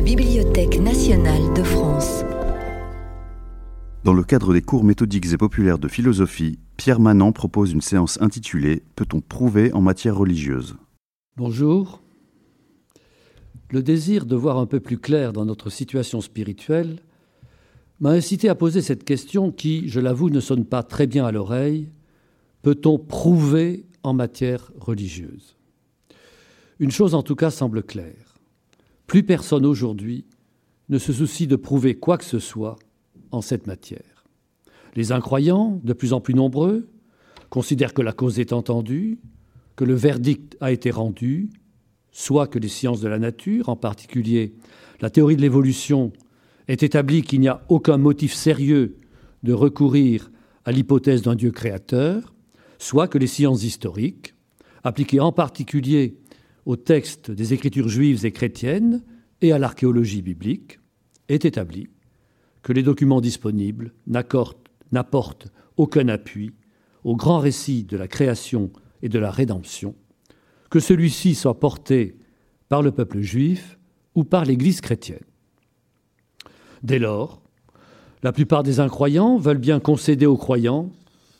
la 0.00 0.06
Bibliothèque 0.06 0.80
nationale 0.80 1.52
de 1.52 1.62
France. 1.62 2.24
Dans 4.02 4.14
le 4.14 4.22
cadre 4.22 4.54
des 4.54 4.62
cours 4.62 4.82
méthodiques 4.82 5.30
et 5.30 5.36
populaires 5.36 5.78
de 5.78 5.88
philosophie, 5.88 6.58
Pierre 6.78 7.00
Manant 7.00 7.32
propose 7.32 7.72
une 7.72 7.82
séance 7.82 8.18
intitulée 8.22 8.82
Peut-on 8.96 9.20
prouver 9.20 9.74
en 9.74 9.82
matière 9.82 10.16
religieuse? 10.16 10.76
Bonjour. 11.36 12.00
Le 13.68 13.82
désir 13.82 14.24
de 14.24 14.34
voir 14.36 14.56
un 14.56 14.64
peu 14.64 14.80
plus 14.80 14.96
clair 14.96 15.34
dans 15.34 15.44
notre 15.44 15.68
situation 15.68 16.22
spirituelle 16.22 17.00
m'a 18.00 18.12
incité 18.12 18.48
à 18.48 18.54
poser 18.54 18.80
cette 18.80 19.04
question 19.04 19.52
qui, 19.52 19.86
je 19.86 20.00
l'avoue, 20.00 20.30
ne 20.30 20.40
sonne 20.40 20.64
pas 20.64 20.82
très 20.82 21.06
bien 21.06 21.26
à 21.26 21.30
l'oreille. 21.30 21.90
Peut-on 22.62 22.98
prouver 22.98 23.84
en 24.02 24.14
matière 24.14 24.72
religieuse? 24.80 25.56
Une 26.78 26.90
chose 26.90 27.14
en 27.14 27.22
tout 27.22 27.36
cas 27.36 27.50
semble 27.50 27.82
claire. 27.82 28.29
Plus 29.10 29.24
personne 29.24 29.66
aujourd'hui 29.66 30.24
ne 30.88 30.96
se 30.96 31.12
soucie 31.12 31.48
de 31.48 31.56
prouver 31.56 31.96
quoi 31.96 32.16
que 32.16 32.24
ce 32.24 32.38
soit 32.38 32.76
en 33.32 33.40
cette 33.40 33.66
matière. 33.66 34.24
Les 34.94 35.10
incroyants, 35.10 35.80
de 35.82 35.92
plus 35.94 36.12
en 36.12 36.20
plus 36.20 36.34
nombreux, 36.34 36.88
considèrent 37.48 37.92
que 37.92 38.02
la 38.02 38.12
cause 38.12 38.38
est 38.38 38.52
entendue, 38.52 39.18
que 39.74 39.82
le 39.82 39.94
verdict 39.94 40.56
a 40.60 40.70
été 40.70 40.92
rendu, 40.92 41.50
soit 42.12 42.46
que 42.46 42.60
les 42.60 42.68
sciences 42.68 43.00
de 43.00 43.08
la 43.08 43.18
nature, 43.18 43.68
en 43.68 43.74
particulier 43.74 44.54
la 45.00 45.10
théorie 45.10 45.34
de 45.34 45.42
l'évolution, 45.42 46.12
aient 46.68 46.74
établi 46.74 47.22
qu'il 47.22 47.40
n'y 47.40 47.48
a 47.48 47.64
aucun 47.68 47.98
motif 47.98 48.32
sérieux 48.32 48.96
de 49.42 49.52
recourir 49.52 50.30
à 50.64 50.70
l'hypothèse 50.70 51.22
d'un 51.22 51.34
Dieu 51.34 51.50
créateur, 51.50 52.32
soit 52.78 53.08
que 53.08 53.18
les 53.18 53.26
sciences 53.26 53.64
historiques, 53.64 54.36
appliquées 54.84 55.18
en 55.18 55.32
particulier 55.32 56.19
aux 56.70 56.76
textes 56.76 57.32
des 57.32 57.52
écritures 57.52 57.88
juives 57.88 58.24
et 58.24 58.30
chrétiennes 58.30 59.02
et 59.40 59.50
à 59.50 59.58
l'archéologie 59.58 60.22
biblique, 60.22 60.78
aient 61.28 61.34
établi 61.34 61.88
que 62.62 62.72
les 62.72 62.84
documents 62.84 63.20
disponibles 63.20 63.92
n'apportent 64.06 65.48
aucun 65.76 66.06
appui 66.06 66.52
au 67.02 67.16
grand 67.16 67.40
récit 67.40 67.82
de 67.82 67.96
la 67.96 68.06
création 68.06 68.70
et 69.02 69.08
de 69.08 69.18
la 69.18 69.32
rédemption, 69.32 69.96
que 70.70 70.78
celui-ci 70.78 71.34
soit 71.34 71.58
porté 71.58 72.16
par 72.68 72.82
le 72.82 72.92
peuple 72.92 73.20
juif 73.20 73.76
ou 74.14 74.22
par 74.22 74.44
l'Église 74.44 74.80
chrétienne. 74.80 75.26
Dès 76.84 77.00
lors, 77.00 77.42
la 78.22 78.30
plupart 78.30 78.62
des 78.62 78.78
incroyants 78.78 79.38
veulent 79.38 79.58
bien 79.58 79.80
concéder 79.80 80.26
aux 80.26 80.36
croyants 80.36 80.92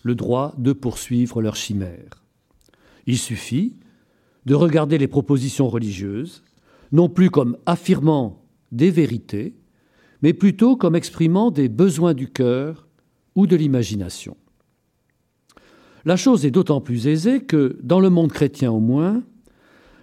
le 0.02 0.16
droit 0.16 0.54
de 0.58 0.72
poursuivre 0.72 1.40
leur 1.40 1.54
chimère. 1.54 2.24
Il 3.06 3.16
suffit 3.16 3.76
de 4.46 4.54
regarder 4.54 4.98
les 4.98 5.08
propositions 5.08 5.68
religieuses, 5.68 6.42
non 6.92 7.08
plus 7.08 7.30
comme 7.30 7.56
affirmant 7.66 8.42
des 8.72 8.90
vérités, 8.90 9.54
mais 10.22 10.32
plutôt 10.32 10.76
comme 10.76 10.96
exprimant 10.96 11.50
des 11.50 11.68
besoins 11.68 12.14
du 12.14 12.28
cœur 12.28 12.88
ou 13.34 13.46
de 13.46 13.56
l'imagination. 13.56 14.36
La 16.04 16.16
chose 16.16 16.46
est 16.46 16.50
d'autant 16.50 16.80
plus 16.80 17.06
aisée 17.06 17.40
que, 17.40 17.78
dans 17.82 18.00
le 18.00 18.10
monde 18.10 18.32
chrétien 18.32 18.72
au 18.72 18.80
moins, 18.80 19.22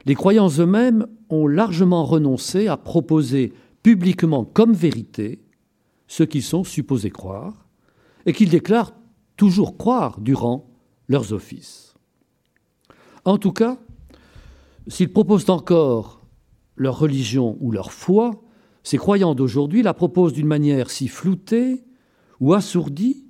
les 0.06 0.16
croyants 0.16 0.50
eux-mêmes 0.50 1.08
ont 1.30 1.48
largement 1.48 2.06
renoncé 2.06 2.68
à 2.68 2.78
proposer 2.78 3.54
publiquement 3.84 4.46
comme 4.46 4.74
vérité 4.74 5.42
ce 6.08 6.24
qu'ils 6.24 6.44
sont 6.44 6.64
supposés 6.64 7.10
croire, 7.10 7.68
et 8.26 8.34
qu'ils 8.34 8.50
déclarent 8.50 8.94
toujours 9.36 9.78
croire 9.78 10.20
durant 10.22 10.70
leurs 11.08 11.34
offices. 11.34 11.94
En 13.26 13.38
tout 13.38 13.52
cas, 13.52 13.78
s'ils 14.88 15.12
proposent 15.12 15.50
encore 15.50 16.22
leur 16.76 17.00
religion 17.00 17.58
ou 17.60 17.72
leur 17.72 17.92
foi, 17.92 18.44
ces 18.84 18.98
croyants 18.98 19.36
d'aujourd'hui 19.36 19.84
la 19.84 19.94
proposent 19.94 20.34
d'une 20.34 20.48
manière 20.48 20.90
si 20.90 21.08
floutée 21.08 21.84
ou 22.40 22.54
assourdie 22.54 23.26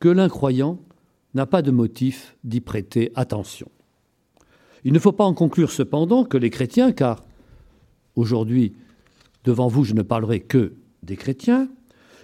que 0.00 0.08
l'incroyant 0.08 0.78
n'a 1.34 1.46
pas 1.46 1.62
de 1.62 1.70
motif 1.70 2.36
d'y 2.44 2.60
prêter 2.60 3.12
attention. 3.14 3.68
Il 4.84 4.92
ne 4.92 4.98
faut 4.98 5.12
pas 5.12 5.24
en 5.24 5.34
conclure 5.34 5.70
cependant 5.70 6.24
que 6.24 6.36
les 6.36 6.50
chrétiens, 6.50 6.92
car 6.92 7.24
aujourd'hui, 8.16 8.74
devant 9.44 9.68
vous, 9.68 9.84
je 9.84 9.94
ne 9.94 10.02
parlerai 10.02 10.40
que 10.40 10.74
des 11.02 11.16
chrétiens, 11.16 11.68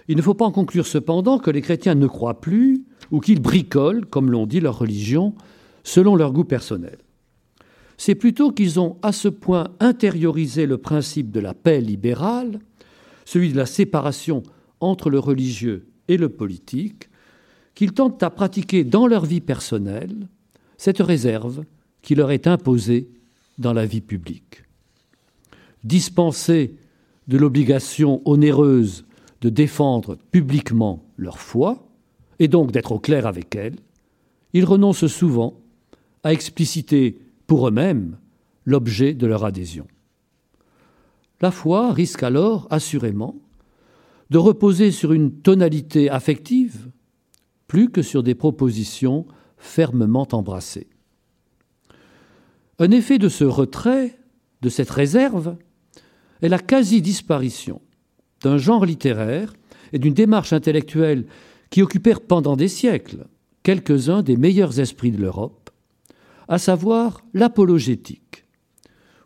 il 0.07 0.17
ne 0.17 0.21
faut 0.21 0.33
pas 0.33 0.45
en 0.45 0.51
conclure 0.51 0.87
cependant 0.87 1.37
que 1.37 1.51
les 1.51 1.61
chrétiens 1.61 1.95
ne 1.95 2.07
croient 2.07 2.41
plus 2.41 2.83
ou 3.11 3.19
qu'ils 3.19 3.41
bricolent, 3.41 4.05
comme 4.05 4.31
l'ont 4.31 4.47
dit 4.47 4.59
leur 4.59 4.79
religion, 4.79 5.35
selon 5.83 6.15
leur 6.15 6.33
goût 6.33 6.43
personnel. 6.43 6.97
C'est 7.99 8.15
plutôt 8.15 8.53
qu'ils 8.53 8.79
ont 8.79 8.95
à 9.01 9.11
ce 9.11 9.27
point 9.27 9.71
intériorisé 9.81 10.65
le 10.65 10.77
principe 10.77 11.31
de 11.31 11.41
la 11.41 11.53
paix 11.53 11.81
libérale, 11.81 12.61
celui 13.25 13.51
de 13.51 13.57
la 13.57 13.65
séparation 13.65 14.41
entre 14.79 15.09
le 15.09 15.19
religieux 15.19 15.85
et 16.07 16.15
le 16.15 16.29
politique, 16.29 17.09
qu'ils 17.75 17.91
tentent 17.91 18.23
à 18.23 18.29
pratiquer 18.29 18.85
dans 18.85 19.05
leur 19.05 19.25
vie 19.25 19.41
personnelle 19.41 20.29
cette 20.77 20.99
réserve 20.99 21.65
qui 22.01 22.15
leur 22.15 22.31
est 22.31 22.47
imposée 22.47 23.09
dans 23.57 23.73
la 23.73 23.85
vie 23.85 23.99
publique. 23.99 24.63
Dispensés 25.83 26.75
de 27.27 27.37
l'obligation 27.37 28.21
onéreuse 28.23 29.03
de 29.41 29.49
défendre 29.49 30.17
publiquement 30.31 31.03
leur 31.17 31.37
foi, 31.37 31.85
et 32.39 32.47
donc 32.47 32.71
d'être 32.71 32.93
au 32.93 32.99
clair 32.99 33.27
avec 33.27 33.57
elle, 33.57 33.75
ils 34.53 34.63
renoncent 34.63 35.07
souvent 35.07 35.59
à 36.23 36.31
expliciter 36.31 37.19
pour 37.49 37.67
eux-mêmes 37.67 38.17
l'objet 38.65 39.15
de 39.15 39.25
leur 39.25 39.43
adhésion. 39.43 39.87
La 41.41 41.49
foi 41.49 41.91
risque 41.91 42.21
alors, 42.21 42.67
assurément, 42.69 43.35
de 44.29 44.37
reposer 44.37 44.91
sur 44.91 45.13
une 45.13 45.31
tonalité 45.31 46.11
affective 46.11 46.91
plus 47.67 47.89
que 47.89 48.03
sur 48.03 48.21
des 48.21 48.35
propositions 48.35 49.25
fermement 49.57 50.27
embrassées. 50.31 50.87
Un 52.77 52.91
effet 52.91 53.17
de 53.17 53.29
ce 53.29 53.45
retrait, 53.45 54.19
de 54.61 54.69
cette 54.69 54.91
réserve, 54.91 55.57
est 56.43 56.49
la 56.49 56.59
quasi-disparition 56.59 57.81
d'un 58.43 58.57
genre 58.57 58.85
littéraire 58.85 59.53
et 59.91 59.97
d'une 59.97 60.13
démarche 60.13 60.53
intellectuelle 60.53 61.25
qui 61.71 61.81
occupèrent 61.81 62.21
pendant 62.21 62.55
des 62.55 62.67
siècles 62.67 63.25
quelques-uns 63.63 64.21
des 64.21 64.37
meilleurs 64.37 64.79
esprits 64.79 65.11
de 65.11 65.17
l'Europe, 65.17 65.58
à 66.49 66.57
savoir 66.57 67.23
l'apologétique, 67.33 68.45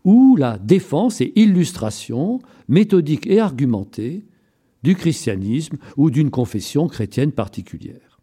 ou 0.03 0.35
la 0.35 0.59
défense 0.59 1.21
et 1.21 1.31
illustration 1.35 2.39
méthodique 2.67 3.25
et 3.25 3.39
argumentée 3.39 4.25
du 4.83 4.95
christianisme 4.95 5.77
ou 5.95 6.11
d'une 6.11 6.29
confession 6.29 6.87
chrétienne 6.87 7.31
particulière. 7.31 8.19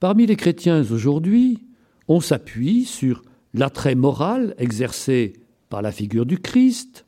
Parmi 0.00 0.26
les 0.26 0.36
chrétiens 0.36 0.80
aujourd'hui, 0.90 1.62
on 2.08 2.20
s'appuie 2.20 2.84
sur 2.84 3.22
l'attrait 3.54 3.94
moral 3.94 4.54
exercé 4.58 5.34
par 5.68 5.82
la 5.82 5.92
figure 5.92 6.26
du 6.26 6.38
Christ, 6.38 7.06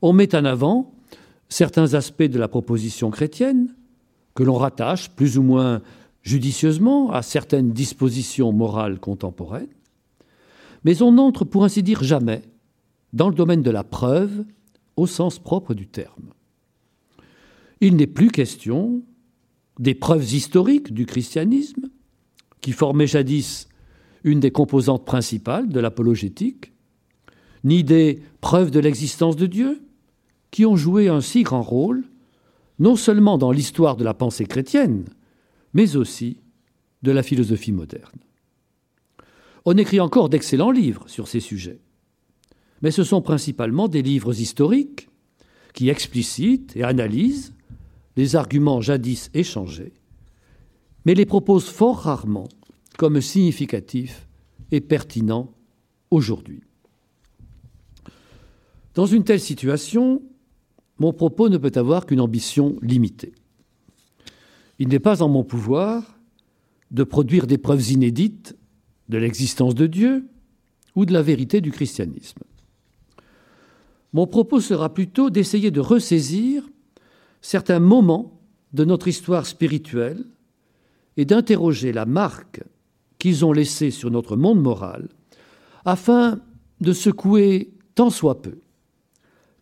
on 0.00 0.12
met 0.12 0.34
en 0.34 0.44
avant 0.44 0.92
certains 1.48 1.94
aspects 1.94 2.22
de 2.24 2.38
la 2.38 2.48
proposition 2.48 3.10
chrétienne 3.10 3.74
que 4.34 4.42
l'on 4.42 4.56
rattache 4.56 5.10
plus 5.10 5.38
ou 5.38 5.42
moins 5.42 5.82
judicieusement 6.22 7.10
à 7.10 7.22
certaines 7.22 7.72
dispositions 7.72 8.52
morales 8.52 8.98
contemporaines, 8.98 9.68
mais 10.84 11.02
on 11.02 11.12
n'entre 11.12 11.44
pour 11.44 11.64
ainsi 11.64 11.82
dire 11.82 12.02
jamais 12.02 12.42
dans 13.12 13.28
le 13.28 13.34
domaine 13.34 13.62
de 13.62 13.70
la 13.70 13.84
preuve 13.84 14.44
au 14.96 15.06
sens 15.06 15.38
propre 15.38 15.74
du 15.74 15.86
terme. 15.86 16.30
Il 17.80 17.96
n'est 17.96 18.06
plus 18.06 18.30
question 18.30 19.02
des 19.78 19.94
preuves 19.94 20.32
historiques 20.34 20.92
du 20.92 21.06
christianisme, 21.06 21.90
qui 22.60 22.72
formaient 22.72 23.06
jadis 23.06 23.68
une 24.24 24.38
des 24.38 24.52
composantes 24.52 25.04
principales 25.04 25.68
de 25.68 25.80
l'apologétique, 25.80 26.72
ni 27.64 27.82
des 27.82 28.20
preuves 28.40 28.70
de 28.70 28.80
l'existence 28.80 29.36
de 29.36 29.46
Dieu, 29.46 29.82
qui 30.50 30.66
ont 30.66 30.76
joué 30.76 31.08
un 31.08 31.20
si 31.20 31.42
grand 31.42 31.62
rôle, 31.62 32.04
non 32.78 32.96
seulement 32.96 33.38
dans 33.38 33.50
l'histoire 33.50 33.96
de 33.96 34.04
la 34.04 34.14
pensée 34.14 34.44
chrétienne, 34.44 35.04
mais 35.72 35.96
aussi 35.96 36.38
de 37.02 37.10
la 37.10 37.22
philosophie 37.22 37.72
moderne. 37.72 38.20
On 39.64 39.76
écrit 39.76 40.00
encore 40.00 40.28
d'excellents 40.28 40.70
livres 40.70 41.08
sur 41.08 41.28
ces 41.28 41.40
sujets, 41.40 41.80
mais 42.80 42.90
ce 42.90 43.04
sont 43.04 43.22
principalement 43.22 43.88
des 43.88 44.02
livres 44.02 44.40
historiques 44.40 45.08
qui 45.72 45.88
explicitent 45.88 46.76
et 46.76 46.82
analysent 46.82 47.54
les 48.16 48.36
arguments 48.36 48.80
jadis 48.80 49.30
échangés, 49.34 49.92
mais 51.04 51.14
les 51.14 51.26
proposent 51.26 51.68
fort 51.68 52.00
rarement 52.00 52.48
comme 52.98 53.20
significatifs 53.20 54.28
et 54.70 54.80
pertinents 54.80 55.52
aujourd'hui. 56.10 56.62
Dans 58.94 59.06
une 59.06 59.24
telle 59.24 59.40
situation, 59.40 60.22
mon 60.98 61.12
propos 61.12 61.48
ne 61.48 61.56
peut 61.56 61.72
avoir 61.74 62.04
qu'une 62.04 62.20
ambition 62.20 62.76
limitée. 62.82 63.32
Il 64.82 64.88
n'est 64.88 64.98
pas 64.98 65.22
en 65.22 65.28
mon 65.28 65.44
pouvoir 65.44 66.18
de 66.90 67.04
produire 67.04 67.46
des 67.46 67.56
preuves 67.56 67.92
inédites 67.92 68.56
de 69.08 69.16
l'existence 69.16 69.76
de 69.76 69.86
Dieu 69.86 70.28
ou 70.96 71.06
de 71.06 71.12
la 71.12 71.22
vérité 71.22 71.60
du 71.60 71.70
christianisme. 71.70 72.40
Mon 74.12 74.26
propos 74.26 74.58
sera 74.58 74.92
plutôt 74.92 75.30
d'essayer 75.30 75.70
de 75.70 75.78
ressaisir 75.78 76.68
certains 77.42 77.78
moments 77.78 78.40
de 78.72 78.84
notre 78.84 79.06
histoire 79.06 79.46
spirituelle 79.46 80.24
et 81.16 81.26
d'interroger 81.26 81.92
la 81.92 82.04
marque 82.04 82.64
qu'ils 83.20 83.44
ont 83.44 83.52
laissée 83.52 83.92
sur 83.92 84.10
notre 84.10 84.34
monde 84.34 84.60
moral 84.60 85.10
afin 85.84 86.40
de 86.80 86.92
secouer 86.92 87.72
tant 87.94 88.10
soit 88.10 88.42
peu 88.42 88.58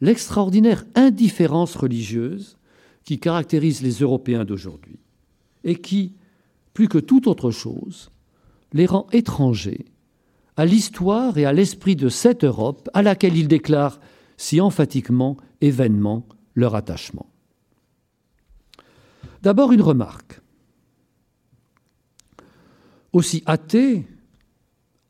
l'extraordinaire 0.00 0.86
indifférence 0.94 1.76
religieuse 1.76 2.56
qui 3.04 3.20
caractérise 3.20 3.82
les 3.82 4.00
Européens 4.00 4.46
d'aujourd'hui 4.46 4.98
et 5.64 5.76
qui, 5.76 6.14
plus 6.74 6.88
que 6.88 6.98
toute 6.98 7.26
autre 7.26 7.50
chose, 7.50 8.10
les 8.72 8.86
rend 8.86 9.06
étrangers 9.12 9.84
à 10.56 10.66
l'histoire 10.66 11.38
et 11.38 11.46
à 11.46 11.52
l'esprit 11.52 11.96
de 11.96 12.08
cette 12.08 12.44
Europe 12.44 12.90
à 12.92 13.02
laquelle 13.02 13.36
ils 13.36 13.48
déclarent 13.48 13.98
si 14.36 14.60
emphatiquement 14.60 15.36
et 15.60 15.70
vainement 15.70 16.26
leur 16.54 16.74
attachement. 16.74 17.26
D'abord 19.42 19.72
une 19.72 19.82
remarque. 19.82 20.40
Aussi 23.12 23.42
athées, 23.46 24.06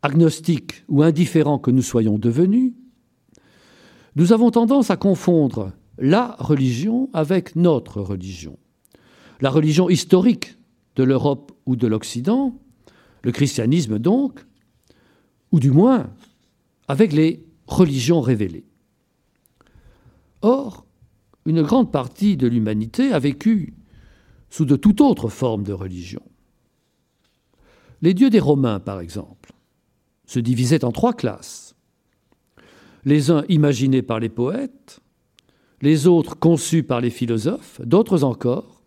agnostiques 0.02 0.84
ou 0.88 1.02
indifférents 1.02 1.58
que 1.58 1.70
nous 1.70 1.82
soyons 1.82 2.18
devenus, 2.18 2.72
nous 4.16 4.32
avons 4.32 4.50
tendance 4.50 4.90
à 4.90 4.96
confondre 4.96 5.72
la 5.98 6.36
religion 6.38 7.10
avec 7.12 7.56
notre 7.56 8.00
religion. 8.00 8.58
La 9.40 9.50
religion 9.50 9.88
historique 9.88 10.56
de 10.96 11.02
l'Europe 11.02 11.52
ou 11.66 11.76
de 11.76 11.86
l'Occident, 11.86 12.58
le 13.22 13.32
christianisme 13.32 13.98
donc, 13.98 14.44
ou 15.52 15.60
du 15.60 15.70
moins 15.70 16.10
avec 16.88 17.12
les 17.12 17.44
religions 17.66 18.20
révélées. 18.20 18.66
Or, 20.42 20.86
une 21.46 21.62
grande 21.62 21.92
partie 21.92 22.36
de 22.36 22.46
l'humanité 22.46 23.12
a 23.12 23.18
vécu 23.18 23.74
sous 24.50 24.64
de 24.64 24.76
toute 24.76 25.00
autre 25.00 25.28
forme 25.28 25.62
de 25.62 25.72
religion. 25.72 26.22
Les 28.02 28.14
dieux 28.14 28.30
des 28.30 28.40
Romains, 28.40 28.80
par 28.80 29.00
exemple, 29.00 29.52
se 30.26 30.40
divisaient 30.40 30.84
en 30.84 30.92
trois 30.92 31.12
classes. 31.12 31.74
Les 33.04 33.30
uns 33.30 33.44
imaginés 33.48 34.02
par 34.02 34.20
les 34.20 34.28
poètes, 34.28 35.00
les 35.80 36.06
autres 36.06 36.38
conçus 36.38 36.82
par 36.82 37.00
les 37.00 37.10
philosophes, 37.10 37.80
d'autres 37.84 38.24
encore 38.24 38.79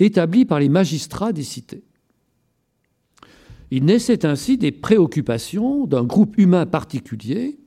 établis 0.00 0.44
par 0.44 0.58
les 0.58 0.68
magistrats 0.68 1.32
des 1.32 1.44
cités. 1.44 1.84
Il 3.70 3.84
naissait 3.84 4.26
ainsi 4.26 4.58
des 4.58 4.72
préoccupations 4.72 5.86
d'un 5.86 6.02
groupe 6.02 6.36
humain 6.38 6.66
particulier, 6.66 7.60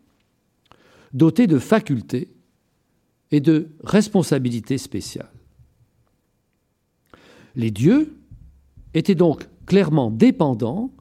doté 1.14 1.48
de 1.48 1.60
facultés 1.60 2.30
et 3.32 3.40
de 3.40 3.70
responsabilités 3.84 4.78
spéciales. 4.78 5.32
Les 7.56 7.72
dieux 7.72 8.18
étaient 8.94 9.16
donc 9.16 9.48
clairement 9.66 10.12
dépendants 10.12 10.92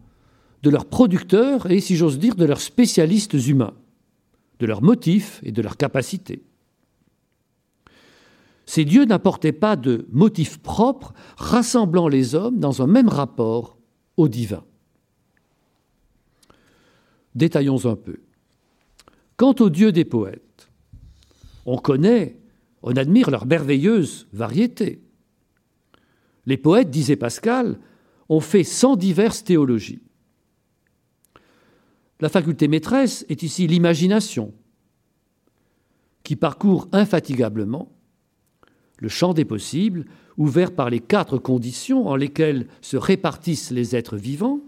de 0.62 0.70
leurs 0.70 0.86
producteurs 0.86 1.70
et, 1.70 1.80
si 1.80 1.96
j'ose 1.96 2.18
dire, 2.18 2.36
de 2.36 2.44
leurs 2.44 2.60
spécialistes 2.60 3.34
humains, 3.34 3.74
de 4.60 4.66
leurs 4.66 4.82
motifs 4.82 5.40
et 5.42 5.50
de 5.50 5.62
leurs 5.62 5.76
capacités. 5.76 6.44
Ces 8.66 8.84
dieux 8.84 9.04
n'apportaient 9.04 9.52
pas 9.52 9.76
de 9.76 10.06
motifs 10.10 10.58
propres 10.58 11.14
rassemblant 11.36 12.08
les 12.08 12.34
hommes 12.34 12.58
dans 12.58 12.82
un 12.82 12.86
même 12.86 13.08
rapport 13.08 13.76
au 14.16 14.28
divin. 14.28 14.64
Détaillons 17.34 17.86
un 17.86 17.96
peu. 17.96 18.20
Quant 19.36 19.54
aux 19.58 19.70
dieux 19.70 19.92
des 19.92 20.04
poètes, 20.04 20.70
on 21.66 21.78
connaît, 21.78 22.38
on 22.82 22.92
admire 22.96 23.30
leur 23.30 23.46
merveilleuse 23.46 24.28
variété. 24.32 25.02
Les 26.46 26.56
poètes, 26.56 26.90
disait 26.90 27.16
Pascal, 27.16 27.78
ont 28.28 28.40
fait 28.40 28.64
cent 28.64 28.96
diverses 28.96 29.44
théologies. 29.44 30.02
La 32.20 32.28
faculté 32.28 32.68
maîtresse 32.68 33.24
est 33.28 33.42
ici 33.42 33.66
l'imagination, 33.66 34.54
qui 36.22 36.36
parcourt 36.36 36.88
infatigablement 36.92 37.90
le 39.02 39.08
champ 39.08 39.34
des 39.34 39.44
possibles, 39.44 40.04
ouvert 40.38 40.72
par 40.72 40.88
les 40.88 41.00
quatre 41.00 41.36
conditions 41.36 42.06
en 42.06 42.14
lesquelles 42.14 42.68
se 42.80 42.96
répartissent 42.96 43.72
les 43.72 43.96
êtres 43.96 44.16
vivants, 44.16 44.60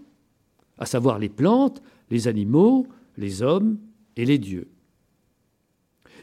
à 0.77 0.85
savoir 0.85 1.19
les 1.19 1.29
plantes, 1.29 1.81
les 2.11 2.27
animaux, 2.27 2.85
les 3.17 3.41
hommes 3.41 3.77
et 4.17 4.25
les 4.25 4.37
dieux, 4.37 4.67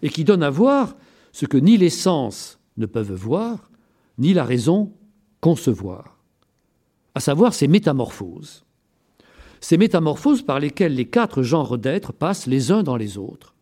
et 0.03 0.11
qui 0.11 0.25
donne 0.25 0.43
à 0.43 0.51
voir 0.51 0.95
ce 1.33 1.47
que 1.47 1.57
ni 1.57 1.79
les 1.79 1.89
sens 1.89 2.59
ne 2.77 2.85
peuvent 2.85 3.15
voir, 3.15 3.71
ni 4.19 4.35
la 4.35 4.45
raison 4.45 4.93
concevoir, 5.41 6.19
à 7.15 7.21
savoir 7.21 7.55
ces 7.55 7.67
métamorphoses. 7.67 8.63
Ces 9.63 9.79
métamorphoses 9.79 10.43
par 10.43 10.61
lesquelles 10.61 10.95
les 10.95 11.09
quatre 11.09 11.43
genres 11.43 11.79
d'êtres 11.79 12.13
passent 12.13 12.47
les 12.47 12.73
uns 12.73 12.83
dans 12.83 12.97
les 12.97 13.17
autres, 13.17 13.55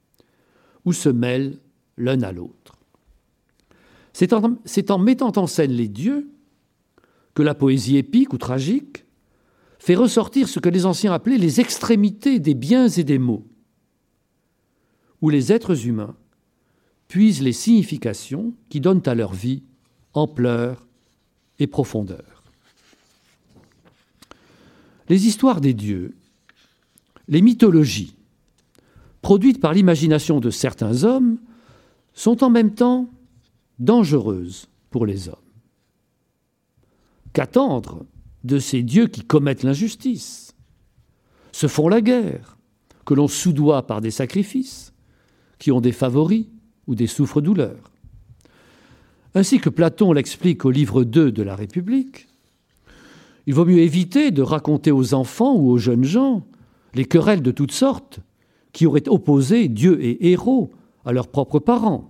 ou 0.84 0.92
se 0.92 1.08
mêlent 1.08 1.60
l'un 1.96 2.20
à 2.22 2.32
l'autre. 2.32 2.59
C'est 4.12 4.32
en, 4.32 4.98
mettant 4.98 5.32
en 5.36 5.46
scène 5.46 5.72
les 5.72 5.88
dieux 5.88 6.30
que 7.34 7.42
la 7.42 7.54
poésie 7.54 7.96
épique 7.96 8.32
ou 8.32 8.38
tragique 8.38 9.04
fait 9.78 9.94
ressortir 9.94 10.48
ce 10.48 10.60
que 10.60 10.68
les 10.68 10.84
anciens 10.84 11.12
appelaient 11.12 11.38
les 11.38 11.60
extrémités 11.60 12.38
des 12.38 12.54
biens 12.54 12.88
et 12.88 13.04
des 13.04 13.18
maux, 13.18 13.46
où 15.22 15.30
les 15.30 15.52
êtres 15.52 15.86
humains 15.86 16.14
puisent 17.08 17.42
les 17.42 17.52
significations 17.52 18.52
qui 18.68 18.80
donnent 18.80 19.02
à 19.06 19.14
leur 19.14 19.32
vie 19.32 19.62
ampleur 20.12 20.86
et 21.58 21.66
profondeur. 21.66 22.42
Les 25.08 25.26
histoires 25.26 25.60
des 25.60 25.74
dieux, 25.74 26.14
les 27.28 27.42
mythologies, 27.42 28.14
produites 29.22 29.60
par 29.60 29.72
l'imagination 29.72 30.40
de 30.40 30.50
certains 30.50 31.04
hommes, 31.04 31.38
sont 32.14 32.44
en 32.44 32.50
même 32.50 32.74
temps 32.74 33.08
dangereuses 33.80 34.68
pour 34.90 35.06
les 35.06 35.28
hommes. 35.28 35.34
Qu'attendre 37.32 38.06
de 38.44 38.58
ces 38.58 38.82
dieux 38.82 39.08
qui 39.08 39.22
commettent 39.22 39.64
l'injustice, 39.64 40.54
se 41.52 41.66
font 41.66 41.88
la 41.88 42.00
guerre, 42.00 42.56
que 43.04 43.14
l'on 43.14 43.26
soudoie 43.26 43.86
par 43.86 44.00
des 44.00 44.12
sacrifices, 44.12 44.92
qui 45.58 45.72
ont 45.72 45.80
des 45.80 45.92
favoris 45.92 46.46
ou 46.86 46.94
des 46.94 47.08
souffres-douleurs 47.08 47.90
ainsi 49.34 49.58
que 49.58 49.68
Platon 49.68 50.12
l'explique 50.12 50.64
au 50.64 50.70
livre 50.70 51.04
2 51.04 51.30
de 51.32 51.42
la 51.42 51.54
République, 51.54 52.28
il 53.46 53.54
vaut 53.54 53.64
mieux 53.64 53.78
éviter 53.78 54.30
de 54.30 54.42
raconter 54.42 54.90
aux 54.90 55.14
enfants 55.14 55.54
ou 55.54 55.70
aux 55.70 55.78
jeunes 55.78 56.04
gens 56.04 56.44
les 56.94 57.04
querelles 57.04 57.42
de 57.42 57.50
toutes 57.50 57.72
sortes 57.72 58.20
qui 58.72 58.86
auraient 58.86 59.08
opposé 59.08 59.68
Dieu 59.68 60.02
et 60.02 60.30
héros 60.30 60.70
à 61.04 61.12
leurs 61.12 61.28
propres 61.28 61.58
parents. 61.58 62.09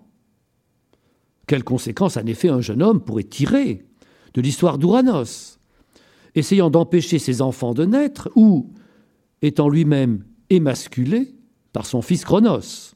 Quelles 1.50 1.64
conséquences, 1.64 2.16
en 2.16 2.26
effet, 2.26 2.48
un 2.48 2.60
jeune 2.60 2.80
homme 2.80 3.00
pourrait 3.00 3.24
tirer 3.24 3.84
de 4.34 4.40
l'histoire 4.40 4.78
d'Ouranos, 4.78 5.58
essayant 6.36 6.70
d'empêcher 6.70 7.18
ses 7.18 7.42
enfants 7.42 7.74
de 7.74 7.84
naître 7.84 8.30
ou 8.36 8.70
étant 9.42 9.68
lui-même 9.68 10.22
émasculé 10.48 11.34
par 11.72 11.86
son 11.86 12.02
fils 12.02 12.24
Chronos 12.24 12.94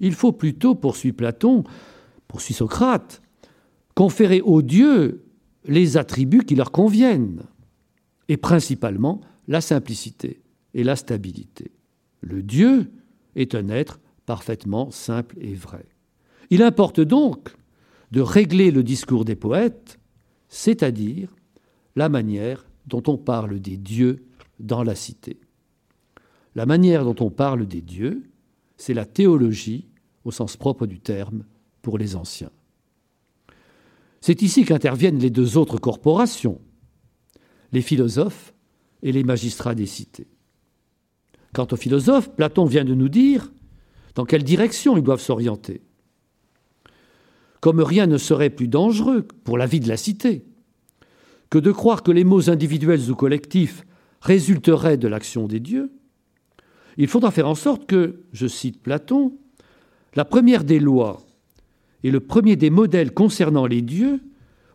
Il 0.00 0.14
faut 0.14 0.32
plutôt, 0.32 0.74
poursuit 0.74 1.12
Platon, 1.12 1.62
poursuit 2.26 2.54
Socrate, 2.54 3.22
conférer 3.94 4.40
aux 4.40 4.60
dieux 4.60 5.24
les 5.64 5.96
attributs 5.96 6.42
qui 6.44 6.56
leur 6.56 6.72
conviennent, 6.72 7.44
et 8.26 8.36
principalement 8.36 9.20
la 9.46 9.60
simplicité 9.60 10.42
et 10.74 10.82
la 10.82 10.96
stabilité. 10.96 11.70
Le 12.20 12.42
Dieu 12.42 12.90
est 13.36 13.54
un 13.54 13.68
être 13.68 14.00
parfaitement 14.26 14.90
simple 14.90 15.36
et 15.40 15.54
vrai. 15.54 15.91
Il 16.52 16.62
importe 16.62 17.00
donc 17.00 17.56
de 18.10 18.20
régler 18.20 18.70
le 18.70 18.82
discours 18.82 19.24
des 19.24 19.36
poètes, 19.36 19.98
c'est-à-dire 20.50 21.34
la 21.96 22.10
manière 22.10 22.66
dont 22.86 23.02
on 23.06 23.16
parle 23.16 23.58
des 23.58 23.78
dieux 23.78 24.26
dans 24.60 24.82
la 24.82 24.94
cité. 24.94 25.40
La 26.54 26.66
manière 26.66 27.06
dont 27.06 27.16
on 27.24 27.30
parle 27.30 27.64
des 27.64 27.80
dieux, 27.80 28.24
c'est 28.76 28.92
la 28.92 29.06
théologie 29.06 29.88
au 30.26 30.30
sens 30.30 30.58
propre 30.58 30.86
du 30.86 31.00
terme, 31.00 31.44
pour 31.80 31.96
les 31.96 32.16
anciens. 32.16 32.52
C'est 34.20 34.42
ici 34.42 34.66
qu'interviennent 34.66 35.20
les 35.20 35.30
deux 35.30 35.56
autres 35.56 35.78
corporations, 35.78 36.60
les 37.72 37.80
philosophes 37.80 38.52
et 39.02 39.10
les 39.10 39.24
magistrats 39.24 39.74
des 39.74 39.86
cités. 39.86 40.28
Quant 41.54 41.66
aux 41.72 41.76
philosophes, 41.76 42.30
Platon 42.36 42.66
vient 42.66 42.84
de 42.84 42.94
nous 42.94 43.08
dire 43.08 43.50
dans 44.14 44.26
quelle 44.26 44.44
direction 44.44 44.98
ils 44.98 45.02
doivent 45.02 45.18
s'orienter. 45.18 45.80
Comme 47.62 47.80
rien 47.80 48.08
ne 48.08 48.18
serait 48.18 48.50
plus 48.50 48.66
dangereux 48.66 49.22
pour 49.44 49.56
la 49.56 49.66
vie 49.66 49.78
de 49.78 49.88
la 49.88 49.96
cité 49.96 50.44
que 51.48 51.58
de 51.58 51.70
croire 51.70 52.02
que 52.02 52.10
les 52.10 52.24
mots 52.24 52.50
individuels 52.50 53.08
ou 53.08 53.14
collectifs 53.14 53.84
résulteraient 54.20 54.96
de 54.96 55.06
l'action 55.06 55.46
des 55.46 55.60
dieux, 55.60 55.92
il 56.96 57.06
faudra 57.06 57.30
faire 57.30 57.46
en 57.46 57.54
sorte 57.54 57.86
que, 57.86 58.24
je 58.32 58.48
cite 58.48 58.82
Platon, 58.82 59.34
la 60.16 60.24
première 60.24 60.64
des 60.64 60.80
lois 60.80 61.22
et 62.02 62.10
le 62.10 62.18
premier 62.18 62.56
des 62.56 62.70
modèles 62.70 63.14
concernant 63.14 63.66
les 63.66 63.80
dieux, 63.82 64.20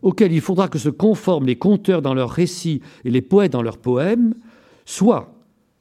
auxquels 0.00 0.32
il 0.32 0.40
faudra 0.40 0.68
que 0.68 0.78
se 0.78 0.88
conforment 0.88 1.46
les 1.46 1.58
conteurs 1.58 2.00
dans 2.00 2.14
leurs 2.14 2.30
récits 2.30 2.80
et 3.04 3.10
les 3.10 3.22
poètes 3.22 3.52
dans 3.52 3.62
leurs 3.62 3.78
poèmes, 3.78 4.34
soit 4.86 5.34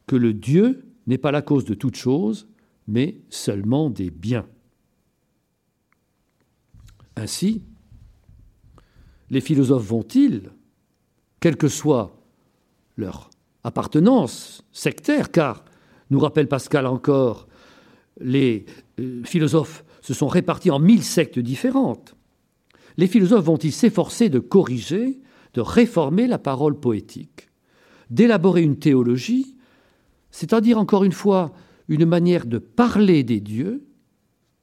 que 0.07 0.17
le 0.17 0.33
Dieu 0.33 0.83
n'est 1.05 1.17
pas 1.17 1.31
la 1.31 1.41
cause 1.41 1.63
de 1.63 1.73
toute 1.73 1.95
chose, 1.95 2.49
mais 2.85 3.21
seulement 3.29 3.89
des 3.89 4.09
biens. 4.09 4.45
Ainsi, 7.17 7.63
les 9.31 9.41
philosophes 9.41 9.87
vont-ils, 9.87 10.51
quelle 11.39 11.57
que 11.57 11.67
soit 11.67 12.15
leur 12.95 13.31
appartenance 13.63 14.63
sectaire, 14.71 15.31
car, 15.31 15.65
nous 16.11 16.19
rappelle 16.19 16.47
Pascal 16.47 16.85
encore, 16.85 17.47
les 18.21 18.65
euh, 18.99 19.23
philosophes 19.23 19.83
se 20.01 20.13
sont 20.13 20.27
répartis 20.27 20.69
en 20.69 20.79
mille 20.79 21.03
sectes 21.03 21.39
différentes, 21.39 22.15
les 22.97 23.07
philosophes 23.07 23.45
vont-ils 23.45 23.73
s'efforcer 23.73 24.29
de 24.29 24.39
corriger, 24.39 25.19
de 25.55 25.61
réformer 25.61 26.27
la 26.27 26.37
parole 26.37 26.79
poétique, 26.79 27.49
d'élaborer 28.11 28.61
une 28.61 28.77
théologie, 28.77 29.55
c'est-à-dire 30.29 30.77
encore 30.77 31.03
une 31.03 31.11
fois 31.11 31.51
une 31.87 32.05
manière 32.05 32.45
de 32.45 32.59
parler 32.59 33.23
des 33.23 33.39
dieux, 33.39 33.87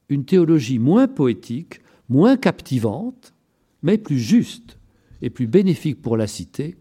une 0.09 0.25
théologie 0.25 0.79
moins 0.79 1.09
poétique, 1.09 1.81
moins 2.09 2.37
captivante, 2.37 3.35
mais 3.83 3.99
plus 3.99 4.19
juste 4.19 4.79
et 5.23 5.31
plus 5.31 5.47
bénéfique 5.47 6.03
pour 6.03 6.17
la 6.17 6.27
cité, 6.27 6.77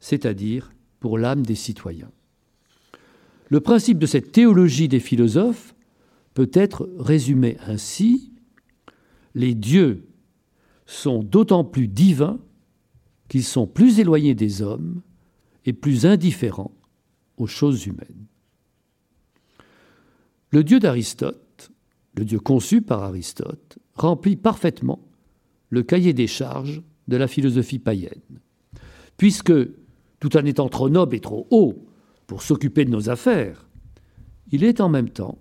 c'est-à-dire 0.00 0.72
pour 1.00 1.18
l'âme 1.18 1.44
des 1.44 1.54
citoyens. 1.54 2.10
Le 3.48 3.60
principe 3.60 3.98
de 3.98 4.06
cette 4.06 4.32
théologie 4.32 4.88
des 4.88 5.00
philosophes 5.00 5.74
peut 6.34 6.50
être 6.52 6.90
résumé 6.98 7.56
ainsi 7.66 8.32
les 9.34 9.54
dieux 9.54 10.08
sont 10.86 11.22
d'autant 11.22 11.64
plus 11.64 11.88
divins 11.88 12.38
qu'ils 13.28 13.44
sont 13.44 13.66
plus 13.66 13.98
éloignés 13.98 14.34
des 14.34 14.62
hommes 14.62 15.02
et 15.64 15.72
plus 15.72 16.06
indifférents 16.06 16.74
aux 17.36 17.46
choses 17.46 17.86
humaines. 17.86 18.26
Le 20.50 20.62
Dieu 20.62 20.78
d'Aristote, 20.78 21.72
le 22.16 22.24
Dieu 22.24 22.38
conçu 22.38 22.80
par 22.80 23.02
Aristote, 23.02 23.78
remplit 23.94 24.36
parfaitement 24.36 25.00
le 25.70 25.82
cahier 25.82 26.12
des 26.12 26.26
charges 26.26 26.82
de 27.08 27.16
la 27.16 27.28
philosophie 27.28 27.78
païenne, 27.78 28.40
puisque, 29.16 29.52
tout 30.20 30.36
en 30.36 30.44
étant 30.44 30.68
trop 30.68 30.88
noble 30.88 31.16
et 31.16 31.20
trop 31.20 31.46
haut 31.50 31.86
pour 32.26 32.42
s'occuper 32.42 32.84
de 32.84 32.90
nos 32.90 33.10
affaires, 33.10 33.68
il 34.52 34.64
est 34.64 34.80
en 34.80 34.88
même 34.88 35.10
temps 35.10 35.38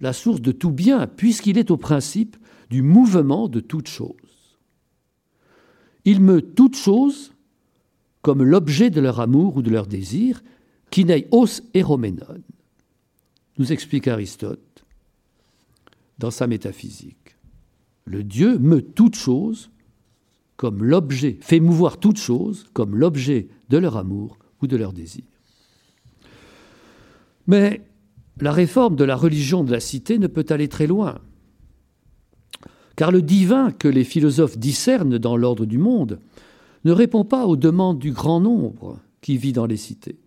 la 0.00 0.12
source 0.12 0.40
de 0.40 0.52
tout 0.52 0.70
bien, 0.70 1.06
puisqu'il 1.06 1.58
est 1.58 1.70
au 1.70 1.76
principe 1.76 2.36
du 2.70 2.82
mouvement 2.82 3.48
de 3.48 3.60
toute 3.60 3.88
chose. 3.88 4.14
Il 6.04 6.20
meut 6.20 6.42
toute 6.42 6.76
chose 6.76 7.32
comme 8.22 8.42
l'objet 8.42 8.90
de 8.90 9.00
leur 9.00 9.20
amour 9.20 9.56
ou 9.56 9.62
de 9.62 9.70
leur 9.70 9.86
désir, 9.86 10.42
n'est 11.02 11.26
os 11.32 11.62
eroménon, 11.74 12.42
nous 13.58 13.72
explique 13.72 14.06
Aristote 14.06 14.84
dans 16.18 16.30
sa 16.30 16.46
métaphysique. 16.46 17.33
Le 18.06 18.22
Dieu 18.22 18.58
meut 18.58 18.82
toute 18.82 19.16
chose 19.16 19.70
comme 20.56 20.84
l'objet, 20.84 21.38
fait 21.40 21.60
mouvoir 21.60 21.98
toute 21.98 22.18
chose 22.18 22.66
comme 22.72 22.96
l'objet 22.96 23.48
de 23.70 23.78
leur 23.78 23.96
amour 23.96 24.38
ou 24.62 24.66
de 24.66 24.76
leur 24.76 24.92
désir. 24.92 25.24
Mais 27.46 27.82
la 28.40 28.52
réforme 28.52 28.96
de 28.96 29.04
la 29.04 29.16
religion 29.16 29.64
de 29.64 29.72
la 29.72 29.80
cité 29.80 30.18
ne 30.18 30.26
peut 30.26 30.46
aller 30.48 30.68
très 30.68 30.86
loin. 30.86 31.18
Car 32.96 33.10
le 33.10 33.22
divin 33.22 33.72
que 33.72 33.88
les 33.88 34.04
philosophes 34.04 34.58
discernent 34.58 35.18
dans 35.18 35.36
l'ordre 35.36 35.66
du 35.66 35.78
monde 35.78 36.20
ne 36.84 36.92
répond 36.92 37.24
pas 37.24 37.46
aux 37.46 37.56
demandes 37.56 37.98
du 37.98 38.12
grand 38.12 38.40
nombre 38.40 39.00
qui 39.20 39.36
vit 39.36 39.52
dans 39.52 39.66
les 39.66 39.76
cités 39.76 40.18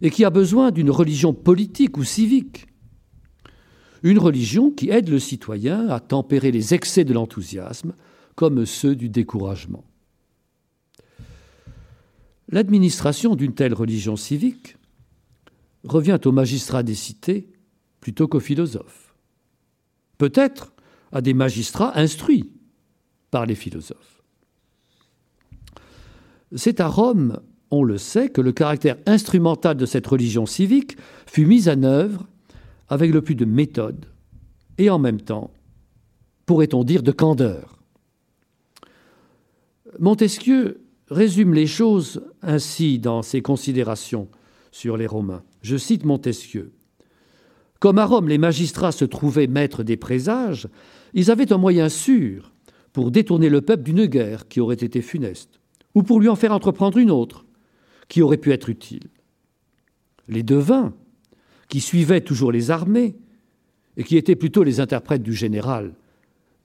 et 0.00 0.10
qui 0.10 0.24
a 0.24 0.30
besoin 0.30 0.70
d'une 0.70 0.90
religion 0.90 1.34
politique 1.34 1.98
ou 1.98 2.04
civique. 2.04 2.66
Une 4.02 4.18
religion 4.18 4.70
qui 4.70 4.90
aide 4.90 5.08
le 5.08 5.18
citoyen 5.18 5.88
à 5.88 6.00
tempérer 6.00 6.50
les 6.50 6.74
excès 6.74 7.04
de 7.04 7.12
l'enthousiasme 7.12 7.94
comme 8.34 8.64
ceux 8.66 8.94
du 8.94 9.08
découragement. 9.08 9.84
L'administration 12.50 13.34
d'une 13.34 13.54
telle 13.54 13.74
religion 13.74 14.16
civique 14.16 14.76
revient 15.84 16.18
aux 16.24 16.32
magistrats 16.32 16.82
des 16.82 16.94
cités 16.94 17.50
plutôt 18.00 18.28
qu'aux 18.28 18.40
philosophes. 18.40 19.14
Peut-être 20.16 20.72
à 21.12 21.20
des 21.20 21.34
magistrats 21.34 21.98
instruits 21.98 22.52
par 23.30 23.46
les 23.46 23.54
philosophes. 23.54 24.22
C'est 26.54 26.80
à 26.80 26.86
Rome, 26.86 27.40
on 27.70 27.82
le 27.82 27.98
sait, 27.98 28.30
que 28.30 28.40
le 28.40 28.52
caractère 28.52 28.96
instrumental 29.06 29.76
de 29.76 29.86
cette 29.86 30.06
religion 30.06 30.46
civique 30.46 30.96
fut 31.26 31.44
mis 31.44 31.68
en 31.68 31.82
œuvre 31.82 32.26
avec 32.88 33.12
le 33.12 33.22
plus 33.22 33.34
de 33.34 33.44
méthode 33.44 34.06
et 34.78 34.90
en 34.90 34.98
même 34.98 35.20
temps, 35.20 35.50
pourrait-on 36.46 36.84
dire, 36.84 37.02
de 37.02 37.12
candeur. 37.12 37.78
Montesquieu 39.98 40.80
résume 41.10 41.54
les 41.54 41.66
choses 41.66 42.22
ainsi 42.42 42.98
dans 42.98 43.22
ses 43.22 43.42
considérations 43.42 44.28
sur 44.70 44.96
les 44.96 45.06
Romains. 45.06 45.42
Je 45.62 45.76
cite 45.76 46.04
Montesquieu. 46.04 46.72
Comme 47.80 47.98
à 47.98 48.06
Rome 48.06 48.28
les 48.28 48.38
magistrats 48.38 48.92
se 48.92 49.04
trouvaient 49.04 49.46
maîtres 49.46 49.82
des 49.82 49.96
présages, 49.96 50.68
ils 51.14 51.30
avaient 51.30 51.52
un 51.52 51.58
moyen 51.58 51.88
sûr 51.88 52.52
pour 52.92 53.10
détourner 53.10 53.48
le 53.48 53.60
peuple 53.60 53.84
d'une 53.84 54.06
guerre 54.06 54.48
qui 54.48 54.60
aurait 54.60 54.74
été 54.74 55.02
funeste, 55.02 55.60
ou 55.94 56.02
pour 56.02 56.20
lui 56.20 56.28
en 56.28 56.36
faire 56.36 56.52
entreprendre 56.52 56.98
une 56.98 57.10
autre 57.10 57.46
qui 58.08 58.22
aurait 58.22 58.38
pu 58.38 58.52
être 58.52 58.68
utile. 58.68 59.08
Les 60.28 60.42
devins, 60.42 60.92
qui 61.68 61.80
suivaient 61.80 62.22
toujours 62.22 62.52
les 62.52 62.70
armées, 62.70 63.16
et 63.96 64.04
qui 64.04 64.16
étaient 64.16 64.36
plutôt 64.36 64.62
les 64.62 64.80
interprètes 64.80 65.22
du 65.22 65.34
général 65.34 65.94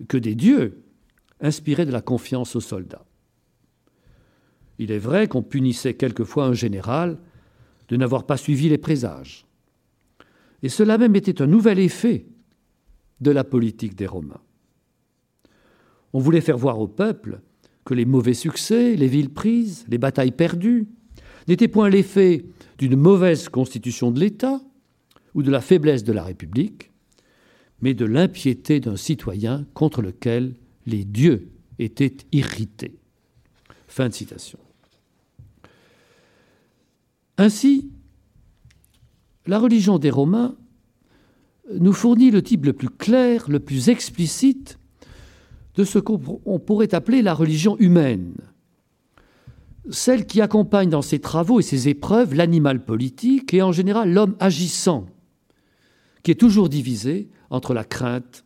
que 0.07 0.17
des 0.17 0.35
dieux, 0.35 0.83
inspiraient 1.41 1.85
de 1.85 1.91
la 1.91 2.01
confiance 2.01 2.55
aux 2.55 2.61
soldats. 2.61 3.05
Il 4.79 4.91
est 4.91 4.99
vrai 4.99 5.27
qu'on 5.27 5.43
punissait 5.43 5.95
quelquefois 5.95 6.45
un 6.45 6.53
général 6.53 7.17
de 7.89 7.97
n'avoir 7.97 8.25
pas 8.25 8.37
suivi 8.37 8.69
les 8.69 8.77
présages. 8.77 9.45
Et 10.61 10.69
cela 10.69 10.97
même 10.97 11.15
était 11.15 11.41
un 11.41 11.47
nouvel 11.47 11.79
effet 11.79 12.25
de 13.19 13.31
la 13.31 13.43
politique 13.43 13.95
des 13.95 14.07
Romains. 14.07 14.41
On 16.13 16.19
voulait 16.19 16.41
faire 16.41 16.57
voir 16.57 16.79
au 16.79 16.87
peuple 16.87 17.41
que 17.85 17.93
les 17.93 18.05
mauvais 18.05 18.33
succès, 18.33 18.95
les 18.95 19.07
villes 19.07 19.33
prises, 19.33 19.85
les 19.89 19.97
batailles 19.97 20.31
perdues 20.31 20.87
n'étaient 21.47 21.67
point 21.67 21.89
l'effet 21.89 22.45
d'une 22.77 22.95
mauvaise 22.95 23.49
constitution 23.49 24.11
de 24.11 24.19
l'État 24.19 24.61
ou 25.33 25.43
de 25.43 25.51
la 25.51 25.61
faiblesse 25.61 26.03
de 26.03 26.13
la 26.13 26.23
République, 26.23 26.91
mais 27.81 27.93
de 27.93 28.05
l'impiété 28.05 28.79
d'un 28.79 28.95
citoyen 28.95 29.65
contre 29.73 30.01
lequel 30.01 30.55
les 30.85 31.03
dieux 31.03 31.51
étaient 31.79 32.15
irrités. 32.31 32.95
Fin 33.87 34.09
de 34.09 34.13
citation. 34.13 34.59
Ainsi, 37.37 37.89
la 39.45 39.59
religion 39.59 39.97
des 39.99 40.09
Romains 40.09 40.55
nous 41.79 41.93
fournit 41.93 42.31
le 42.31 42.41
type 42.41 42.65
le 42.65 42.73
plus 42.73 42.89
clair, 42.89 43.49
le 43.49 43.59
plus 43.59 43.89
explicite 43.89 44.77
de 45.75 45.83
ce 45.83 45.99
qu'on 45.99 46.59
pourrait 46.59 46.93
appeler 46.93 47.21
la 47.21 47.33
religion 47.33 47.77
humaine, 47.79 48.35
celle 49.89 50.25
qui 50.25 50.41
accompagne 50.41 50.89
dans 50.89 51.01
ses 51.01 51.19
travaux 51.19 51.59
et 51.59 51.63
ses 51.63 51.89
épreuves 51.89 52.35
l'animal 52.35 52.85
politique 52.85 53.53
et 53.53 53.61
en 53.61 53.71
général 53.71 54.13
l'homme 54.13 54.35
agissant, 54.39 55.07
qui 56.23 56.31
est 56.31 56.39
toujours 56.39 56.69
divisé 56.69 57.29
entre 57.49 57.73
la 57.73 57.83
crainte 57.83 58.45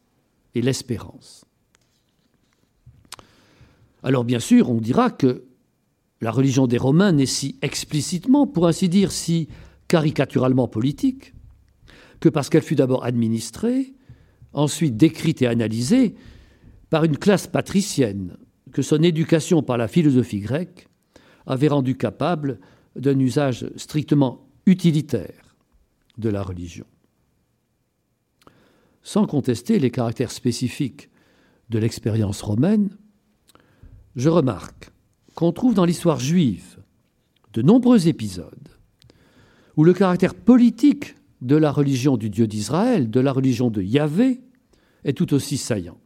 et 0.56 0.62
l'espérance. 0.62 1.46
Alors 4.04 4.24
bien 4.24 4.40
sûr, 4.40 4.70
on 4.70 4.82
dira 4.82 5.12
que 5.12 5.46
la 6.22 6.32
religion 6.32 6.68
des 6.68 6.78
Romains 6.78 7.12
n'est 7.12 7.26
si 7.28 7.58
explicitement, 7.62 8.48
pour 8.48 8.68
ainsi 8.68 8.90
dire, 8.90 9.12
si 9.12 9.48
caricaturalement 9.88 10.68
politique, 10.68 11.34
que 12.20 12.30
parce 12.30 12.50
qu'elle 12.50 12.64
fut 12.64 12.76
d'abord 12.76 13.06
administrée, 13.06 13.94
ensuite 14.54 14.98
décrite 14.98 15.42
et 15.42 15.48
analysée 15.48 16.16
par 16.90 17.04
une 17.04 17.18
classe 17.18 17.48
patricienne 17.48 18.38
que 18.72 18.82
son 18.82 19.04
éducation 19.04 19.62
par 19.62 19.78
la 19.78 19.88
philosophie 19.88 20.40
grecque 20.40 20.88
avait 21.46 21.68
rendu 21.68 21.96
capable 21.96 22.60
d'un 22.96 23.20
usage 23.20 23.70
strictement 23.76 24.48
utilitaire 24.66 25.56
de 26.18 26.30
la 26.30 26.42
religion. 26.42 26.86
Sans 29.08 29.26
contester 29.26 29.80
les 29.80 29.90
caractères 29.90 30.34
spécifiques 30.34 31.10
de 31.70 31.80
l'expérience 31.80 32.42
romaine, 32.42 32.90
je 34.18 34.28
remarque 34.28 34.92
qu'on 35.34 35.54
trouve 35.54 35.74
dans 35.74 35.86
l'histoire 35.86 36.20
juive 36.20 36.76
de 37.54 37.62
nombreux 37.62 38.10
épisodes 38.10 38.68
où 39.78 39.86
le 39.86 39.94
caractère 39.94 40.36
politique 40.36 41.16
de 41.40 41.56
la 41.56 41.72
religion 41.72 42.18
du 42.18 42.30
Dieu 42.30 42.48
d'Israël, 42.48 43.10
de 43.10 43.22
la 43.22 43.32
religion 43.32 43.70
de 43.70 43.82
Yahvé, 43.82 44.42
est 45.06 45.18
tout 45.18 45.34
aussi 45.34 45.56
saillant. 45.56 46.02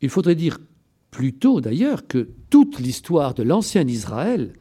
Il 0.00 0.08
faudrait 0.08 0.34
dire 0.34 0.58
plutôt 1.12 1.60
d'ailleurs 1.60 2.08
que 2.08 2.30
toute 2.50 2.80
l'histoire 2.80 3.34
de 3.34 3.44
l'ancien 3.44 3.86
Israël, 3.86 4.54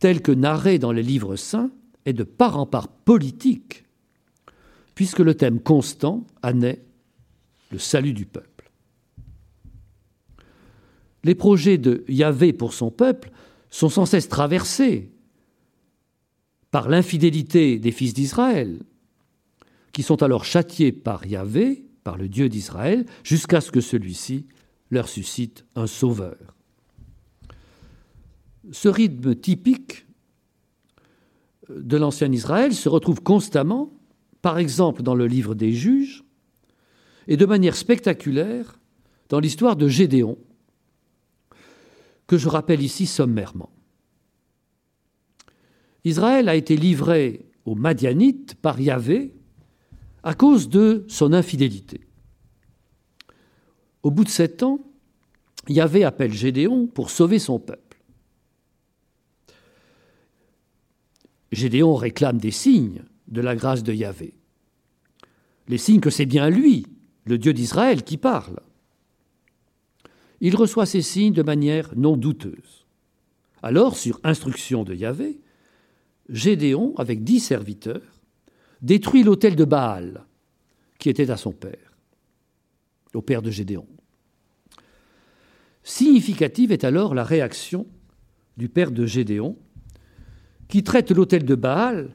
telle 0.00 0.22
que 0.22 0.32
narrée 0.32 0.80
dans 0.80 0.90
les 0.90 1.04
livres 1.04 1.36
saints, 1.36 1.70
est 2.04 2.14
de 2.14 2.24
part 2.24 2.58
en 2.58 2.66
part 2.66 2.88
politique, 2.88 3.84
puisque 4.94 5.20
le 5.20 5.34
thème 5.34 5.60
constant 5.60 6.26
en 6.42 6.60
est 6.62 6.84
le 7.70 7.78
salut 7.78 8.12
du 8.12 8.26
peuple. 8.26 8.70
Les 11.24 11.34
projets 11.34 11.78
de 11.78 12.04
Yahvé 12.08 12.52
pour 12.52 12.74
son 12.74 12.90
peuple 12.90 13.30
sont 13.70 13.88
sans 13.88 14.06
cesse 14.06 14.28
traversés 14.28 15.10
par 16.70 16.88
l'infidélité 16.88 17.78
des 17.78 17.92
fils 17.92 18.14
d'Israël, 18.14 18.80
qui 19.92 20.02
sont 20.02 20.22
alors 20.22 20.44
châtiés 20.44 20.92
par 20.92 21.26
Yahvé, 21.26 21.84
par 22.02 22.18
le 22.18 22.28
Dieu 22.28 22.48
d'Israël, 22.48 23.06
jusqu'à 23.22 23.60
ce 23.60 23.70
que 23.70 23.80
celui-ci 23.80 24.46
leur 24.90 25.08
suscite 25.08 25.64
un 25.74 25.86
sauveur. 25.86 26.54
Ce 28.72 28.88
rythme 28.88 29.34
typique 29.34 30.06
de 31.68 31.96
l'ancien 31.96 32.30
Israël 32.32 32.74
se 32.74 32.88
retrouve 32.88 33.22
constamment, 33.22 33.92
par 34.44 34.58
exemple 34.58 35.02
dans 35.02 35.14
le 35.14 35.26
livre 35.26 35.54
des 35.54 35.72
juges, 35.72 36.22
et 37.28 37.38
de 37.38 37.46
manière 37.46 37.74
spectaculaire 37.74 38.78
dans 39.30 39.40
l'histoire 39.40 39.74
de 39.74 39.88
Gédéon, 39.88 40.36
que 42.26 42.36
je 42.36 42.50
rappelle 42.50 42.82
ici 42.82 43.06
sommairement. 43.06 43.70
Israël 46.04 46.50
a 46.50 46.56
été 46.56 46.76
livré 46.76 47.46
aux 47.64 47.74
Madianites 47.74 48.54
par 48.56 48.78
Yahvé 48.78 49.32
à 50.22 50.34
cause 50.34 50.68
de 50.68 51.06
son 51.08 51.32
infidélité. 51.32 52.06
Au 54.02 54.10
bout 54.10 54.24
de 54.24 54.28
sept 54.28 54.62
ans, 54.62 54.78
Yahvé 55.68 56.04
appelle 56.04 56.34
Gédéon 56.34 56.86
pour 56.86 57.08
sauver 57.08 57.38
son 57.38 57.58
peuple. 57.58 57.98
Gédéon 61.50 61.94
réclame 61.94 62.36
des 62.36 62.50
signes 62.50 63.04
de 63.34 63.42
la 63.42 63.54
grâce 63.54 63.82
de 63.82 63.92
Yahvé. 63.92 64.32
Les 65.68 65.76
signes 65.76 66.00
que 66.00 66.08
c'est 66.08 66.24
bien 66.24 66.48
lui, 66.48 66.86
le 67.26 67.36
Dieu 67.36 67.52
d'Israël, 67.52 68.02
qui 68.02 68.16
parle. 68.16 68.60
Il 70.40 70.56
reçoit 70.56 70.86
ces 70.86 71.02
signes 71.02 71.34
de 71.34 71.42
manière 71.42 71.90
non 71.96 72.16
douteuse. 72.16 72.86
Alors, 73.62 73.96
sur 73.96 74.20
instruction 74.24 74.84
de 74.84 74.94
Yahvé, 74.94 75.40
Gédéon, 76.28 76.94
avec 76.96 77.24
dix 77.24 77.40
serviteurs, 77.40 78.20
détruit 78.80 79.22
l'autel 79.22 79.56
de 79.56 79.64
Baal, 79.64 80.24
qui 80.98 81.08
était 81.08 81.30
à 81.30 81.36
son 81.36 81.52
père, 81.52 81.96
au 83.14 83.22
père 83.22 83.42
de 83.42 83.50
Gédéon. 83.50 83.86
Significative 85.82 86.72
est 86.72 86.84
alors 86.84 87.14
la 87.14 87.24
réaction 87.24 87.86
du 88.56 88.68
père 88.68 88.90
de 88.90 89.06
Gédéon, 89.06 89.56
qui 90.68 90.82
traite 90.82 91.10
l'autel 91.10 91.44
de 91.44 91.54
Baal 91.54 92.10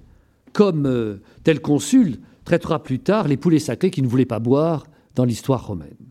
comme 0.54 0.86
euh, 0.86 1.22
tel 1.44 1.62
consul 1.62 2.20
traitera 2.46 2.82
plus 2.82 3.00
tard 3.00 3.28
les 3.28 3.38
poulets 3.38 3.60
sacrés 3.60 3.92
qui 3.92 4.02
ne 4.02 4.08
voulaient 4.08 4.26
pas 4.26 4.40
boire 4.40 4.86
dans 5.16 5.26
l'histoire 5.26 5.68
romaine. 5.68 6.10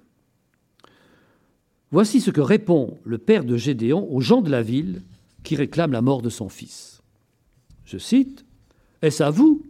Voici 1.90 2.21
ce 2.21 2.30
que 2.30 2.40
répond 2.40 2.99
le 3.04 3.18
père 3.18 3.45
de 3.45 3.57
Gédéon 3.57 4.07
aux 4.11 4.21
gens 4.21 4.42
de 4.42 4.50
la 4.50 4.62
ville 4.62 5.02
qui 5.42 5.57
réclament 5.57 5.92
la 5.92 6.02
mort 6.02 6.23
de 6.23 6.28
son 6.28 6.49
fils. 6.49 7.00
Je 7.85 7.99
cite, 7.99 8.45
Est-ce 9.00 9.23
à 9.23 9.30
vous 9.30 9.64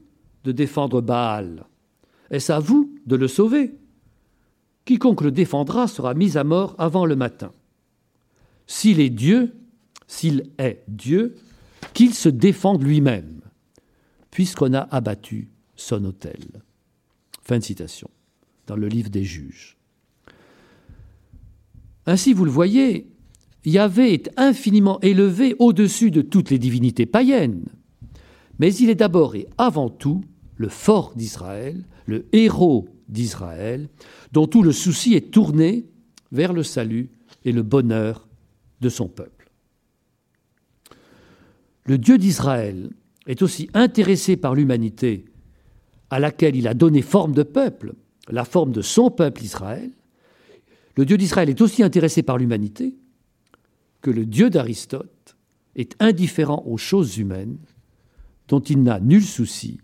de 0.44 0.52
défendre 0.52 1.00
Baal? 1.00 1.66
Est-ce 2.30 2.52
à 2.52 2.58
vous 2.58 2.92
de 3.06 3.16
le 3.16 3.28
sauver? 3.28 3.74
Quiconque 4.84 5.22
le 5.22 5.30
défendra 5.30 5.86
sera 5.86 6.14
mis 6.14 6.36
à 6.36 6.44
mort 6.44 6.74
avant 6.78 7.06
le 7.06 7.14
matin. 7.14 7.52
S'il 8.66 9.00
est 9.00 9.10
Dieu, 9.10 9.54
s'il 10.06 10.50
est 10.58 10.82
Dieu, 10.88 11.36
qu'il 11.94 12.14
se 12.14 12.28
défende 12.28 12.82
lui-même, 12.82 13.40
puisqu'on 14.38 14.72
a 14.72 14.82
abattu 14.92 15.48
son 15.74 16.04
autel. 16.04 16.62
Fin 17.42 17.58
de 17.58 17.64
citation, 17.64 18.08
dans 18.68 18.76
le 18.76 18.86
livre 18.86 19.10
des 19.10 19.24
juges. 19.24 19.76
Ainsi, 22.06 22.34
vous 22.34 22.44
le 22.44 22.50
voyez, 22.52 23.10
Yahvé 23.64 24.14
est 24.14 24.30
infiniment 24.36 25.00
élevé 25.00 25.56
au-dessus 25.58 26.12
de 26.12 26.22
toutes 26.22 26.50
les 26.50 26.60
divinités 26.60 27.04
païennes 27.04 27.64
mais 28.60 28.72
il 28.72 28.90
est 28.90 28.94
d'abord 28.94 29.34
et 29.34 29.48
avant 29.58 29.90
tout 29.90 30.22
le 30.56 30.68
fort 30.68 31.14
d'Israël, 31.16 31.84
le 32.06 32.26
héros 32.32 32.88
d'Israël, 33.08 33.88
dont 34.30 34.46
tout 34.46 34.62
le 34.62 34.70
souci 34.72 35.14
est 35.14 35.32
tourné 35.32 35.84
vers 36.30 36.52
le 36.52 36.62
salut 36.62 37.10
et 37.44 37.50
le 37.50 37.62
bonheur 37.62 38.28
de 38.80 38.88
son 38.88 39.08
peuple. 39.08 39.50
Le 41.86 41.98
Dieu 41.98 42.18
d'Israël 42.18 42.90
est 43.28 43.42
aussi 43.42 43.68
intéressé 43.74 44.36
par 44.36 44.54
l'humanité 44.54 45.26
à 46.10 46.18
laquelle 46.18 46.56
il 46.56 46.66
a 46.66 46.74
donné 46.74 47.02
forme 47.02 47.32
de 47.32 47.42
peuple, 47.42 47.94
la 48.28 48.44
forme 48.44 48.72
de 48.72 48.82
son 48.82 49.10
peuple 49.10 49.44
Israël. 49.44 49.90
Le 50.96 51.04
Dieu 51.04 51.16
d'Israël 51.16 51.50
est 51.50 51.60
aussi 51.60 51.82
intéressé 51.82 52.22
par 52.22 52.38
l'humanité 52.38 52.96
que 54.00 54.10
le 54.10 54.24
Dieu 54.24 54.50
d'Aristote 54.50 55.36
est 55.76 55.94
indifférent 56.00 56.64
aux 56.66 56.78
choses 56.78 57.18
humaines 57.18 57.58
dont 58.48 58.60
il 58.60 58.82
n'a 58.82 58.98
nul 58.98 59.22
souci 59.22 59.78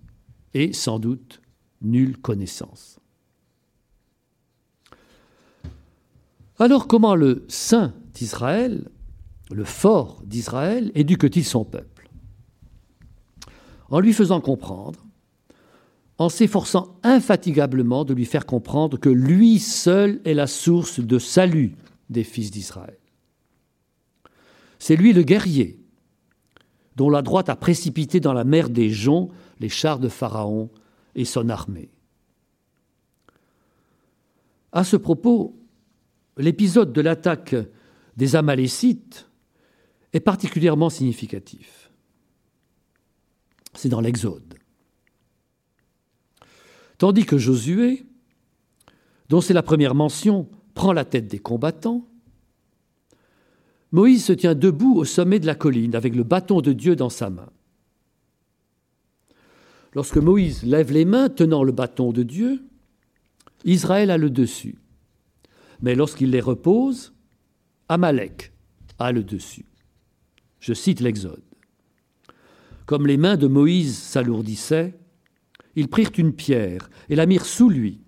et 0.54 0.72
sans 0.72 0.98
doute 0.98 1.42
nulle 1.82 2.16
connaissance. 2.16 2.98
Alors 6.58 6.86
comment 6.86 7.14
le 7.14 7.44
saint 7.48 7.92
d'Israël, 8.14 8.88
le 9.50 9.64
fort 9.64 10.22
d'Israël, 10.24 10.90
éduque-t-il 10.94 11.44
son 11.44 11.64
peuple? 11.64 11.93
En 13.90 14.00
lui 14.00 14.12
faisant 14.12 14.40
comprendre, 14.40 15.04
en 16.18 16.28
s'efforçant 16.28 16.96
infatigablement 17.02 18.04
de 18.04 18.14
lui 18.14 18.24
faire 18.24 18.46
comprendre 18.46 18.98
que 18.98 19.08
lui 19.08 19.58
seul 19.58 20.20
est 20.24 20.34
la 20.34 20.46
source 20.46 21.00
de 21.00 21.18
salut 21.18 21.74
des 22.10 22.24
fils 22.24 22.50
d'Israël. 22.50 22.98
C'est 24.78 24.96
lui 24.96 25.12
le 25.12 25.22
guerrier, 25.22 25.80
dont 26.96 27.10
la 27.10 27.22
droite 27.22 27.48
a 27.48 27.56
précipité 27.56 28.20
dans 28.20 28.32
la 28.32 28.44
mer 28.44 28.70
des 28.70 28.90
joncs 28.90 29.30
les 29.60 29.68
chars 29.68 29.98
de 29.98 30.08
Pharaon 30.08 30.70
et 31.14 31.24
son 31.24 31.48
armée. 31.48 31.90
À 34.72 34.84
ce 34.84 34.96
propos, 34.96 35.56
l'épisode 36.36 36.92
de 36.92 37.00
l'attaque 37.00 37.54
des 38.16 38.36
Amalécites 38.36 39.28
est 40.12 40.20
particulièrement 40.20 40.90
significatif. 40.90 41.83
C'est 43.76 43.88
dans 43.88 44.00
l'Exode. 44.00 44.54
Tandis 46.98 47.26
que 47.26 47.38
Josué, 47.38 48.06
dont 49.28 49.40
c'est 49.40 49.54
la 49.54 49.62
première 49.62 49.94
mention, 49.94 50.48
prend 50.74 50.92
la 50.92 51.04
tête 51.04 51.28
des 51.28 51.38
combattants, 51.38 52.06
Moïse 53.92 54.24
se 54.24 54.32
tient 54.32 54.54
debout 54.54 54.96
au 54.96 55.04
sommet 55.04 55.38
de 55.38 55.46
la 55.46 55.54
colline 55.54 55.94
avec 55.94 56.16
le 56.16 56.24
bâton 56.24 56.60
de 56.60 56.72
Dieu 56.72 56.96
dans 56.96 57.10
sa 57.10 57.30
main. 57.30 57.50
Lorsque 59.94 60.16
Moïse 60.16 60.64
lève 60.64 60.90
les 60.90 61.04
mains 61.04 61.28
tenant 61.28 61.62
le 61.62 61.70
bâton 61.70 62.12
de 62.12 62.24
Dieu, 62.24 62.64
Israël 63.64 64.10
a 64.10 64.18
le 64.18 64.30
dessus. 64.30 64.78
Mais 65.80 65.94
lorsqu'il 65.94 66.30
les 66.30 66.40
repose, 66.40 67.14
Amalek 67.88 68.52
a 68.98 69.12
le 69.12 69.22
dessus. 69.22 69.66
Je 70.58 70.74
cite 70.74 71.00
l'Exode. 71.00 71.44
Comme 72.86 73.06
les 73.06 73.16
mains 73.16 73.36
de 73.36 73.46
Moïse 73.46 73.96
s'alourdissaient, 73.96 74.94
ils 75.76 75.88
prirent 75.88 76.12
une 76.18 76.32
pierre 76.32 76.90
et 77.08 77.16
la 77.16 77.26
mirent 77.26 77.46
sous 77.46 77.68
lui. 77.68 78.00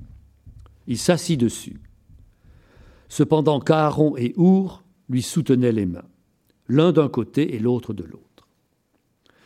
Il 0.87 0.99
s'assit 0.99 1.39
dessus. 1.39 1.81
Cependant 3.09 3.61
qu'Aaron 3.61 4.17
et 4.17 4.35
Our 4.37 4.85
lui 5.09 5.23
soutenaient 5.23 5.73
les 5.73 5.87
mains, 5.87 6.09
l'un 6.69 6.93
d'un 6.93 7.09
côté 7.09 7.55
et 7.55 7.59
l'autre 7.59 7.95
de 7.95 8.05
l'autre. 8.05 8.49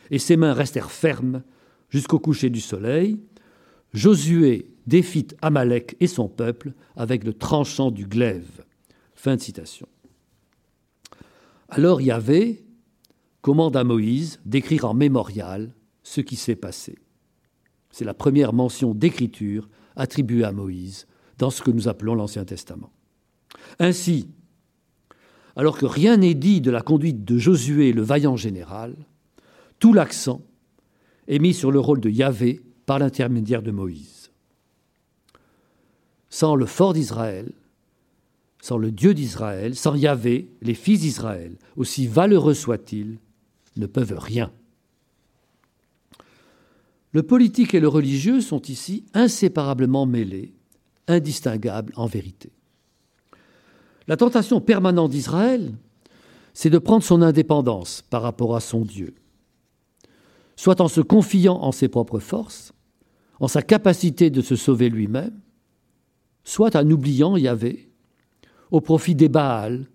Et 0.09 0.19
ses 0.19 0.37
mains 0.37 0.53
restèrent 0.53 0.91
fermes 0.91 1.43
jusqu'au 1.89 2.19
coucher 2.19 2.49
du 2.49 2.59
soleil. 2.59 3.19
Josué 3.93 4.67
défit 4.87 5.27
Amalek 5.41 5.95
et 5.99 6.07
son 6.07 6.27
peuple 6.27 6.73
avec 6.95 7.23
le 7.23 7.33
tranchant 7.33 7.91
du 7.91 8.05
glaive. 8.05 8.65
Fin 9.13 9.35
de 9.35 9.41
citation. 9.41 9.87
Alors 11.69 12.01
Yahvé 12.01 12.65
commande 13.41 13.75
à 13.75 13.83
Moïse 13.83 14.39
d'écrire 14.45 14.85
en 14.85 14.93
mémorial 14.93 15.73
ce 16.03 16.21
qui 16.21 16.35
s'est 16.35 16.55
passé. 16.55 16.97
C'est 17.89 18.05
la 18.05 18.13
première 18.13 18.53
mention 18.53 18.93
d'écriture 18.93 19.69
attribuée 19.95 20.43
à 20.43 20.51
Moïse 20.51 21.07
dans 21.37 21.49
ce 21.49 21.61
que 21.61 21.71
nous 21.71 21.87
appelons 21.87 22.15
l'Ancien 22.15 22.45
Testament. 22.45 22.91
Ainsi, 23.79 24.29
alors 25.55 25.77
que 25.77 25.85
rien 25.85 26.17
n'est 26.17 26.33
dit 26.33 26.61
de 26.61 26.71
la 26.71 26.81
conduite 26.81 27.25
de 27.25 27.37
Josué 27.37 27.91
le 27.91 28.01
vaillant 28.01 28.37
général, 28.37 28.95
tout 29.79 29.93
l'accent 29.93 30.41
est 31.27 31.39
mis 31.39 31.53
sur 31.53 31.71
le 31.71 31.79
rôle 31.79 31.99
de 31.99 32.09
Yahvé 32.09 32.61
par 32.85 32.99
l'intermédiaire 32.99 33.61
de 33.61 33.71
Moïse. 33.71 34.31
sans 36.29 36.55
le 36.55 36.65
fort 36.65 36.93
d'Israël, 36.93 37.51
sans 38.61 38.77
le 38.77 38.89
Dieu 38.89 39.13
d'Israël, 39.13 39.75
sans 39.75 39.95
Yahvé, 39.95 40.49
les 40.61 40.75
fils 40.75 41.01
d'Israël, 41.01 41.57
aussi 41.75 42.07
valeureux 42.07 42.53
soient-ils, 42.53 43.19
ne 43.77 43.85
peuvent 43.85 44.17
rien. 44.17 44.51
Le 47.11 47.23
politique 47.23 47.73
et 47.73 47.79
le 47.79 47.87
religieux 47.87 48.41
sont 48.41 48.61
ici 48.61 49.05
inséparablement 49.13 50.05
mêlés, 50.05 50.53
indistinguables 51.07 51.93
en 51.95 52.05
vérité. 52.05 52.51
La 54.07 54.17
tentation 54.17 54.61
permanente 54.61 55.11
d'Israël, 55.11 55.73
c'est 56.53 56.69
de 56.69 56.77
prendre 56.77 57.03
son 57.03 57.21
indépendance 57.21 58.01
par 58.09 58.21
rapport 58.21 58.55
à 58.55 58.59
son 58.59 58.81
Dieu, 58.81 59.15
soit 60.55 60.81
en 60.81 60.87
se 60.87 61.01
confiant 61.01 61.61
en 61.61 61.71
ses 61.71 61.87
propres 61.87 62.19
forces, 62.19 62.73
en 63.39 63.47
sa 63.47 63.61
capacité 63.61 64.29
de 64.29 64.41
se 64.41 64.55
sauver 64.55 64.89
lui-même, 64.89 65.39
soit 66.43 66.75
en 66.75 66.89
oubliant 66.89 67.37
Yahvé 67.37 67.89
au 68.69 68.81
profit 68.81 69.15
des 69.15 69.29
Baals 69.29 69.87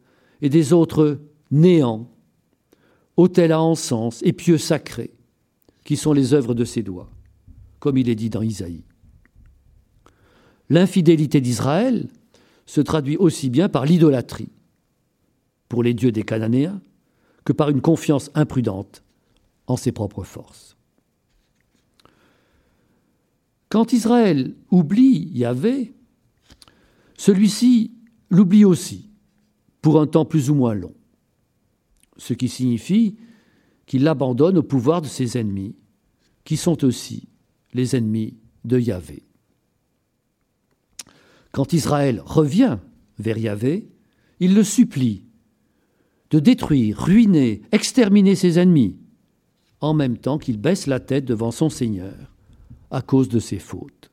et 0.42 0.48
des 0.48 0.72
autres 0.72 1.20
néants, 1.50 2.10
autels 3.16 3.52
à 3.52 3.60
encens 3.60 4.22
et 4.22 4.32
pieux 4.32 4.58
sacrés, 4.58 5.14
qui 5.84 5.96
sont 5.96 6.12
les 6.12 6.34
œuvres 6.34 6.54
de 6.54 6.64
ses 6.64 6.82
doigts, 6.82 7.10
comme 7.78 7.96
il 7.96 8.08
est 8.08 8.14
dit 8.14 8.30
dans 8.30 8.42
Isaïe. 8.42 8.84
L'infidélité 10.68 11.40
d'Israël 11.40 12.08
se 12.66 12.80
traduit 12.80 13.16
aussi 13.16 13.50
bien 13.50 13.68
par 13.68 13.86
l'idolâtrie 13.86 14.50
pour 15.68 15.82
les 15.82 15.94
dieux 15.94 16.12
des 16.12 16.24
Cananéens 16.24 16.80
que 17.44 17.52
par 17.52 17.70
une 17.70 17.80
confiance 17.80 18.30
imprudente 18.34 19.04
en 19.68 19.76
ses 19.76 19.92
propres 19.92 20.24
forces. 20.24 20.76
Quand 23.68 23.92
Israël 23.92 24.54
oublie 24.70 25.30
Yahvé, 25.32 25.92
celui-ci 27.16 27.92
l'oublie 28.30 28.64
aussi, 28.64 29.10
pour 29.82 30.00
un 30.00 30.06
temps 30.06 30.24
plus 30.24 30.50
ou 30.50 30.54
moins 30.54 30.74
long, 30.74 30.94
ce 32.18 32.34
qui 32.34 32.48
signifie 32.48 33.16
qu'il 33.86 34.02
l'abandonne 34.02 34.58
au 34.58 34.62
pouvoir 34.62 35.02
de 35.02 35.06
ses 35.06 35.38
ennemis, 35.38 35.76
qui 36.44 36.56
sont 36.56 36.84
aussi 36.84 37.28
les 37.74 37.96
ennemis 37.96 38.36
de 38.64 38.78
Yahvé. 38.78 39.22
Quand 41.52 41.72
Israël 41.72 42.22
revient 42.24 42.78
vers 43.18 43.38
Yahvé, 43.38 43.88
il 44.40 44.54
le 44.54 44.64
supplie 44.64 45.24
de 46.30 46.40
détruire, 46.40 46.98
ruiner, 46.98 47.62
exterminer 47.72 48.34
ses 48.34 48.58
ennemis, 48.58 48.96
en 49.80 49.94
même 49.94 50.18
temps 50.18 50.38
qu'il 50.38 50.58
baisse 50.58 50.86
la 50.86 51.00
tête 51.00 51.24
devant 51.24 51.50
son 51.50 51.70
Seigneur 51.70 52.32
à 52.90 53.02
cause 53.02 53.28
de 53.28 53.38
ses 53.38 53.58
fautes. 53.58 54.10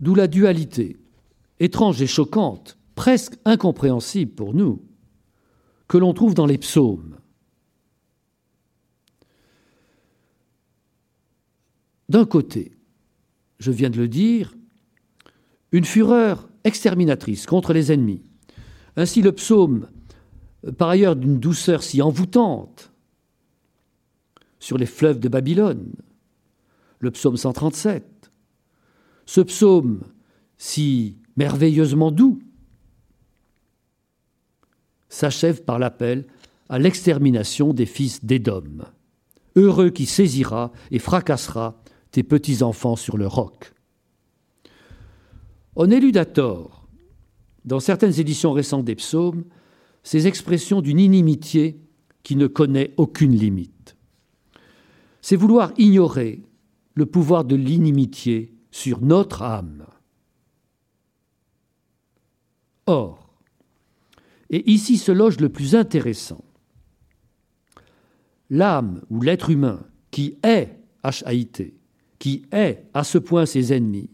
D'où 0.00 0.14
la 0.14 0.26
dualité 0.26 0.98
étrange 1.60 2.02
et 2.02 2.06
choquante, 2.06 2.76
presque 2.94 3.34
incompréhensible 3.44 4.32
pour 4.32 4.52
nous, 4.52 4.82
que 5.92 5.98
l'on 5.98 6.14
trouve 6.14 6.32
dans 6.32 6.46
les 6.46 6.56
psaumes. 6.56 7.18
D'un 12.08 12.24
côté, 12.24 12.72
je 13.58 13.70
viens 13.70 13.90
de 13.90 13.98
le 13.98 14.08
dire, 14.08 14.54
une 15.70 15.84
fureur 15.84 16.48
exterminatrice 16.64 17.44
contre 17.44 17.74
les 17.74 17.92
ennemis. 17.92 18.22
Ainsi 18.96 19.20
le 19.20 19.32
psaume, 19.32 19.90
par 20.78 20.88
ailleurs 20.88 21.14
d'une 21.14 21.38
douceur 21.38 21.82
si 21.82 22.00
envoûtante, 22.00 22.90
sur 24.60 24.78
les 24.78 24.86
fleuves 24.86 25.20
de 25.20 25.28
Babylone, 25.28 25.92
le 27.00 27.10
psaume 27.10 27.36
137. 27.36 28.32
Ce 29.26 29.42
psaume 29.42 30.00
si 30.56 31.18
merveilleusement 31.36 32.12
doux, 32.12 32.38
s'achève 35.12 35.62
par 35.62 35.78
l'appel 35.78 36.26
à 36.70 36.78
l'extermination 36.78 37.74
des 37.74 37.84
fils 37.84 38.24
d'Édom. 38.24 38.84
Heureux 39.56 39.90
qui 39.90 40.06
saisira 40.06 40.72
et 40.90 40.98
fracassera 40.98 41.82
tes 42.10 42.22
petits-enfants 42.22 42.96
sur 42.96 43.18
le 43.18 43.26
roc. 43.26 43.74
On 45.76 45.90
élude 45.90 46.16
à 46.16 46.24
tort, 46.24 46.88
dans 47.66 47.78
certaines 47.78 48.18
éditions 48.18 48.52
récentes 48.52 48.86
des 48.86 48.94
psaumes, 48.94 49.44
ces 50.02 50.26
expressions 50.26 50.80
d'une 50.80 50.98
inimitié 50.98 51.78
qui 52.22 52.34
ne 52.34 52.46
connaît 52.46 52.94
aucune 52.96 53.36
limite. 53.36 53.96
C'est 55.20 55.36
vouloir 55.36 55.72
ignorer 55.76 56.42
le 56.94 57.04
pouvoir 57.04 57.44
de 57.44 57.54
l'inimitié 57.54 58.54
sur 58.70 59.02
notre 59.02 59.42
âme. 59.42 59.86
Or, 62.86 63.21
et 64.52 64.70
ici 64.70 64.98
se 64.98 65.10
loge 65.10 65.40
le 65.40 65.48
plus 65.48 65.74
intéressant, 65.74 66.44
l'âme 68.50 69.02
ou 69.10 69.20
l'être 69.22 69.50
humain 69.50 69.84
qui 70.10 70.38
est 70.44 70.78
H-A-I-T, 71.02 71.74
qui 72.18 72.42
est 72.52 72.84
à 72.94 73.02
ce 73.02 73.18
point 73.18 73.46
ses 73.46 73.72
ennemis, 73.72 74.10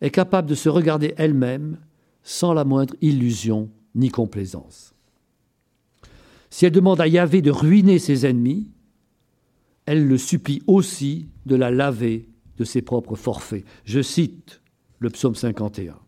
est 0.00 0.10
capable 0.10 0.48
de 0.48 0.54
se 0.54 0.68
regarder 0.68 1.14
elle-même 1.16 1.78
sans 2.22 2.54
la 2.54 2.64
moindre 2.64 2.96
illusion 3.00 3.70
ni 3.94 4.08
complaisance. 4.08 4.94
Si 6.50 6.66
elle 6.66 6.72
demande 6.72 7.00
à 7.00 7.06
Yahvé 7.06 7.42
de 7.42 7.50
ruiner 7.50 7.98
ses 7.98 8.26
ennemis, 8.26 8.68
elle 9.86 10.06
le 10.06 10.18
supplie 10.18 10.62
aussi 10.66 11.28
de 11.46 11.54
la 11.54 11.70
laver 11.70 12.28
de 12.56 12.64
ses 12.64 12.82
propres 12.82 13.16
forfaits. 13.16 13.64
Je 13.84 14.00
cite 14.00 14.60
le 14.98 15.10
psaume 15.10 15.34
51. 15.34 15.98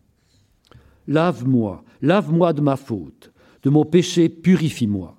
Lave-moi, 1.07 1.83
lave-moi 2.01 2.53
de 2.53 2.61
ma 2.61 2.75
faute, 2.75 3.31
de 3.63 3.69
mon 3.69 3.85
péché, 3.85 4.29
purifie-moi. 4.29 5.15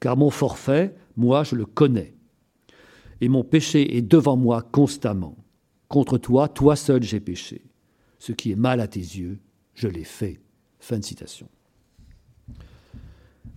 Car 0.00 0.16
mon 0.16 0.30
forfait, 0.30 0.94
moi, 1.16 1.44
je 1.44 1.56
le 1.56 1.66
connais. 1.66 2.14
Et 3.20 3.28
mon 3.28 3.42
péché 3.42 3.96
est 3.96 4.02
devant 4.02 4.36
moi 4.36 4.62
constamment. 4.62 5.36
Contre 5.88 6.18
toi, 6.18 6.48
toi 6.48 6.76
seul, 6.76 7.02
j'ai 7.02 7.20
péché. 7.20 7.62
Ce 8.18 8.32
qui 8.32 8.52
est 8.52 8.56
mal 8.56 8.80
à 8.80 8.86
tes 8.86 9.00
yeux, 9.00 9.38
je 9.74 9.88
l'ai 9.88 10.04
fait. 10.04 10.40
Fin 10.78 10.98
de 10.98 11.04
citation. 11.04 11.48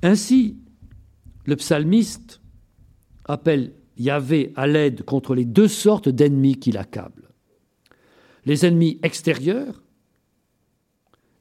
Ainsi, 0.01 0.57
le 1.45 1.55
psalmiste 1.55 2.41
appelle 3.25 3.73
Yahvé 3.97 4.51
à 4.55 4.65
l'aide 4.65 5.03
contre 5.03 5.35
les 5.35 5.45
deux 5.45 5.67
sortes 5.67 6.09
d'ennemis 6.09 6.57
qui 6.57 6.71
l'accablent. 6.71 7.29
Les 8.45 8.65
ennemis 8.65 8.99
extérieurs, 9.03 9.83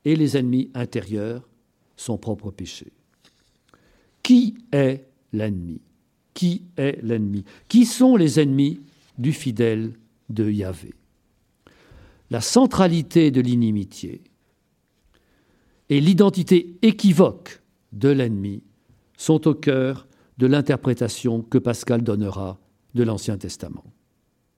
et 0.04 0.16
les 0.16 0.36
ennemis 0.36 0.70
intérieurs, 0.74 1.48
son 1.96 2.18
propre 2.18 2.50
péché. 2.50 2.92
Qui 4.22 4.56
est 4.72 5.06
l'ennemi? 5.32 5.80
Qui 6.34 6.62
est 6.76 7.02
l'ennemi? 7.02 7.44
Qui 7.68 7.84
sont 7.84 8.16
les 8.16 8.40
ennemis 8.40 8.80
du 9.18 9.32
fidèle 9.32 9.92
de 10.28 10.50
Yahvé? 10.50 10.94
La 12.30 12.40
centralité 12.40 13.30
de 13.30 13.40
l'inimitié 13.40 14.22
et 15.88 16.00
l'identité 16.00 16.76
équivoque 16.82 17.60
de 17.92 18.08
l'ennemi 18.08 18.62
sont 19.16 19.48
au 19.48 19.54
cœur 19.54 20.06
de 20.38 20.46
l'interprétation 20.46 21.42
que 21.42 21.58
Pascal 21.58 22.02
donnera 22.02 22.58
de 22.94 23.02
l'Ancien 23.02 23.36
Testament, 23.36 23.84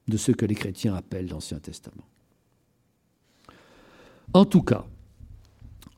de 0.07 0.17
ce 0.17 0.31
que 0.31 0.45
les 0.45 0.55
chrétiens 0.55 0.95
appellent 0.95 1.29
l'Ancien 1.29 1.59
Testament. 1.59 2.07
En 4.35 4.45
tout 4.45 4.63
cas, 4.63 4.87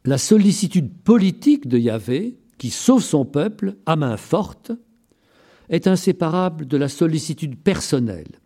la 0.05 0.19
sollicitude 0.19 0.93
politique 1.03 1.67
de 1.67 1.79
Yahvé, 1.79 2.39
qui 2.59 2.71
sauve 2.71 3.03
son 3.03 3.25
peuple 3.25 3.77
à 3.87 3.97
main 3.97 4.17
forte, 4.17 4.73
est 5.71 5.87
inséparable 5.87 6.67
de 6.67 6.77
la 6.77 6.89
sollicitude 6.89 7.59
personnelle, 7.59 8.41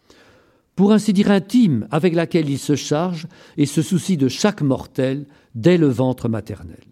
pour 0.77 0.93
ainsi 0.93 1.13
dire 1.13 1.33
intime, 1.33 1.89
avec 1.91 2.15
laquelle 2.15 2.49
il 2.49 2.59
se 2.59 2.77
charge 2.77 3.27
et 3.57 3.67
se 3.67 3.83
soucie 3.83 4.17
de 4.17 4.29
chaque 4.29 4.63
mortel 4.63 5.27
dès 5.57 5.77
le 5.77 5.89
ventre 5.89 6.29
maternel. 6.29 6.85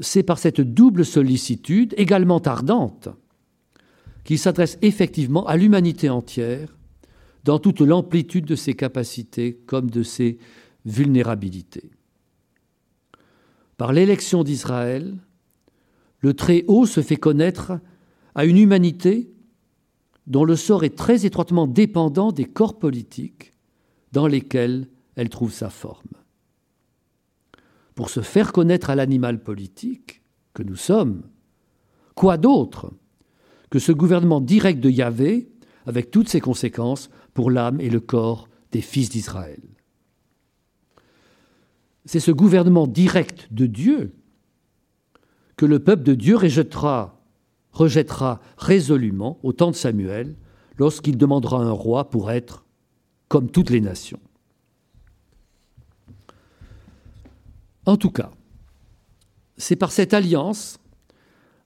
C'est 0.00 0.22
par 0.22 0.38
cette 0.38 0.62
double 0.62 1.04
sollicitude, 1.04 1.94
également 1.98 2.38
ardente, 2.38 3.10
qu'il 4.24 4.38
s'adresse 4.38 4.78
effectivement 4.80 5.46
à 5.46 5.58
l'humanité 5.58 6.08
entière, 6.08 6.78
dans 7.44 7.58
toute 7.58 7.80
l'amplitude 7.80 8.46
de 8.46 8.56
ses 8.56 8.72
capacités 8.72 9.60
comme 9.66 9.90
de 9.90 10.02
ses 10.02 10.38
vulnérabilités 10.86 11.90
par 13.76 13.92
l'élection 13.92 14.44
d'Israël, 14.44 15.16
le 16.20 16.34
Très-Haut 16.34 16.86
se 16.86 17.00
fait 17.00 17.16
connaître 17.16 17.80
à 18.34 18.44
une 18.44 18.58
humanité 18.58 19.32
dont 20.26 20.44
le 20.44 20.56
sort 20.56 20.84
est 20.84 20.96
très 20.96 21.26
étroitement 21.26 21.66
dépendant 21.66 22.32
des 22.32 22.44
corps 22.44 22.78
politiques 22.78 23.52
dans 24.12 24.26
lesquels 24.26 24.88
elle 25.16 25.28
trouve 25.28 25.52
sa 25.52 25.68
forme. 25.68 26.12
Pour 27.94 28.08
se 28.08 28.20
faire 28.20 28.52
connaître 28.52 28.90
à 28.90 28.94
l'animal 28.94 29.42
politique 29.42 30.22
que 30.54 30.62
nous 30.62 30.76
sommes, 30.76 31.22
quoi 32.14 32.36
d'autre 32.36 32.92
que 33.70 33.78
ce 33.78 33.92
gouvernement 33.92 34.40
direct 34.40 34.80
de 34.80 34.90
Yahvé, 34.90 35.50
avec 35.86 36.10
toutes 36.10 36.28
ses 36.28 36.40
conséquences 36.40 37.10
pour 37.34 37.50
l'âme 37.50 37.80
et 37.80 37.90
le 37.90 38.00
corps 38.00 38.48
des 38.70 38.82
fils 38.82 39.08
d'Israël? 39.08 39.62
C'est 42.04 42.20
ce 42.20 42.30
gouvernement 42.30 42.86
direct 42.86 43.48
de 43.52 43.66
Dieu 43.66 44.14
que 45.56 45.66
le 45.66 45.78
peuple 45.78 46.02
de 46.02 46.14
Dieu 46.14 46.36
rejettera, 46.36 47.20
résolument 48.56 49.38
au 49.42 49.52
temps 49.52 49.70
de 49.70 49.76
Samuel 49.76 50.36
lorsqu'il 50.78 51.16
demandera 51.16 51.58
un 51.58 51.70
roi 51.70 52.10
pour 52.10 52.30
être 52.30 52.64
comme 53.28 53.50
toutes 53.50 53.70
les 53.70 53.80
nations. 53.80 54.20
En 57.86 57.96
tout 57.96 58.10
cas, 58.10 58.30
c'est 59.56 59.76
par 59.76 59.92
cette 59.92 60.14
alliance 60.14 60.78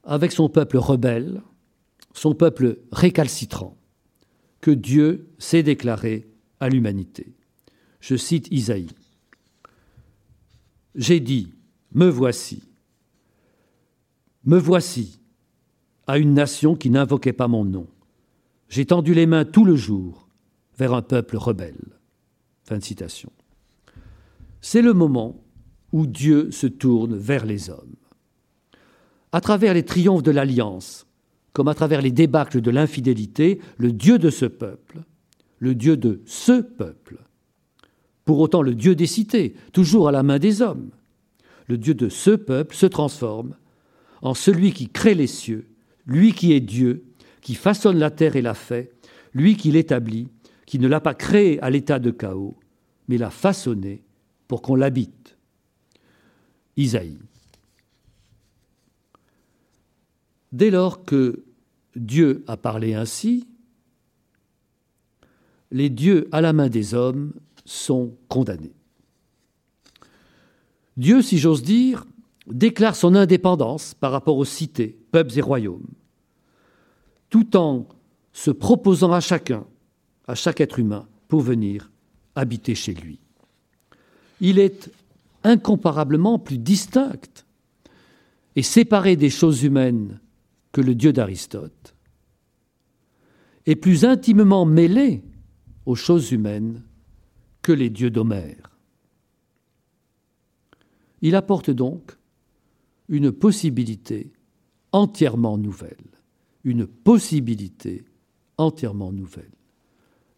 avec 0.04 0.32
son 0.32 0.48
peuple 0.48 0.76
rebelle, 0.76 1.42
son 2.12 2.34
peuple 2.34 2.78
récalcitrant, 2.92 3.76
que 4.60 4.70
Dieu 4.70 5.28
s'est 5.38 5.62
déclaré 5.62 6.28
à 6.60 6.68
l'humanité. 6.68 7.34
Je 8.00 8.16
cite 8.16 8.48
Isaïe. 8.50 8.90
J'ai 10.96 11.20
dit, 11.20 11.52
me 11.92 12.08
voici, 12.08 12.62
me 14.44 14.58
voici 14.58 15.20
à 16.06 16.18
une 16.18 16.32
nation 16.32 16.74
qui 16.74 16.88
n'invoquait 16.88 17.34
pas 17.34 17.48
mon 17.48 17.64
nom. 17.64 17.86
J'ai 18.68 18.86
tendu 18.86 19.12
les 19.12 19.26
mains 19.26 19.44
tout 19.44 19.64
le 19.64 19.76
jour 19.76 20.28
vers 20.78 20.94
un 20.94 21.02
peuple 21.02 21.36
rebelle. 21.36 21.98
Fin 22.64 22.78
de 22.78 22.82
citation. 22.82 23.30
C'est 24.60 24.82
le 24.82 24.94
moment 24.94 25.44
où 25.92 26.06
Dieu 26.06 26.50
se 26.50 26.66
tourne 26.66 27.14
vers 27.14 27.44
les 27.44 27.68
hommes. 27.70 27.96
À 29.32 29.40
travers 29.40 29.74
les 29.74 29.84
triomphes 29.84 30.22
de 30.22 30.30
l'alliance, 30.30 31.06
comme 31.52 31.68
à 31.68 31.74
travers 31.74 32.00
les 32.00 32.10
débâcles 32.10 32.60
de 32.60 32.70
l'infidélité, 32.70 33.60
le 33.76 33.92
Dieu 33.92 34.18
de 34.18 34.30
ce 34.30 34.46
peuple, 34.46 35.02
le 35.58 35.74
Dieu 35.74 35.96
de 35.96 36.22
ce 36.24 36.60
peuple, 36.60 37.18
pour 38.26 38.40
autant 38.40 38.60
le 38.60 38.74
Dieu 38.74 38.94
des 38.94 39.06
cités, 39.06 39.54
toujours 39.72 40.08
à 40.08 40.12
la 40.12 40.22
main 40.22 40.38
des 40.38 40.60
hommes, 40.60 40.90
le 41.68 41.78
Dieu 41.78 41.94
de 41.94 42.10
ce 42.10 42.32
peuple 42.32 42.74
se 42.74 42.84
transforme 42.84 43.54
en 44.20 44.34
celui 44.34 44.72
qui 44.72 44.88
crée 44.88 45.14
les 45.14 45.28
cieux, 45.28 45.68
lui 46.06 46.32
qui 46.32 46.52
est 46.52 46.60
Dieu, 46.60 47.04
qui 47.40 47.54
façonne 47.54 47.98
la 47.98 48.10
terre 48.10 48.36
et 48.36 48.42
la 48.42 48.54
fait, 48.54 48.92
lui 49.32 49.56
qui 49.56 49.70
l'établit, 49.70 50.28
qui 50.66 50.80
ne 50.80 50.88
l'a 50.88 51.00
pas 51.00 51.14
créé 51.14 51.62
à 51.62 51.70
l'état 51.70 52.00
de 52.00 52.10
chaos, 52.10 52.58
mais 53.06 53.16
l'a 53.16 53.30
façonné 53.30 54.02
pour 54.48 54.60
qu'on 54.60 54.74
l'habite. 54.74 55.36
Isaïe. 56.76 57.18
Dès 60.50 60.70
lors 60.70 61.04
que 61.04 61.44
Dieu 61.94 62.44
a 62.48 62.56
parlé 62.56 62.94
ainsi, 62.94 63.46
les 65.70 65.90
dieux 65.90 66.28
à 66.32 66.40
la 66.40 66.52
main 66.52 66.68
des 66.68 66.94
hommes 66.94 67.32
sont 67.66 68.16
condamnés. 68.28 68.74
Dieu, 70.96 71.20
si 71.20 71.36
j'ose 71.36 71.62
dire, 71.62 72.06
déclare 72.46 72.96
son 72.96 73.14
indépendance 73.14 73.92
par 73.94 74.12
rapport 74.12 74.38
aux 74.38 74.44
cités, 74.44 74.96
peuples 75.12 75.36
et 75.36 75.42
royaumes, 75.42 75.88
tout 77.28 77.56
en 77.56 77.86
se 78.32 78.50
proposant 78.50 79.12
à 79.12 79.20
chacun, 79.20 79.66
à 80.26 80.34
chaque 80.34 80.60
être 80.60 80.78
humain, 80.78 81.06
pour 81.28 81.40
venir 81.40 81.90
habiter 82.34 82.74
chez 82.74 82.94
lui. 82.94 83.18
Il 84.40 84.58
est 84.58 84.90
incomparablement 85.42 86.38
plus 86.38 86.58
distinct 86.58 87.44
et 88.54 88.62
séparé 88.62 89.16
des 89.16 89.30
choses 89.30 89.62
humaines 89.62 90.20
que 90.72 90.80
le 90.80 90.94
Dieu 90.94 91.12
d'Aristote, 91.12 91.94
et 93.66 93.76
plus 93.76 94.04
intimement 94.04 94.64
mêlé 94.64 95.22
aux 95.84 95.94
choses 95.94 96.32
humaines 96.32 96.82
que 97.66 97.72
les 97.72 97.90
dieux 97.90 98.10
d'Homère. 98.10 98.70
Il 101.20 101.34
apporte 101.34 101.68
donc 101.68 102.16
une 103.08 103.32
possibilité 103.32 104.32
entièrement 104.92 105.58
nouvelle, 105.58 106.06
une 106.62 106.86
possibilité 106.86 108.04
entièrement 108.56 109.10
nouvelle. 109.10 109.50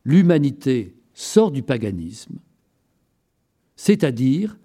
L'humanité 0.05 0.97
sort 1.13 1.51
du 1.51 1.63
paganisme, 1.63 2.39
c'est-à-dire 3.77 4.57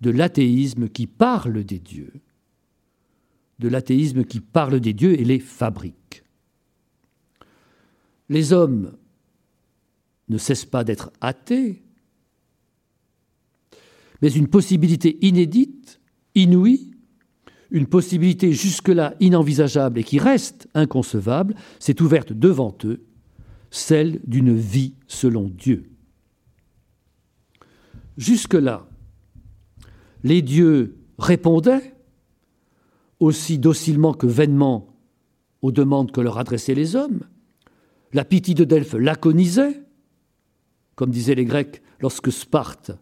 de 0.00 0.10
l'athéisme 0.10 0.88
qui 0.88 1.08
parle 1.08 1.64
des 1.64 1.80
dieux, 1.80 2.20
de 3.58 3.66
l'athéisme 3.66 4.24
qui 4.24 4.38
parle 4.38 4.78
des 4.78 4.92
dieux 4.92 5.18
et 5.18 5.24
les 5.24 5.40
fabrique. 5.40 6.22
Les 8.28 8.52
hommes 8.52 8.96
ne 10.28 10.38
cessent 10.38 10.66
pas 10.66 10.84
d'être 10.84 11.10
athées, 11.20 11.81
mais 14.22 14.30
une 14.30 14.46
possibilité 14.46 15.18
inédite, 15.26 16.00
inouïe, 16.36 16.92
une 17.72 17.86
possibilité 17.86 18.52
jusque-là 18.52 19.14
inenvisageable 19.18 19.98
et 19.98 20.04
qui 20.04 20.18
reste 20.18 20.68
inconcevable, 20.74 21.54
s'est 21.80 22.00
ouverte 22.00 22.32
devant 22.32 22.76
eux, 22.84 23.02
celle 23.70 24.20
d'une 24.24 24.54
vie 24.54 24.94
selon 25.08 25.48
Dieu. 25.48 25.90
Jusque-là, 28.16 28.86
les 30.22 30.42
dieux 30.42 30.98
répondaient, 31.18 31.94
aussi 33.18 33.58
docilement 33.58 34.14
que 34.14 34.26
vainement, 34.26 34.88
aux 35.62 35.72
demandes 35.72 36.12
que 36.12 36.20
leur 36.20 36.38
adressaient 36.38 36.74
les 36.74 36.96
hommes. 36.96 37.20
La 38.12 38.24
pitié 38.24 38.54
de 38.54 38.64
Delphes 38.64 38.94
laconisait, 38.94 39.82
comme 40.96 41.10
disaient 41.10 41.36
les 41.36 41.44
Grecs 41.44 41.82
lorsque 42.00 42.30
Sparte 42.30 42.92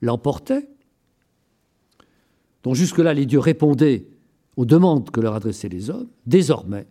l'emportait. 0.00 0.68
Donc 2.62 2.74
jusque-là, 2.74 3.14
les 3.14 3.26
dieux 3.26 3.38
répondaient 3.38 4.06
aux 4.56 4.64
demandes 4.64 5.10
que 5.10 5.20
leur 5.20 5.34
adressaient 5.34 5.68
les 5.68 5.90
hommes. 5.90 6.08
Désormais, 6.26 6.86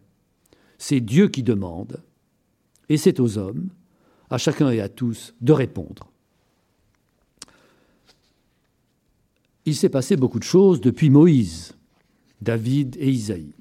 c'est 0.78 1.02
Dieu 1.02 1.28
qui 1.28 1.44
demande, 1.44 2.02
et 2.88 2.98
c'est 2.98 3.20
aux 3.20 3.38
hommes, 3.38 3.70
à 4.30 4.38
chacun 4.38 4.70
et 4.70 4.80
à 4.80 4.90
tous, 4.90 5.34
de 5.42 5.54
répondre. 5.54 6.12
Il 9.66 9.76
s'est 9.76 9.90
passé 9.90 10.16
beaucoup 10.16 10.40
de 10.40 10.44
choses 10.44 10.82
depuis 10.82 11.10
Moïse, 11.10 11.74
David 12.42 12.96
et 13.00 13.12
Isaïe. 13.12 13.54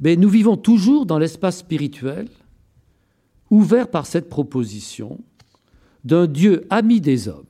Mais 0.00 0.16
nous 0.16 0.28
vivons 0.28 0.56
toujours 0.56 1.06
dans 1.06 1.18
l'espace 1.18 1.58
spirituel, 1.58 2.28
ouvert 3.50 3.88
par 3.90 4.06
cette 4.06 4.28
proposition 4.28 5.18
d'un 6.04 6.26
Dieu 6.26 6.66
ami 6.70 7.00
des 7.00 7.28
hommes, 7.28 7.46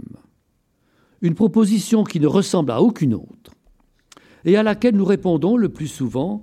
une 1.24 1.34
proposition 1.34 2.04
qui 2.04 2.20
ne 2.20 2.26
ressemble 2.26 2.70
à 2.70 2.82
aucune 2.82 3.14
autre 3.14 3.54
et 4.44 4.58
à 4.58 4.62
laquelle 4.62 4.94
nous 4.94 5.06
répondons 5.06 5.56
le 5.56 5.70
plus 5.70 5.88
souvent 5.88 6.42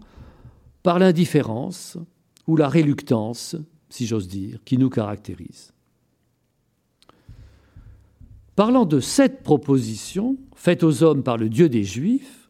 par 0.81 0.97
l'indifférence 0.97 1.99
ou 2.47 2.57
la 2.57 2.67
réluctance, 2.67 3.55
si 3.89 4.07
j'ose 4.07 4.27
dire, 4.27 4.57
qui 4.65 4.79
nous 4.79 4.89
caractérise. 4.89 5.71
Parlant 8.55 8.85
de 8.85 8.99
cette 8.99 9.43
proposition 9.43 10.35
faite 10.55 10.81
aux 10.83 11.03
hommes 11.03 11.21
par 11.21 11.37
le 11.37 11.47
Dieu 11.47 11.69
des 11.69 11.83
Juifs, 11.83 12.49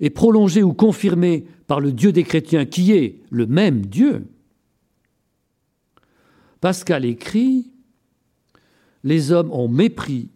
et 0.00 0.10
prolongée 0.10 0.62
ou 0.62 0.74
confirmée 0.74 1.46
par 1.66 1.80
le 1.80 1.92
Dieu 1.92 2.12
des 2.12 2.24
chrétiens 2.24 2.66
qui 2.66 2.92
est 2.92 3.22
le 3.30 3.46
même 3.46 3.86
Dieu, 3.86 4.26
Pascal 6.60 7.06
écrit 7.06 7.70
Les 9.02 9.32
hommes 9.32 9.50
ont 9.50 9.68
mépris 9.68 10.28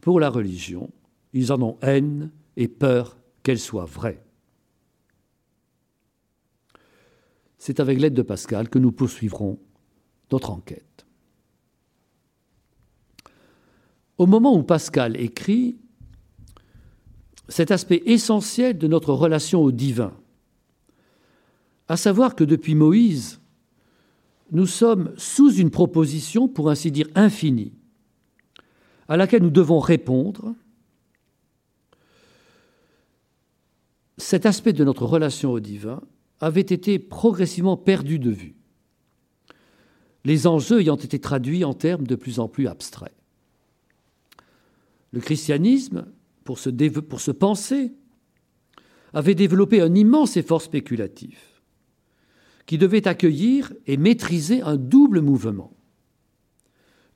pour 0.00 0.20
la 0.20 0.30
religion, 0.30 0.90
ils 1.32 1.52
en 1.52 1.62
ont 1.62 1.78
haine 1.82 2.30
et 2.56 2.68
peur 2.68 3.16
qu'elle 3.42 3.58
soit 3.58 3.84
vraie. 3.84 4.22
C'est 7.58 7.80
avec 7.80 8.00
l'aide 8.00 8.14
de 8.14 8.22
Pascal 8.22 8.68
que 8.68 8.78
nous 8.78 8.92
poursuivrons 8.92 9.58
notre 10.32 10.50
enquête. 10.50 11.06
Au 14.16 14.26
moment 14.26 14.54
où 14.54 14.62
Pascal 14.62 15.18
écrit, 15.20 15.76
cet 17.48 17.70
aspect 17.70 18.02
essentiel 18.06 18.78
de 18.78 18.86
notre 18.86 19.12
relation 19.12 19.60
au 19.60 19.72
divin, 19.72 20.14
à 21.88 21.96
savoir 21.96 22.36
que 22.36 22.44
depuis 22.44 22.74
Moïse, 22.74 23.40
nous 24.52 24.66
sommes 24.66 25.12
sous 25.16 25.54
une 25.54 25.70
proposition, 25.70 26.48
pour 26.48 26.70
ainsi 26.70 26.90
dire, 26.90 27.08
infinie, 27.14 27.72
à 29.10 29.16
laquelle 29.16 29.42
nous 29.42 29.50
devons 29.50 29.80
répondre, 29.80 30.54
cet 34.16 34.46
aspect 34.46 34.72
de 34.72 34.84
notre 34.84 35.04
relation 35.04 35.50
au 35.50 35.58
divin 35.58 36.00
avait 36.38 36.60
été 36.60 37.00
progressivement 37.00 37.76
perdu 37.76 38.20
de 38.20 38.30
vue, 38.30 38.54
les 40.24 40.46
enjeux 40.46 40.80
ayant 40.80 40.96
été 40.96 41.18
traduits 41.18 41.64
en 41.64 41.74
termes 41.74 42.06
de 42.06 42.14
plus 42.14 42.38
en 42.38 42.46
plus 42.46 42.68
abstraits. 42.68 43.12
Le 45.12 45.18
christianisme, 45.18 46.06
pour 46.44 46.60
se, 46.60 46.70
pour 46.70 47.20
se 47.20 47.32
penser, 47.32 47.92
avait 49.12 49.34
développé 49.34 49.80
un 49.80 49.92
immense 49.96 50.36
effort 50.36 50.62
spéculatif 50.62 51.60
qui 52.64 52.78
devait 52.78 53.08
accueillir 53.08 53.72
et 53.88 53.96
maîtriser 53.96 54.62
un 54.62 54.76
double 54.76 55.20
mouvement 55.20 55.72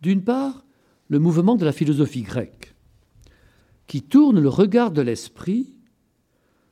D'une 0.00 0.24
part, 0.24 0.64
le 1.08 1.18
mouvement 1.18 1.56
de 1.56 1.64
la 1.64 1.72
philosophie 1.72 2.22
grecque, 2.22 2.74
qui 3.86 4.02
tourne 4.02 4.40
le 4.40 4.48
regard 4.48 4.90
de 4.90 5.02
l'esprit 5.02 5.72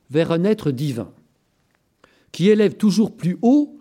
vers 0.09 0.31
un 0.31 0.43
être 0.43 0.71
divin, 0.71 1.11
qui 2.31 2.49
élève 2.49 2.75
toujours 2.75 3.15
plus 3.15 3.37
haut 3.41 3.77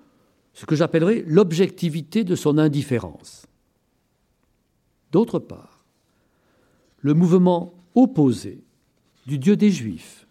ce 0.54 0.66
que 0.66 0.76
j'appellerais 0.76 1.24
l'objectivité 1.26 2.24
de 2.24 2.36
son 2.36 2.58
indifférence. 2.58 3.46
D'autre 5.10 5.38
part, 5.38 5.84
le 7.00 7.14
mouvement 7.14 7.74
opposé 7.94 8.62
du 9.26 9.38
Dieu 9.38 9.56
des 9.56 9.70
Juifs, 9.70 10.26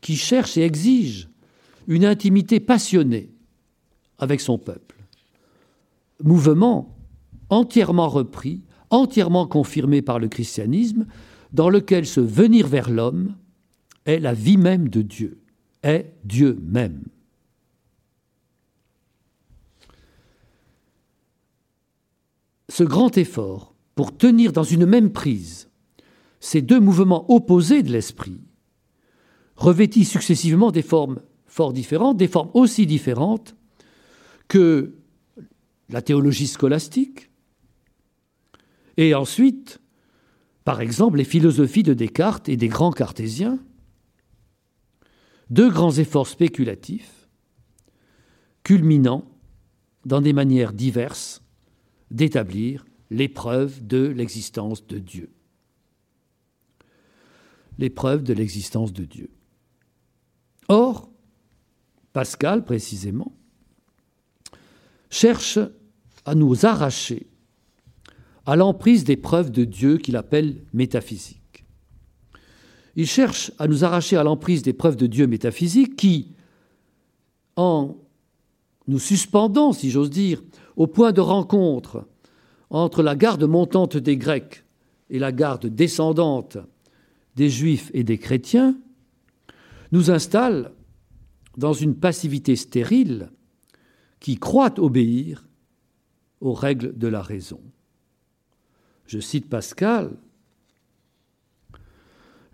qui 0.00 0.16
cherche 0.16 0.56
et 0.56 0.62
exige 0.62 1.28
une 1.86 2.04
intimité 2.04 2.60
passionnée 2.60 3.30
avec 4.18 4.40
son 4.40 4.58
peuple. 4.58 4.96
Mouvement 6.22 6.96
entièrement 7.50 8.08
repris, 8.08 8.62
entièrement 8.90 9.46
confirmé 9.46 10.02
par 10.02 10.18
le 10.18 10.28
christianisme, 10.28 11.06
dans 11.52 11.70
lequel 11.70 12.06
ce 12.06 12.20
venir 12.20 12.66
vers 12.66 12.90
l'homme 12.90 13.34
est 14.04 14.18
la 14.18 14.34
vie 14.34 14.56
même 14.56 14.88
de 14.88 15.02
Dieu, 15.02 15.40
est 15.82 16.14
Dieu 16.24 16.58
même. 16.62 17.02
Ce 22.68 22.84
grand 22.84 23.16
effort 23.16 23.74
pour 23.94 24.16
tenir 24.16 24.52
dans 24.52 24.62
une 24.62 24.86
même 24.86 25.10
prise 25.10 25.68
ces 26.40 26.62
deux 26.62 26.78
mouvements 26.78 27.30
opposés 27.32 27.82
de 27.82 27.90
l'esprit 27.90 28.40
revêtit 29.56 30.04
successivement 30.04 30.70
des 30.70 30.82
formes 30.82 31.20
fort 31.46 31.72
différentes, 31.72 32.16
des 32.16 32.28
formes 32.28 32.50
aussi 32.54 32.86
différentes 32.86 33.56
que 34.46 34.94
la 35.88 36.02
théologie 36.02 36.46
scolastique, 36.46 37.27
et 38.98 39.14
ensuite, 39.14 39.80
par 40.64 40.80
exemple, 40.80 41.18
les 41.18 41.24
philosophies 41.24 41.84
de 41.84 41.94
Descartes 41.94 42.48
et 42.48 42.56
des 42.56 42.68
grands 42.68 42.90
cartésiens, 42.90 43.58
deux 45.50 45.70
grands 45.70 45.92
efforts 45.92 46.26
spéculatifs, 46.26 47.28
culminant 48.64 49.24
dans 50.04 50.20
des 50.20 50.32
manières 50.32 50.72
diverses 50.72 51.42
d'établir 52.10 52.84
l'épreuve 53.10 53.86
de 53.86 54.04
l'existence 54.08 54.84
de 54.86 54.98
Dieu. 54.98 55.30
L'épreuve 57.78 58.24
de 58.24 58.34
l'existence 58.34 58.92
de 58.92 59.04
Dieu. 59.04 59.30
Or, 60.66 61.08
Pascal, 62.12 62.64
précisément, 62.64 63.32
cherche 65.08 65.60
à 66.24 66.34
nous 66.34 66.66
arracher 66.66 67.27
à 68.48 68.56
l'emprise 68.56 69.04
des 69.04 69.18
preuves 69.18 69.50
de 69.50 69.64
Dieu 69.64 69.98
qu'il 69.98 70.16
appelle 70.16 70.64
métaphysiques. 70.72 71.66
Il 72.96 73.06
cherche 73.06 73.52
à 73.58 73.68
nous 73.68 73.84
arracher 73.84 74.16
à 74.16 74.24
l'emprise 74.24 74.62
des 74.62 74.72
preuves 74.72 74.96
de 74.96 75.06
Dieu 75.06 75.26
métaphysiques 75.26 75.96
qui, 75.96 76.32
en 77.56 77.94
nous 78.86 78.98
suspendant, 78.98 79.74
si 79.74 79.90
j'ose 79.90 80.08
dire, 80.08 80.42
au 80.76 80.86
point 80.86 81.12
de 81.12 81.20
rencontre 81.20 82.08
entre 82.70 83.02
la 83.02 83.16
garde 83.16 83.44
montante 83.44 83.98
des 83.98 84.16
Grecs 84.16 84.64
et 85.10 85.18
la 85.18 85.30
garde 85.30 85.66
descendante 85.66 86.56
des 87.36 87.50
Juifs 87.50 87.90
et 87.92 88.02
des 88.02 88.16
chrétiens, 88.16 88.78
nous 89.92 90.10
installe 90.10 90.72
dans 91.58 91.74
une 91.74 91.96
passivité 91.96 92.56
stérile 92.56 93.30
qui 94.20 94.38
croit 94.38 94.80
obéir 94.80 95.46
aux 96.40 96.54
règles 96.54 96.96
de 96.96 97.08
la 97.08 97.20
raison. 97.20 97.60
Je 99.08 99.18
cite 99.18 99.48
Pascal, 99.48 100.16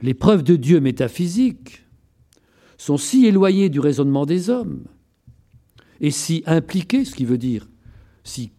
les 0.00 0.14
preuves 0.14 0.44
de 0.44 0.56
Dieu 0.56 0.80
métaphysiques 0.80 1.84
sont 2.78 2.96
si 2.96 3.26
éloignées 3.26 3.68
du 3.68 3.80
raisonnement 3.80 4.24
des 4.24 4.50
hommes 4.50 4.84
et 6.00 6.10
si 6.10 6.42
impliquées, 6.46 7.04
ce 7.04 7.14
qui 7.14 7.24
veut 7.24 7.38
dire 7.38 7.68
si 8.22 8.52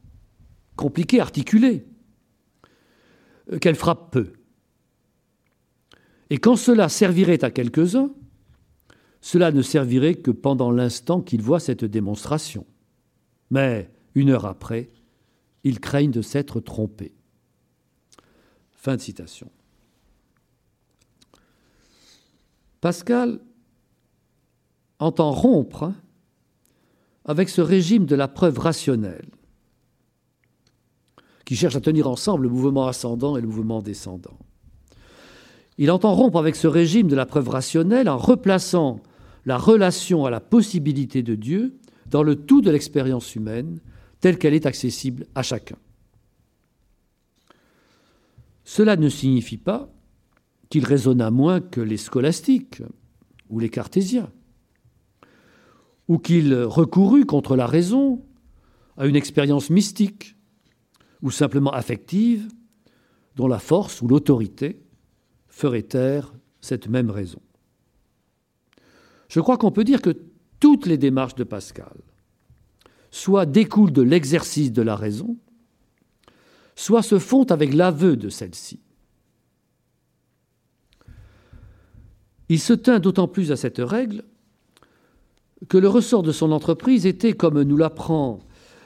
compliquées, 0.76 1.22
articulées, 1.22 1.86
qu'elles 3.62 3.76
frappent 3.76 4.12
peu. 4.12 4.34
Et 6.30 6.38
quand 6.38 6.58
cela 6.58 6.90
servirait 6.90 7.44
à 7.44 7.50
quelques-uns, 7.52 8.12
cela 9.22 9.52
ne 9.52 9.62
servirait 9.62 10.16
que 10.16 10.32
pendant 10.32 10.70
l'instant 10.70 11.22
qu'ils 11.22 11.42
voient 11.42 11.60
cette 11.60 11.86
démonstration. 11.86 12.66
Mais 13.50 13.90
une 14.16 14.30
heure 14.30 14.46
après, 14.46 14.92
ils 15.64 15.80
craignent 15.80 16.12
de 16.12 16.22
s'être 16.22 16.60
trompés. 16.60 17.15
Fin 18.86 18.98
de 18.98 19.02
citation. 19.02 19.50
Pascal 22.82 23.40
entend 25.00 25.32
rompre 25.32 25.92
avec 27.26 27.50
ce 27.50 27.62
régime 27.62 28.06
de 28.06 28.16
la 28.16 28.28
preuve 28.28 28.60
rationnelle 28.60 29.26
qui 31.46 31.56
cherche 31.56 31.76
à 31.76 31.82
tenir 31.82 32.08
ensemble 32.08 32.44
le 32.44 32.50
mouvement 32.50 32.86
ascendant 32.86 33.38
et 33.38 33.42
le 33.42 33.48
mouvement 33.48 33.82
descendant. 33.82 34.38
Il 35.80 35.90
entend 35.90 36.14
rompre 36.14 36.38
avec 36.38 36.56
ce 36.56 36.68
régime 36.68 37.08
de 37.08 37.16
la 37.16 37.26
preuve 37.26 37.50
rationnelle 37.50 38.08
en 38.08 38.20
replaçant 38.20 39.02
la 39.48 39.58
relation 39.58 40.26
à 40.26 40.30
la 40.30 40.42
possibilité 40.42 41.24
de 41.24 41.34
Dieu 41.34 41.80
dans 42.06 42.22
le 42.22 42.36
tout 42.36 42.62
de 42.62 42.70
l'expérience 42.70 43.34
humaine 43.34 43.80
telle 44.20 44.38
qu'elle 44.38 44.54
est 44.54 44.68
accessible 44.68 45.26
à 45.34 45.42
chacun. 45.42 45.78
Cela 48.66 48.98
ne 48.98 49.08
signifie 49.10 49.58
pas 49.58 49.94
qu'il 50.70 50.84
raisonna 50.84 51.32
moins 51.32 51.62
que 51.62 51.80
les 51.80 51.98
scolastiques 51.98 52.82
ou 53.50 53.60
les 53.60 53.70
cartésiens, 53.70 54.32
ou 56.08 56.18
qu'il 56.18 56.54
recourut 56.54 57.26
contre 57.26 57.56
la 57.56 57.68
raison 57.68 58.26
à 58.98 59.06
une 59.06 59.16
expérience 59.16 59.70
mystique 59.70 60.36
ou 61.22 61.32
simplement 61.32 61.72
affective 61.72 62.48
dont 63.36 63.48
la 63.48 63.60
force 63.60 64.02
ou 64.02 64.08
l'autorité 64.08 64.82
ferait 65.48 65.84
taire 65.84 66.34
cette 66.60 66.88
même 66.88 67.12
raison. 67.12 67.42
Je 69.30 69.40
crois 69.40 69.58
qu'on 69.58 69.72
peut 69.72 69.84
dire 69.84 70.02
que 70.02 70.16
toutes 70.60 70.86
les 70.86 70.98
démarches 70.98 71.36
de 71.36 71.44
Pascal, 71.44 71.98
soit 73.12 73.46
découlent 73.46 73.92
de 73.92 74.02
l'exercice 74.02 74.72
de 74.72 74.82
la 74.82 74.96
raison, 74.96 75.38
soit 76.76 77.04
se 77.04 77.20
font 77.20 77.46
avec 77.46 77.74
l'aveu 77.74 78.18
de 78.18 78.30
celle-ci. 78.30 78.80
Il 82.50 82.60
se 82.60 82.74
tint 82.74 83.00
d'autant 83.00 83.28
plus 83.28 83.52
à 83.52 83.56
cette 83.56 83.80
règle 83.80 84.24
que 85.68 85.78
le 85.78 85.88
ressort 85.88 86.22
de 86.22 86.32
son 86.32 86.52
entreprise 86.52 87.06
était, 87.06 87.34
comme 87.34 87.62
nous 87.62 87.78
l'apprend 87.78 88.40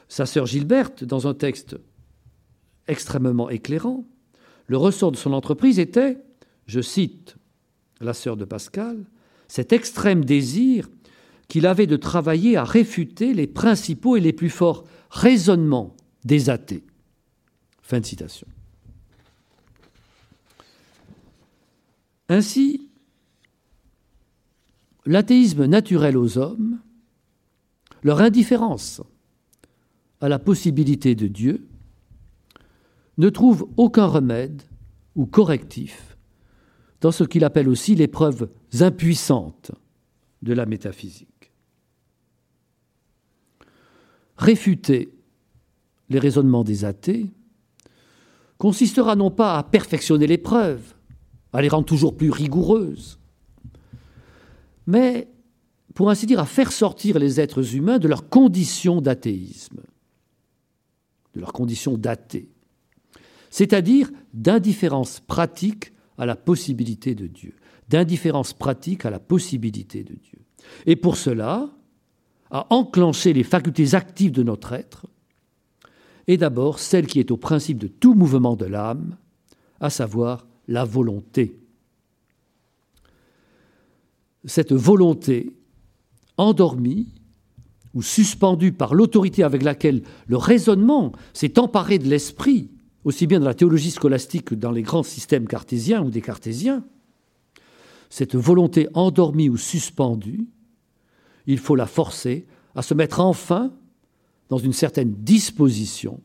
sa 0.08 0.25
sœur 0.25 0.45
Gilberte 0.45 1.04
dans 1.04 1.28
un 1.28 1.34
texte 1.34 1.78
extrêmement 2.88 3.49
éclairant, 3.49 4.06
le 4.67 4.78
ressort 4.78 5.12
de 5.12 5.17
son 5.17 5.34
entreprise 5.34 5.80
était, 5.80 6.17
je 6.67 6.82
cite 6.82 7.36
la 8.02 8.13
sœur 8.13 8.38
de 8.38 8.45
Pascal, 8.45 9.06
cet 9.47 9.73
extrême 9.73 10.23
désir 10.23 10.88
qu'il 11.47 11.65
avait 11.65 11.88
de 11.88 11.97
travailler 11.97 12.56
à 12.56 12.63
réfuter 12.63 13.34
les 13.34 13.47
principaux 13.47 14.15
et 14.15 14.21
les 14.21 14.34
plus 14.34 14.49
forts 14.49 14.86
raisonnements 15.10 15.95
des 16.23 16.49
athées. 16.49 16.84
Fin 17.89 18.02
de 18.02 18.06
citation. 18.06 18.45
Ainsi, 22.28 22.88
l'athéisme 25.07 25.66
naturel 25.66 26.16
aux 26.16 26.38
hommes, 26.38 26.80
leur 28.03 28.22
indifférence 28.22 29.01
à 30.22 30.30
la 30.30 30.38
possibilité 30.38 31.16
de 31.16 31.26
Dieu, 31.26 31.68
ne 33.18 33.30
trouve 33.30 33.68
aucun 33.76 34.05
remède 34.05 34.61
ou 35.16 35.26
correctif 35.26 36.16
dans 37.01 37.11
ce 37.11 37.24
qu'il 37.24 37.43
appelle 37.43 37.68
aussi 37.68 37.95
les 37.95 38.07
preuves 38.07 38.51
impuissantes 38.82 39.72
de 40.43 40.53
la 40.53 40.68
métaphysique. 40.68 41.51
Réfuter 44.38 45.11
les 46.09 46.20
raisonnements 46.20 46.64
des 46.64 46.86
athées 46.86 47.32
consistera 48.60 49.16
non 49.16 49.32
pas 49.32 49.57
à 49.57 49.64
perfectionner 49.64 50.28
les 50.28 50.38
preuves, 50.38 50.93
à 51.51 51.64
les 51.64 51.68
rendre 51.68 51.86
toujours 51.86 52.16
plus 52.16 52.30
rigoureuses, 52.30 53.20
mais, 54.86 55.28
pour 55.95 56.12
ainsi 56.12 56.28
dire, 56.28 56.39
à 56.39 56.45
faire 56.45 56.72
sortir 56.72 57.18
les 57.18 57.39
êtres 57.39 57.76
humains 57.76 57.97
de 57.97 58.07
leur 58.07 58.30
condition 58.30 59.01
d'athéisme, 59.01 59.82
de 61.34 61.39
leur 61.39 61.53
condition 61.53 61.97
d'athée, 61.97 62.51
c'est-à-dire 63.49 64.12
d'indifférence 64.34 65.20
pratique 65.20 65.91
à 66.20 66.28
la 66.28 66.36
possibilité 66.36 67.16
de 67.16 67.26
Dieu 67.26 67.55
d'indifférence 67.89 68.53
pratique 68.53 69.05
à 69.05 69.10
la 69.10 69.20
possibilité 69.20 70.03
de 70.03 70.14
Dieu. 70.14 70.39
Et 70.86 70.95
pour 70.95 71.18
cela, 71.18 71.70
à 72.51 72.68
enclencher 72.74 73.34
les 73.34 73.43
facultés 73.43 73.95
actives 73.95 74.32
de 74.32 74.43
notre 74.43 74.74
être 74.74 75.07
est 76.30 76.38
d'abord 76.38 76.77
celle 76.77 77.07
qui 77.07 77.19
est 77.19 77.32
au 77.32 77.38
principe 77.38 77.80
de 77.80 77.88
tout 77.88 78.13
mouvement 78.13 78.55
de 78.55 78.65
l'âme, 78.65 79.17
à 79.80 79.89
savoir 79.89 80.45
la 80.67 80.86
volonté. 80.86 81.57
Cette 84.45 84.71
volonté, 84.71 85.55
endormie 86.38 87.07
ou 87.95 88.03
suspendue 88.03 88.71
par 88.71 88.93
l'autorité 88.93 89.41
avec 89.43 89.63
laquelle 89.63 90.03
le 90.27 90.38
raisonnement 90.38 91.13
s'est 91.34 91.57
emparé 91.57 91.97
de 91.97 92.07
l'esprit, 92.07 92.69
aussi 93.03 93.25
bien 93.25 93.39
dans 93.39 93.47
la 93.47 93.55
théologie 93.55 93.89
scolastique 93.89 94.45
que 94.45 94.55
dans 94.55 94.71
les 94.71 94.84
grands 94.84 95.03
systèmes 95.03 95.47
cartésiens 95.47 96.03
ou 96.03 96.11
des 96.11 96.21
cartésiens, 96.21 96.86
cette 98.11 98.36
volonté 98.36 98.88
endormie 98.93 99.49
ou 99.49 99.57
suspendue, 99.57 100.47
il 101.47 101.57
faut 101.57 101.75
la 101.75 101.88
forcer 101.88 102.45
à 102.75 102.84
se 102.84 102.93
mettre 102.93 103.19
enfin 103.19 103.73
dans 104.50 104.58
une 104.58 104.74
certaine 104.74 105.14
disposition 105.14 106.22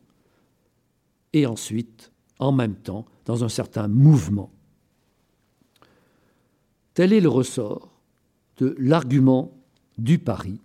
et 1.32 1.46
ensuite, 1.46 2.12
en 2.38 2.52
même 2.52 2.74
temps, 2.74 3.06
dans 3.24 3.44
un 3.44 3.48
certain 3.48 3.88
mouvement. 3.88 4.50
Tel 6.94 7.12
est 7.12 7.20
le 7.20 7.28
ressort 7.28 7.90
de 8.58 8.74
l'argument 8.78 9.52
du 9.98 10.18
pari. 10.18 10.60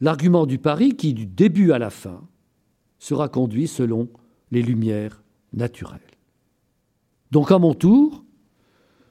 L'argument 0.00 0.46
du 0.46 0.58
pari 0.58 0.96
qui, 0.96 1.12
du 1.12 1.26
début 1.26 1.72
à 1.72 1.78
la 1.78 1.90
fin, 1.90 2.22
sera 2.98 3.28
conduit 3.28 3.66
selon 3.66 4.08
les 4.50 4.62
lumières 4.62 5.22
naturelles. 5.52 6.00
Donc 7.30 7.50
à 7.50 7.58
mon 7.58 7.74
tour, 7.74 8.24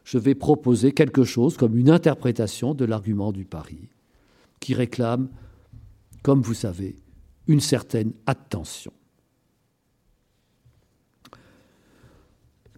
je 0.04 0.18
vais 0.18 0.36
proposer 0.36 0.92
quelque 0.94 1.24
chose 1.24 1.58
comme 1.58 1.78
une 1.78 1.90
interprétation 1.90 2.74
de 2.74 2.86
l'argument 2.86 3.32
du 3.32 3.46
pari, 3.46 3.90
qui 4.60 4.74
réclame, 4.74 5.30
comme 6.24 6.42
vous 6.42 6.54
savez, 6.54 6.96
une 7.48 7.60
certaine 7.60 8.14
attention. 8.26 8.94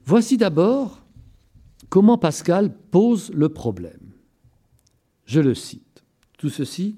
Voici 0.05 0.37
d'abord 0.37 1.01
comment 1.89 2.17
Pascal 2.17 2.75
pose 2.91 3.31
le 3.33 3.49
problème. 3.49 4.11
Je 5.25 5.39
le 5.39 5.53
cite. 5.53 6.03
Tout 6.37 6.49
ceci, 6.49 6.97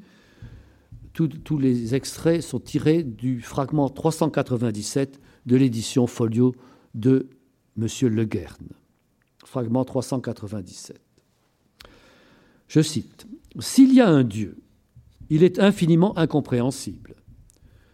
tous 1.13 1.57
les 1.57 1.95
extraits 1.95 2.41
sont 2.41 2.59
tirés 2.59 3.03
du 3.03 3.41
fragment 3.41 3.89
397 3.89 5.19
de 5.45 5.55
l'édition 5.55 6.07
folio 6.07 6.55
de 6.95 7.29
M. 7.77 7.87
Le 8.03 8.23
Guerne. 8.23 8.69
Fragment 9.45 9.85
397. 9.85 10.99
Je 12.67 12.81
cite 12.81 13.27
S'il 13.59 13.93
y 13.93 14.01
a 14.01 14.07
un 14.07 14.23
Dieu, 14.23 14.62
il 15.29 15.43
est 15.43 15.59
infiniment 15.59 16.17
incompréhensible, 16.17 17.15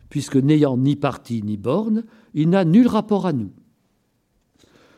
puisque 0.10 0.36
n'ayant 0.36 0.78
ni 0.78 0.96
parti 0.96 1.42
ni 1.44 1.58
borne, 1.58 2.04
il 2.34 2.50
n'a 2.50 2.66
nul 2.66 2.88
rapport 2.88 3.26
à 3.26 3.34
nous. 3.34 3.52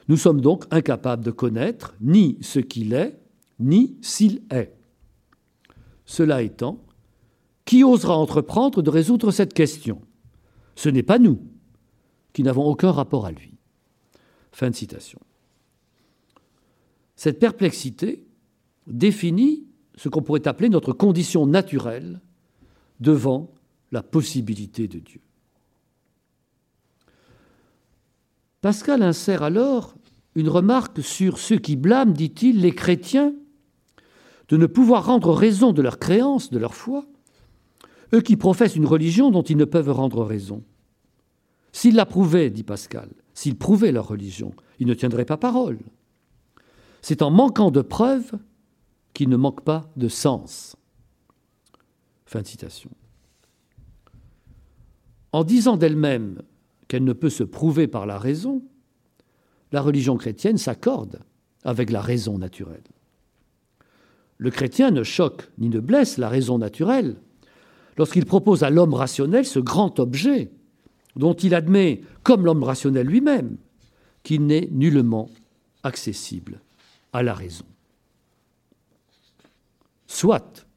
Nous 0.07 0.17
sommes 0.17 0.41
donc 0.41 0.65
incapables 0.71 1.23
de 1.23 1.31
connaître 1.31 1.95
ni 2.01 2.37
ce 2.41 2.59
qu'il 2.59 2.93
est, 2.93 3.19
ni 3.59 3.97
s'il 4.01 4.41
est. 4.51 4.75
Cela 6.05 6.41
étant, 6.41 6.83
qui 7.65 7.83
osera 7.83 8.17
entreprendre 8.17 8.81
de 8.81 8.89
résoudre 8.89 9.31
cette 9.31 9.53
question? 9.53 10.01
Ce 10.75 10.89
n'est 10.89 11.03
pas 11.03 11.19
nous, 11.19 11.39
qui 12.33 12.43
n'avons 12.43 12.65
aucun 12.65 12.91
rapport 12.91 13.25
à 13.25 13.31
lui. 13.31 13.57
Fin 14.51 14.69
de 14.69 14.75
citation. 14.75 15.19
Cette 17.15 17.39
perplexité 17.39 18.25
définit 18.87 19.67
ce 20.01 20.09
qu'on 20.09 20.23
pourrait 20.23 20.47
appeler 20.47 20.67
notre 20.67 20.93
condition 20.93 21.45
naturelle 21.45 22.21
devant 22.99 23.51
la 23.91 24.01
possibilité 24.01 24.87
de 24.87 24.97
Dieu. 24.97 25.21
Pascal 28.61 29.03
insère 29.03 29.43
alors 29.43 29.93
une 30.33 30.49
remarque 30.49 31.03
sur 31.03 31.37
ceux 31.37 31.59
qui 31.59 31.75
blâment, 31.75 32.13
dit-il, 32.13 32.61
les 32.61 32.73
chrétiens 32.73 33.35
de 34.49 34.57
ne 34.57 34.65
pouvoir 34.65 35.05
rendre 35.05 35.33
raison 35.33 35.71
de 35.71 35.83
leur 35.83 35.99
créance, 35.99 36.49
de 36.49 36.57
leur 36.57 36.73
foi, 36.73 37.05
eux 38.15 38.21
qui 38.21 38.37
professent 38.37 38.75
une 38.75 38.87
religion 38.87 39.29
dont 39.29 39.43
ils 39.43 39.57
ne 39.57 39.65
peuvent 39.65 39.91
rendre 39.91 40.23
raison. 40.23 40.63
S'ils 41.73 41.95
la 41.95 42.07
prouvaient, 42.07 42.49
dit 42.49 42.63
Pascal, 42.63 43.09
s'ils 43.35 43.55
prouvaient 43.55 43.91
leur 43.91 44.07
religion, 44.07 44.55
ils 44.79 44.87
ne 44.87 44.95
tiendraient 44.95 45.25
pas 45.25 45.37
parole. 45.37 45.77
C'est 47.03 47.21
en 47.21 47.29
manquant 47.29 47.69
de 47.69 47.81
preuves 47.81 48.31
qu'ils 49.13 49.29
ne 49.29 49.37
manquent 49.37 49.63
pas 49.63 49.89
de 49.95 50.07
sens. 50.07 50.75
Fin 52.25 52.43
citation. 52.43 52.91
En 55.33 55.43
disant 55.43 55.77
d'elle-même 55.77 56.41
qu'elle 56.87 57.03
ne 57.03 57.13
peut 57.13 57.29
se 57.29 57.43
prouver 57.43 57.87
par 57.87 58.05
la 58.05 58.17
raison, 58.17 58.61
la 59.71 59.81
religion 59.81 60.17
chrétienne 60.17 60.57
s'accorde 60.57 61.19
avec 61.63 61.89
la 61.89 62.01
raison 62.01 62.37
naturelle. 62.37 62.83
Le 64.37 64.49
chrétien 64.49 64.91
ne 64.91 65.03
choque 65.03 65.49
ni 65.57 65.69
ne 65.69 65.79
blesse 65.79 66.17
la 66.17 66.27
raison 66.27 66.57
naturelle 66.57 67.15
lorsqu'il 67.97 68.25
propose 68.25 68.63
à 68.63 68.69
l'homme 68.69 68.93
rationnel 68.93 69.45
ce 69.45 69.59
grand 69.59 69.99
objet 69.99 70.51
dont 71.15 71.33
il 71.33 71.53
admet, 71.53 72.01
comme 72.23 72.45
l'homme 72.45 72.63
rationnel 72.63 73.05
lui-même, 73.05 73.57
qu'il 74.23 74.45
n'est 74.45 74.69
nullement 74.71 75.29
accessible 75.83 76.61
à 77.13 77.23
la 77.23 77.33
raison. 77.33 77.65
Soit, 80.11 80.67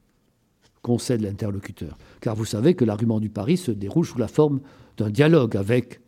concède 0.81 1.19
l'interlocuteur, 1.19 1.97
car 2.21 2.35
vous 2.35 2.45
savez 2.45 2.73
que 2.73 2.85
l'argument 2.85 3.19
du 3.19 3.29
pari 3.29 3.57
se 3.57 3.69
déroule 3.69 4.05
sous 4.05 4.17
la 4.17 4.29
forme 4.29 4.61
d'un 4.95 5.09
dialogue 5.09 5.57
avec 5.57 5.99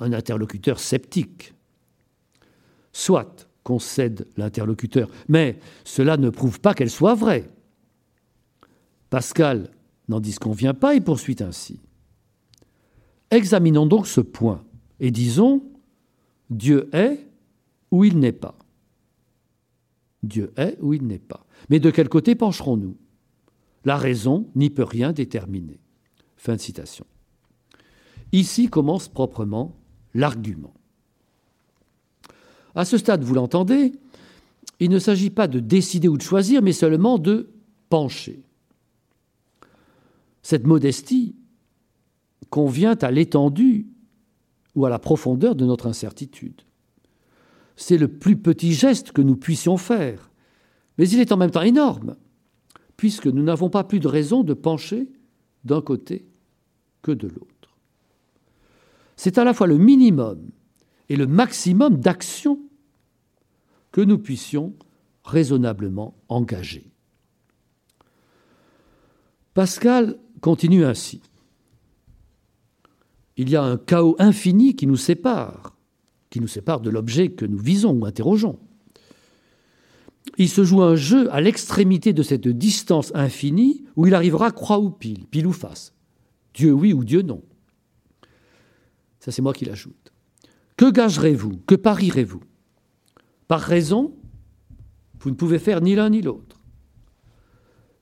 un 0.00 0.12
interlocuteur 0.12 0.80
sceptique. 0.80 1.54
Soit, 2.92 3.48
concède 3.62 4.26
l'interlocuteur, 4.36 5.08
mais 5.28 5.60
cela 5.84 6.16
ne 6.16 6.30
prouve 6.30 6.58
pas 6.58 6.74
qu'elle 6.74 6.90
soit 6.90 7.14
vraie. 7.14 7.48
Pascal 9.08 9.70
n'en 10.08 10.18
disconvient 10.18 10.74
pas 10.74 10.96
et 10.96 11.00
poursuit 11.00 11.36
ainsi. 11.38 11.78
Examinons 13.30 13.86
donc 13.86 14.08
ce 14.08 14.20
point 14.20 14.64
et 14.98 15.12
disons 15.12 15.62
Dieu 16.50 16.90
est 16.92 17.24
ou 17.92 18.02
il 18.02 18.18
n'est 18.18 18.32
pas. 18.32 18.58
Dieu 20.24 20.52
est 20.56 20.76
ou 20.80 20.92
il 20.92 21.06
n'est 21.06 21.20
pas. 21.20 21.46
Mais 21.70 21.80
de 21.80 21.90
quel 21.90 22.08
côté 22.08 22.34
pencherons-nous? 22.34 22.96
La 23.84 23.96
raison 23.96 24.48
n'y 24.54 24.70
peut 24.70 24.84
rien 24.84 25.12
déterminer. 25.12 25.80
Fin 26.36 26.56
de 26.56 26.60
citation. 26.60 27.06
Ici 28.32 28.68
commence 28.68 29.08
proprement 29.08 29.76
l'argument. 30.14 30.74
À 32.74 32.84
ce 32.84 32.98
stade, 32.98 33.24
vous 33.24 33.34
l'entendez, 33.34 33.92
il 34.80 34.90
ne 34.90 34.98
s'agit 34.98 35.30
pas 35.30 35.48
de 35.48 35.60
décider 35.60 36.08
ou 36.08 36.16
de 36.16 36.22
choisir, 36.22 36.62
mais 36.62 36.72
seulement 36.72 37.18
de 37.18 37.50
pencher. 37.88 38.42
Cette 40.42 40.66
modestie 40.66 41.34
convient 42.50 42.96
à 42.96 43.10
l'étendue 43.10 43.88
ou 44.74 44.86
à 44.86 44.90
la 44.90 44.98
profondeur 44.98 45.54
de 45.54 45.64
notre 45.64 45.86
incertitude. 45.86 46.62
C'est 47.76 47.98
le 47.98 48.08
plus 48.08 48.36
petit 48.36 48.72
geste 48.72 49.12
que 49.12 49.22
nous 49.22 49.36
puissions 49.36 49.76
faire, 49.76 50.27
mais 50.98 51.08
il 51.08 51.20
est 51.20 51.32
en 51.32 51.36
même 51.36 51.50
temps 51.50 51.62
énorme, 51.62 52.16
puisque 52.96 53.26
nous 53.26 53.42
n'avons 53.42 53.70
pas 53.70 53.84
plus 53.84 54.00
de 54.00 54.08
raison 54.08 54.42
de 54.42 54.54
pencher 54.54 55.08
d'un 55.64 55.80
côté 55.80 56.26
que 57.02 57.12
de 57.12 57.28
l'autre. 57.28 57.76
C'est 59.16 59.38
à 59.38 59.44
la 59.44 59.54
fois 59.54 59.66
le 59.66 59.78
minimum 59.78 60.50
et 61.08 61.16
le 61.16 61.26
maximum 61.26 61.96
d'action 61.96 62.58
que 63.92 64.00
nous 64.00 64.18
puissions 64.18 64.74
raisonnablement 65.24 66.14
engager. 66.28 66.90
Pascal 69.54 70.18
continue 70.40 70.84
ainsi 70.84 71.22
il 73.38 73.48
y 73.48 73.56
a 73.56 73.62
un 73.62 73.78
chaos 73.78 74.16
infini 74.18 74.74
qui 74.74 74.86
nous 74.86 74.96
sépare, 74.96 75.76
qui 76.28 76.40
nous 76.40 76.48
sépare 76.48 76.80
de 76.80 76.90
l'objet 76.90 77.30
que 77.30 77.46
nous 77.46 77.56
visons 77.56 77.92
ou 77.92 78.04
interrogeons. 78.04 78.58
Il 80.38 80.48
se 80.48 80.62
joue 80.64 80.82
un 80.82 80.94
jeu 80.94 81.32
à 81.34 81.40
l'extrémité 81.40 82.12
de 82.12 82.22
cette 82.22 82.46
distance 82.46 83.10
infinie 83.14 83.84
où 83.96 84.06
il 84.06 84.14
arrivera 84.14 84.52
croix 84.52 84.78
ou 84.78 84.88
pile, 84.88 85.26
pile 85.26 85.48
ou 85.48 85.52
face. 85.52 85.92
Dieu 86.54 86.72
oui 86.72 86.92
ou 86.92 87.04
Dieu 87.04 87.22
non. 87.22 87.42
Ça, 89.18 89.32
c'est 89.32 89.42
moi 89.42 89.52
qui 89.52 89.64
l'ajoute. 89.64 90.12
Que 90.76 90.90
gagerez-vous? 90.90 91.58
Que 91.66 91.74
parierez-vous? 91.74 92.40
Par 93.48 93.60
raison, 93.60 94.14
vous 95.18 95.30
ne 95.30 95.34
pouvez 95.34 95.58
faire 95.58 95.80
ni 95.80 95.96
l'un 95.96 96.10
ni 96.10 96.22
l'autre. 96.22 96.60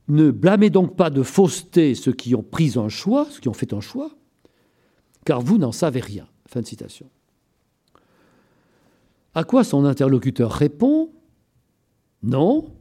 Ne 0.09 0.30
blâmez 0.30 0.68
donc 0.68 0.95
pas 0.95 1.09
de 1.09 1.22
fausseté 1.22 1.95
ceux 1.95 2.12
qui 2.12 2.34
ont 2.34 2.43
pris 2.43 2.74
un 2.76 2.91
choix, 2.91 3.26
ceux 3.30 3.41
qui 3.41 3.49
ont 3.49 3.55
fait 3.55 3.72
un 3.72 3.80
choix, 3.80 4.11
car 5.24 5.41
vous 5.41 5.57
n'en 5.57 5.72
savez 5.72 6.01
rien. 6.01 6.28
Fin 6.47 6.61
de 6.61 6.66
citation. 6.66 7.09
À 9.34 9.43
quoi 9.45 9.64
son 9.64 9.84
interlocuteur 9.84 10.53
répond? 10.53 11.11
Non, 12.23 12.73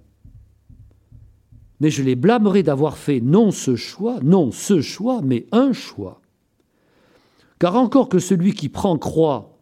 mais 1.80 1.90
je 1.90 2.04
les 2.04 2.16
blâmerai 2.16 2.64
d'avoir 2.64 2.98
fait 2.98 3.20
non 3.20 3.52
ce 3.52 3.76
choix, 3.76 4.20
non 4.24 4.52
ce 4.52 4.82
choix, 4.82 5.22
mais 5.22 5.46
un 5.52 5.74
choix. 5.74 6.22
Car 7.60 7.76
encore 7.76 8.10
que 8.10 8.20
celui 8.20 8.54
qui 8.54 8.70
prend 8.70 8.98
croix 8.98 9.58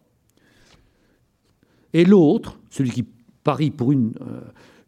et 1.92 2.04
l'autre, 2.04 2.58
celui 2.70 2.90
qui 2.90 3.04
parie 3.44 3.70
pour 3.70 3.92
une, 3.92 4.14
euh, 4.20 4.40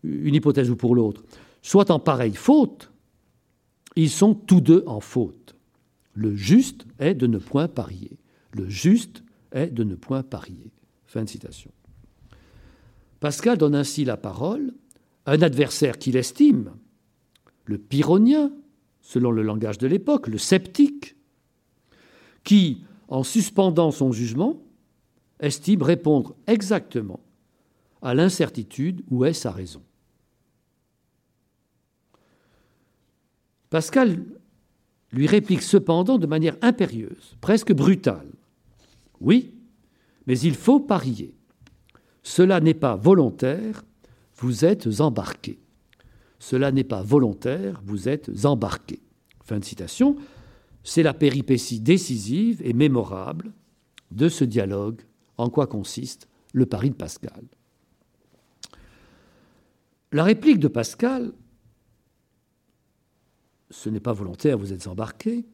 une 0.02 0.34
hypothèse 0.34 0.70
ou 0.70 0.76
pour 0.76 0.94
l'autre, 0.94 1.22
soit 1.62 1.90
en 1.90 1.98
pareille 1.98 2.34
faute, 2.34 2.90
ils 3.94 4.10
sont 4.10 4.34
tous 4.34 4.60
deux 4.60 4.82
en 4.86 5.00
faute. 5.00 5.54
Le 6.14 6.34
juste 6.34 6.86
est 6.98 7.14
de 7.14 7.26
ne 7.26 7.38
point 7.38 7.68
parier. 7.68 8.18
Le 8.52 8.68
juste 8.68 9.22
est 9.52 9.68
de 9.68 9.84
ne 9.84 9.94
point 9.94 10.22
parier. 10.22 10.72
Fin 11.06 11.24
de 11.24 11.28
citation. 11.28 11.70
Pascal 13.20 13.58
donne 13.58 13.74
ainsi 13.74 14.04
la 14.04 14.16
parole 14.16 14.74
à 15.24 15.32
un 15.32 15.42
adversaire 15.42 15.98
qu'il 15.98 16.16
estime, 16.16 16.72
le 17.64 17.78
pyrrhonien, 17.78 18.52
selon 19.00 19.30
le 19.30 19.42
langage 19.42 19.78
de 19.78 19.86
l'époque, 19.86 20.28
le 20.28 20.38
sceptique, 20.38 21.16
qui, 22.44 22.84
en 23.08 23.22
suspendant 23.22 23.90
son 23.90 24.12
jugement, 24.12 24.62
estime 25.40 25.82
répondre 25.82 26.36
exactement 26.46 27.20
à 28.02 28.14
l'incertitude 28.14 29.02
où 29.10 29.24
est 29.24 29.32
sa 29.32 29.50
raison. 29.50 29.82
Pascal 33.70 34.24
lui 35.12 35.26
réplique 35.26 35.62
cependant 35.62 36.18
de 36.18 36.26
manière 36.26 36.56
impérieuse, 36.62 37.36
presque 37.40 37.72
brutale. 37.72 38.28
Oui, 39.20 39.54
mais 40.26 40.38
il 40.38 40.54
faut 40.54 40.80
parier. 40.80 41.35
Cela 42.26 42.58
n'est 42.58 42.74
pas 42.74 42.96
volontaire, 42.96 43.84
vous 44.38 44.64
êtes 44.64 45.00
embarqué. 45.00 45.60
Cela 46.40 46.72
n'est 46.72 46.82
pas 46.82 47.00
volontaire, 47.00 47.80
vous 47.84 48.08
êtes 48.08 48.44
embarqué. 48.44 49.00
Fin 49.44 49.60
de 49.60 49.64
citation. 49.64 50.16
C'est 50.82 51.04
la 51.04 51.14
péripétie 51.14 51.78
décisive 51.78 52.60
et 52.64 52.72
mémorable 52.72 53.52
de 54.10 54.28
ce 54.28 54.42
dialogue, 54.42 55.02
en 55.38 55.50
quoi 55.50 55.68
consiste 55.68 56.26
le 56.52 56.66
pari 56.66 56.90
de 56.90 56.96
Pascal. 56.96 57.44
La 60.10 60.24
réplique 60.24 60.58
de 60.58 60.66
Pascal, 60.66 61.32
ce 63.70 63.88
n'est 63.88 64.00
pas 64.00 64.12
volontaire, 64.12 64.58
vous 64.58 64.72
êtes 64.72 64.88
embarqué, 64.88 65.46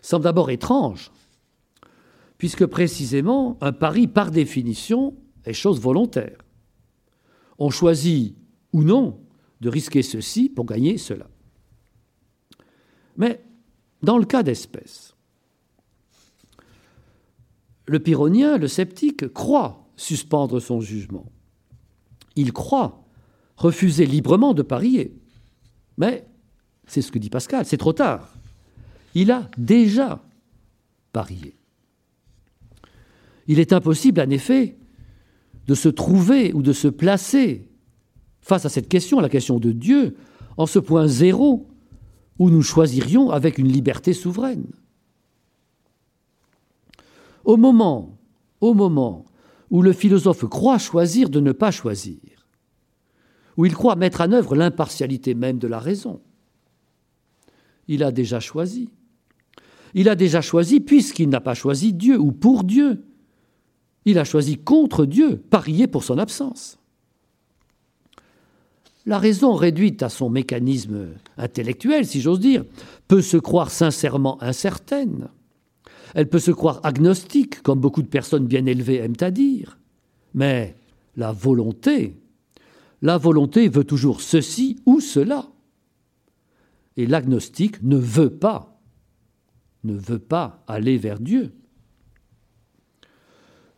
semble 0.00 0.24
d'abord 0.24 0.50
étrange, 0.50 1.12
puisque 2.38 2.66
précisément 2.66 3.56
un 3.60 3.70
pari, 3.70 4.08
par 4.08 4.32
définition, 4.32 5.14
est 5.44 5.52
chose 5.52 5.80
volontaire. 5.80 6.38
On 7.58 7.70
choisit 7.70 8.36
ou 8.72 8.82
non 8.84 9.20
de 9.60 9.68
risquer 9.68 10.02
ceci 10.02 10.48
pour 10.48 10.66
gagner 10.66 10.98
cela. 10.98 11.28
Mais 13.16 13.44
dans 14.02 14.18
le 14.18 14.24
cas 14.24 14.42
d'espèce, 14.42 15.14
le 17.86 18.00
pyrrhonien, 18.00 18.58
le 18.58 18.68
sceptique, 18.68 19.32
croit 19.32 19.86
suspendre 19.96 20.60
son 20.60 20.80
jugement. 20.80 21.26
Il 22.36 22.52
croit 22.52 23.04
refuser 23.56 24.06
librement 24.06 24.54
de 24.54 24.62
parier. 24.62 25.14
Mais, 25.98 26.26
c'est 26.86 27.02
ce 27.02 27.12
que 27.12 27.18
dit 27.18 27.30
Pascal, 27.30 27.66
c'est 27.66 27.76
trop 27.76 27.92
tard. 27.92 28.32
Il 29.14 29.30
a 29.30 29.50
déjà 29.58 30.22
parié. 31.12 31.54
Il 33.46 33.58
est 33.58 33.72
impossible, 33.72 34.20
en 34.20 34.30
effet, 34.30 34.76
de 35.66 35.74
se 35.74 35.88
trouver 35.88 36.52
ou 36.52 36.62
de 36.62 36.72
se 36.72 36.88
placer 36.88 37.68
face 38.40 38.66
à 38.66 38.68
cette 38.68 38.88
question, 38.88 39.20
la 39.20 39.28
question 39.28 39.58
de 39.58 39.72
Dieu, 39.72 40.16
en 40.56 40.66
ce 40.66 40.78
point 40.78 41.06
zéro 41.06 41.68
où 42.38 42.50
nous 42.50 42.62
choisirions 42.62 43.30
avec 43.30 43.58
une 43.58 43.68
liberté 43.68 44.12
souveraine. 44.12 44.66
Au 47.44 47.56
moment, 47.56 48.18
au 48.60 48.74
moment 48.74 49.24
où 49.70 49.82
le 49.82 49.92
philosophe 49.92 50.44
croit 50.46 50.78
choisir 50.78 51.30
de 51.30 51.40
ne 51.40 51.52
pas 51.52 51.70
choisir, 51.70 52.18
où 53.56 53.66
il 53.66 53.74
croit 53.74 53.96
mettre 53.96 54.22
en 54.22 54.32
œuvre 54.32 54.56
l'impartialité 54.56 55.34
même 55.34 55.58
de 55.58 55.68
la 55.68 55.78
raison, 55.78 56.20
il 57.88 58.02
a 58.02 58.12
déjà 58.12 58.40
choisi. 58.40 58.88
Il 59.94 60.08
a 60.08 60.14
déjà 60.14 60.40
choisi 60.40 60.80
puisqu'il 60.80 61.28
n'a 61.28 61.40
pas 61.40 61.54
choisi 61.54 61.92
Dieu 61.92 62.18
ou 62.18 62.32
pour 62.32 62.64
Dieu. 62.64 63.04
Il 64.04 64.18
a 64.18 64.24
choisi 64.24 64.58
contre 64.58 65.06
Dieu, 65.06 65.36
parier 65.36 65.86
pour 65.86 66.04
son 66.04 66.18
absence. 66.18 66.78
La 69.04 69.18
raison 69.18 69.54
réduite 69.54 70.02
à 70.02 70.08
son 70.08 70.30
mécanisme 70.30 71.08
intellectuel, 71.36 72.06
si 72.06 72.20
j'ose 72.20 72.40
dire, 72.40 72.64
peut 73.08 73.22
se 73.22 73.36
croire 73.36 73.70
sincèrement 73.70 74.40
incertaine. 74.42 75.28
Elle 76.14 76.28
peut 76.28 76.38
se 76.38 76.50
croire 76.50 76.80
agnostique, 76.84 77.62
comme 77.62 77.80
beaucoup 77.80 78.02
de 78.02 78.08
personnes 78.08 78.46
bien 78.46 78.66
élevées 78.66 78.98
aiment 78.98 79.16
à 79.20 79.30
dire. 79.30 79.78
Mais 80.34 80.76
la 81.16 81.32
volonté, 81.32 82.16
la 83.00 83.18
volonté 83.18 83.68
veut 83.68 83.84
toujours 83.84 84.20
ceci 84.20 84.76
ou 84.86 85.00
cela. 85.00 85.48
Et 86.96 87.06
l'agnostique 87.06 87.82
ne 87.82 87.96
veut 87.96 88.30
pas, 88.30 88.80
ne 89.82 89.94
veut 89.94 90.18
pas 90.18 90.62
aller 90.68 90.96
vers 90.98 91.18
Dieu. 91.18 91.52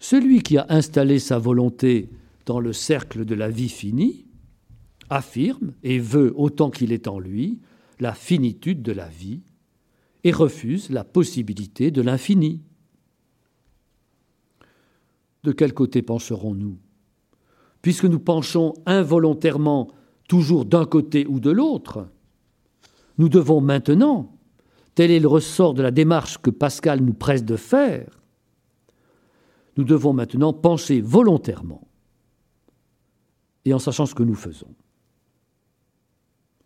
Celui 0.05 0.43
qui 0.43 0.59
a 0.59 0.67
installé 0.69 1.19
sa 1.19 1.39
volonté 1.39 2.11
dans 2.45 2.61
le 2.61 2.75
cercle 2.75 3.25
de 3.25 3.35
la 3.35 3.49
vie 3.49 3.71
finie 3.71 4.27
affirme 5.09 5.73
et 5.83 5.99
veut 5.99 6.35
autant 6.37 6.69
qu'il 6.69 6.93
est 6.93 7.09
en 7.09 7.19
lui 7.19 7.63
la 8.01 8.13
finitude 8.13 8.83
de 8.83 8.93
la 8.93 9.09
vie 9.09 9.41
et 10.23 10.31
refuse 10.31 10.91
la 10.91 11.05
possibilité 11.05 11.91
de 11.91 12.03
l'infini. 12.03 12.61
De 15.43 15.53
quel 15.53 15.73
côté 15.73 16.03
pencherons-nous 16.03 16.77
Puisque 17.81 18.05
nous 18.05 18.21
penchons 18.21 18.75
involontairement 18.85 19.89
toujours 20.29 20.67
d'un 20.67 20.85
côté 20.85 21.27
ou 21.27 21.41
de 21.41 21.51
l'autre, 21.51 22.11
nous 23.17 23.31
devons 23.31 23.63
maintenant, 23.63 24.37
tel 24.97 25.11
est 25.11 25.19
le 25.21 25.29
ressort 25.29 25.73
de 25.73 25.81
la 25.81 25.91
démarche 25.91 26.37
que 26.37 26.51
Pascal 26.51 27.01
nous 27.01 27.15
presse 27.15 27.47
de 27.47 27.57
faire, 27.57 28.21
nous 29.77 29.85
devons 29.85 30.13
maintenant 30.13 30.53
pencher 30.53 31.01
volontairement 31.01 31.87
et 33.65 33.75
en 33.75 33.79
sachant 33.79 34.07
ce 34.07 34.15
que 34.15 34.23
nous 34.23 34.35
faisons. 34.35 34.75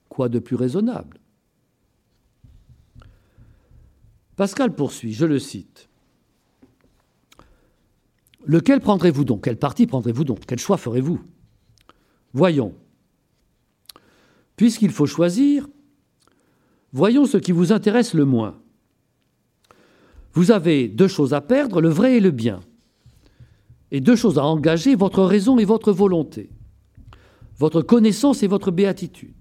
Quoi 0.09 0.29
de 0.29 0.39
plus 0.39 0.57
raisonnable? 0.57 1.21
Pascal 4.37 4.75
poursuit, 4.75 5.13
je 5.13 5.27
le 5.27 5.39
cite. 5.39 5.89
Lequel 8.45 8.81
prendrez-vous 8.81 9.25
donc? 9.25 9.45
Quel 9.45 9.59
parti 9.59 9.87
prendrez-vous 9.87 10.25
donc? 10.25 10.47
Quel 10.47 10.59
choix 10.59 10.77
ferez-vous? 10.77 11.21
Voyons. 12.33 12.75
Puisqu'il 14.57 14.91
faut 14.91 15.07
choisir, 15.07 15.69
voyons 16.93 17.27
ce 17.27 17.37
qui 17.37 17.53
vous 17.53 17.73
intéresse 17.73 18.15
le 18.15 18.25
moins. 18.25 18.61
Vous 20.33 20.51
avez 20.51 20.89
deux 20.89 21.09
choses 21.09 21.35
à 21.35 21.41
perdre, 21.41 21.81
le 21.81 21.89
vrai 21.89 22.17
et 22.17 22.21
le 22.21 22.31
bien 22.31 22.61
et 23.91 24.01
deux 24.01 24.16
choses 24.16 24.39
à 24.39 24.45
engager, 24.45 24.95
votre 24.95 25.22
raison 25.22 25.59
et 25.59 25.64
votre 25.64 25.93
volonté, 25.93 26.51
votre 27.57 27.82
connaissance 27.82 28.43
et 28.43 28.47
votre 28.47 28.70
béatitude, 28.70 29.34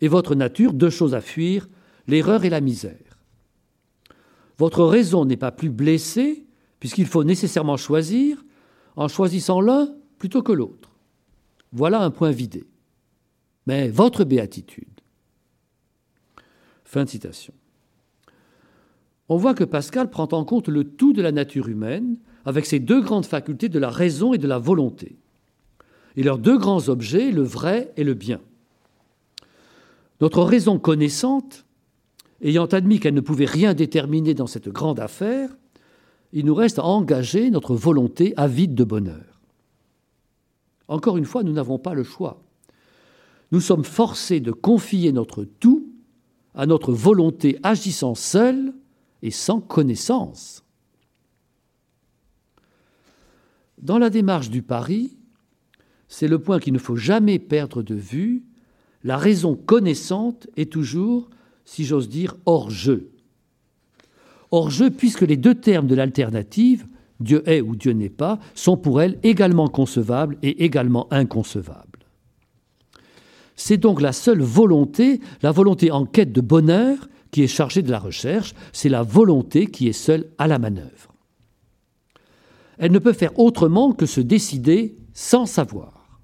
et 0.00 0.08
votre 0.08 0.34
nature, 0.34 0.72
deux 0.72 0.90
choses 0.90 1.14
à 1.14 1.20
fuir, 1.20 1.68
l'erreur 2.06 2.44
et 2.44 2.50
la 2.50 2.60
misère. 2.60 3.18
Votre 4.58 4.84
raison 4.84 5.24
n'est 5.24 5.36
pas 5.36 5.52
plus 5.52 5.70
blessée, 5.70 6.46
puisqu'il 6.80 7.06
faut 7.06 7.24
nécessairement 7.24 7.76
choisir, 7.76 8.44
en 8.96 9.08
choisissant 9.08 9.60
l'un 9.60 9.94
plutôt 10.18 10.42
que 10.42 10.52
l'autre. 10.52 10.90
Voilà 11.72 12.00
un 12.00 12.10
point 12.10 12.30
vidé. 12.30 12.64
Mais 13.66 13.88
votre 13.88 14.24
béatitude. 14.24 14.88
Fin 16.84 17.04
de 17.04 17.10
citation. 17.10 17.52
On 19.28 19.36
voit 19.36 19.54
que 19.54 19.64
Pascal 19.64 20.10
prend 20.10 20.28
en 20.32 20.44
compte 20.44 20.68
le 20.68 20.84
tout 20.84 21.12
de 21.12 21.20
la 21.20 21.32
nature 21.32 21.68
humaine 21.68 22.16
avec 22.44 22.66
ses 22.66 22.78
deux 22.78 23.00
grandes 23.00 23.26
facultés 23.26 23.68
de 23.68 23.78
la 23.78 23.90
raison 23.90 24.32
et 24.32 24.38
de 24.38 24.46
la 24.46 24.58
volonté, 24.58 25.16
et 26.16 26.22
leurs 26.22 26.38
deux 26.38 26.58
grands 26.58 26.88
objets, 26.88 27.30
le 27.30 27.42
vrai 27.42 27.92
et 27.96 28.04
le 28.04 28.14
bien. 28.14 28.40
Notre 30.20 30.42
raison 30.42 30.78
connaissante, 30.78 31.64
ayant 32.42 32.66
admis 32.66 33.00
qu'elle 33.00 33.14
ne 33.14 33.20
pouvait 33.20 33.44
rien 33.44 33.74
déterminer 33.74 34.34
dans 34.34 34.46
cette 34.46 34.68
grande 34.68 35.00
affaire, 35.00 35.50
il 36.32 36.44
nous 36.44 36.54
reste 36.54 36.78
à 36.78 36.84
engager 36.84 37.50
notre 37.50 37.74
volonté 37.74 38.34
avide 38.36 38.74
de 38.74 38.84
bonheur. 38.84 39.40
Encore 40.88 41.16
une 41.16 41.24
fois, 41.24 41.42
nous 41.42 41.52
n'avons 41.52 41.78
pas 41.78 41.94
le 41.94 42.02
choix. 42.02 42.42
Nous 43.52 43.60
sommes 43.60 43.84
forcés 43.84 44.40
de 44.40 44.52
confier 44.52 45.12
notre 45.12 45.44
tout 45.44 45.86
à 46.54 46.66
notre 46.66 46.92
volonté 46.92 47.58
agissant 47.62 48.14
seule 48.14 48.74
et 49.22 49.30
sans 49.30 49.60
connaissance. 49.60 50.64
Dans 53.80 53.98
la 53.98 54.10
démarche 54.10 54.50
du 54.50 54.62
pari, 54.62 55.16
c'est 56.08 56.28
le 56.28 56.38
point 56.38 56.58
qu'il 56.58 56.72
ne 56.72 56.78
faut 56.78 56.96
jamais 56.96 57.38
perdre 57.38 57.82
de 57.82 57.94
vue, 57.94 58.42
la 59.04 59.16
raison 59.16 59.54
connaissante 59.54 60.48
est 60.56 60.72
toujours, 60.72 61.28
si 61.64 61.84
j'ose 61.84 62.08
dire, 62.08 62.36
hors 62.46 62.70
jeu. 62.70 63.10
hors 64.50 64.70
jeu 64.70 64.90
puisque 64.90 65.22
les 65.22 65.36
deux 65.36 65.54
termes 65.54 65.86
de 65.86 65.94
l'alternative, 65.94 66.86
Dieu 67.20 67.42
est 67.46 67.60
ou 67.60 67.76
Dieu 67.76 67.92
n'est 67.92 68.08
pas, 68.08 68.38
sont 68.54 68.76
pour 68.76 69.02
elle 69.02 69.18
également 69.22 69.68
concevables 69.68 70.38
et 70.42 70.64
également 70.64 71.06
inconcevables. 71.12 72.06
C'est 73.56 73.76
donc 73.76 74.00
la 74.00 74.12
seule 74.12 74.40
volonté, 74.40 75.20
la 75.42 75.50
volonté 75.50 75.90
en 75.90 76.06
quête 76.06 76.32
de 76.32 76.40
bonheur, 76.40 77.08
qui 77.30 77.42
est 77.42 77.48
chargée 77.48 77.82
de 77.82 77.90
la 77.90 77.98
recherche, 77.98 78.54
c'est 78.72 78.88
la 78.88 79.02
volonté 79.02 79.66
qui 79.66 79.88
est 79.88 79.92
seule 79.92 80.30
à 80.38 80.46
la 80.46 80.58
manœuvre. 80.58 81.14
Elle 82.78 82.92
ne 82.92 82.98
peut 82.98 83.12
faire 83.12 83.38
autrement 83.38 83.92
que 83.92 84.06
se 84.06 84.20
décider 84.20 84.96
sans 85.12 85.46
savoir. 85.46 86.20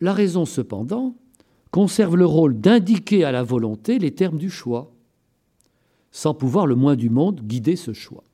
La 0.00 0.12
raison, 0.12 0.44
cependant, 0.44 1.16
conserve 1.70 2.16
le 2.16 2.26
rôle 2.26 2.60
d'indiquer 2.60 3.24
à 3.24 3.32
la 3.32 3.42
volonté 3.42 3.98
les 3.98 4.14
termes 4.14 4.38
du 4.38 4.50
choix, 4.50 4.92
sans 6.10 6.34
pouvoir 6.34 6.66
le 6.66 6.74
moins 6.74 6.96
du 6.96 7.10
monde 7.10 7.40
guider 7.42 7.76
ce 7.76 7.92
choix. 7.92 8.24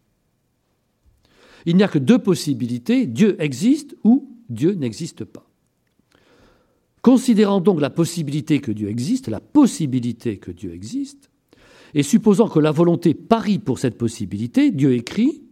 Il 1.66 1.76
n'y 1.76 1.82
a 1.82 1.88
que 1.88 1.98
deux 1.98 2.18
possibilités, 2.18 3.06
Dieu 3.06 3.36
existe 3.40 3.96
ou 4.02 4.28
Dieu 4.48 4.72
n'existe 4.72 5.24
pas. 5.24 5.48
Considérant 7.02 7.60
donc 7.60 7.80
la 7.80 7.90
possibilité 7.90 8.60
que 8.60 8.72
Dieu 8.72 8.88
existe, 8.88 9.28
la 9.28 9.40
possibilité 9.40 10.38
que 10.38 10.50
Dieu 10.50 10.72
existe, 10.72 11.30
et 11.94 12.02
supposant 12.02 12.48
que 12.48 12.60
la 12.60 12.70
volonté 12.70 13.12
parie 13.12 13.58
pour 13.58 13.78
cette 13.78 13.98
possibilité, 13.98 14.70
Dieu 14.70 14.94
écrit 14.94 15.42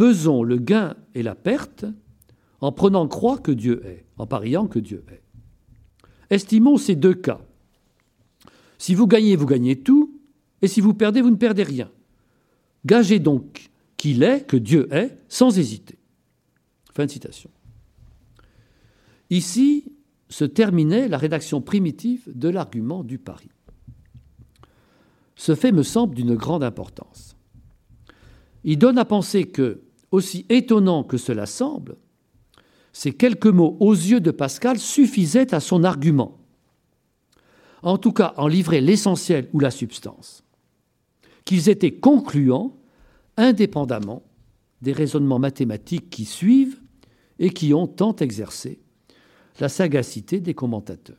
Pesons 0.00 0.42
le 0.42 0.56
gain 0.56 0.96
et 1.14 1.22
la 1.22 1.34
perte 1.34 1.84
en 2.62 2.72
prenant 2.72 3.06
croix 3.06 3.36
que 3.36 3.52
Dieu 3.52 3.84
est, 3.84 4.06
en 4.16 4.26
pariant 4.26 4.66
que 4.66 4.78
Dieu 4.78 5.04
est. 5.10 5.20
Estimons 6.34 6.78
ces 6.78 6.96
deux 6.96 7.12
cas. 7.12 7.42
Si 8.78 8.94
vous 8.94 9.06
gagnez, 9.06 9.36
vous 9.36 9.44
gagnez 9.44 9.78
tout, 9.78 10.18
et 10.62 10.68
si 10.68 10.80
vous 10.80 10.94
perdez, 10.94 11.20
vous 11.20 11.28
ne 11.28 11.36
perdez 11.36 11.64
rien. 11.64 11.90
Gagez 12.86 13.18
donc 13.18 13.68
qu'il 13.98 14.22
est, 14.22 14.46
que 14.46 14.56
Dieu 14.56 14.88
est, 14.90 15.18
sans 15.28 15.58
hésiter. 15.58 15.98
Fin 16.94 17.04
de 17.04 17.10
citation. 17.10 17.50
Ici, 19.28 19.84
se 20.30 20.46
terminait 20.46 21.08
la 21.08 21.18
rédaction 21.18 21.60
primitive 21.60 22.22
de 22.34 22.48
l'argument 22.48 23.04
du 23.04 23.18
pari. 23.18 23.50
Ce 25.36 25.54
fait 25.54 25.72
me 25.72 25.82
semble 25.82 26.14
d'une 26.14 26.36
grande 26.36 26.64
importance. 26.64 27.36
Il 28.64 28.78
donne 28.78 28.96
à 28.96 29.04
penser 29.04 29.44
que, 29.44 29.82
aussi 30.10 30.46
étonnant 30.48 31.04
que 31.04 31.16
cela 31.16 31.46
semble, 31.46 31.96
ces 32.92 33.12
quelques 33.12 33.46
mots 33.46 33.76
aux 33.80 33.94
yeux 33.94 34.20
de 34.20 34.30
Pascal 34.30 34.78
suffisaient 34.78 35.54
à 35.54 35.60
son 35.60 35.84
argument. 35.84 36.38
En 37.82 37.98
tout 37.98 38.12
cas, 38.12 38.34
en 38.36 38.46
livrer 38.46 38.80
l'essentiel 38.80 39.48
ou 39.52 39.60
la 39.60 39.70
substance. 39.70 40.42
Qu'ils 41.44 41.68
étaient 41.68 41.94
concluants 41.94 42.76
indépendamment 43.36 44.22
des 44.82 44.92
raisonnements 44.92 45.38
mathématiques 45.38 46.10
qui 46.10 46.24
suivent 46.24 46.80
et 47.38 47.50
qui 47.50 47.72
ont 47.72 47.86
tant 47.86 48.14
exercé 48.16 48.80
la 49.60 49.68
sagacité 49.68 50.40
des 50.40 50.54
commentateurs. 50.54 51.16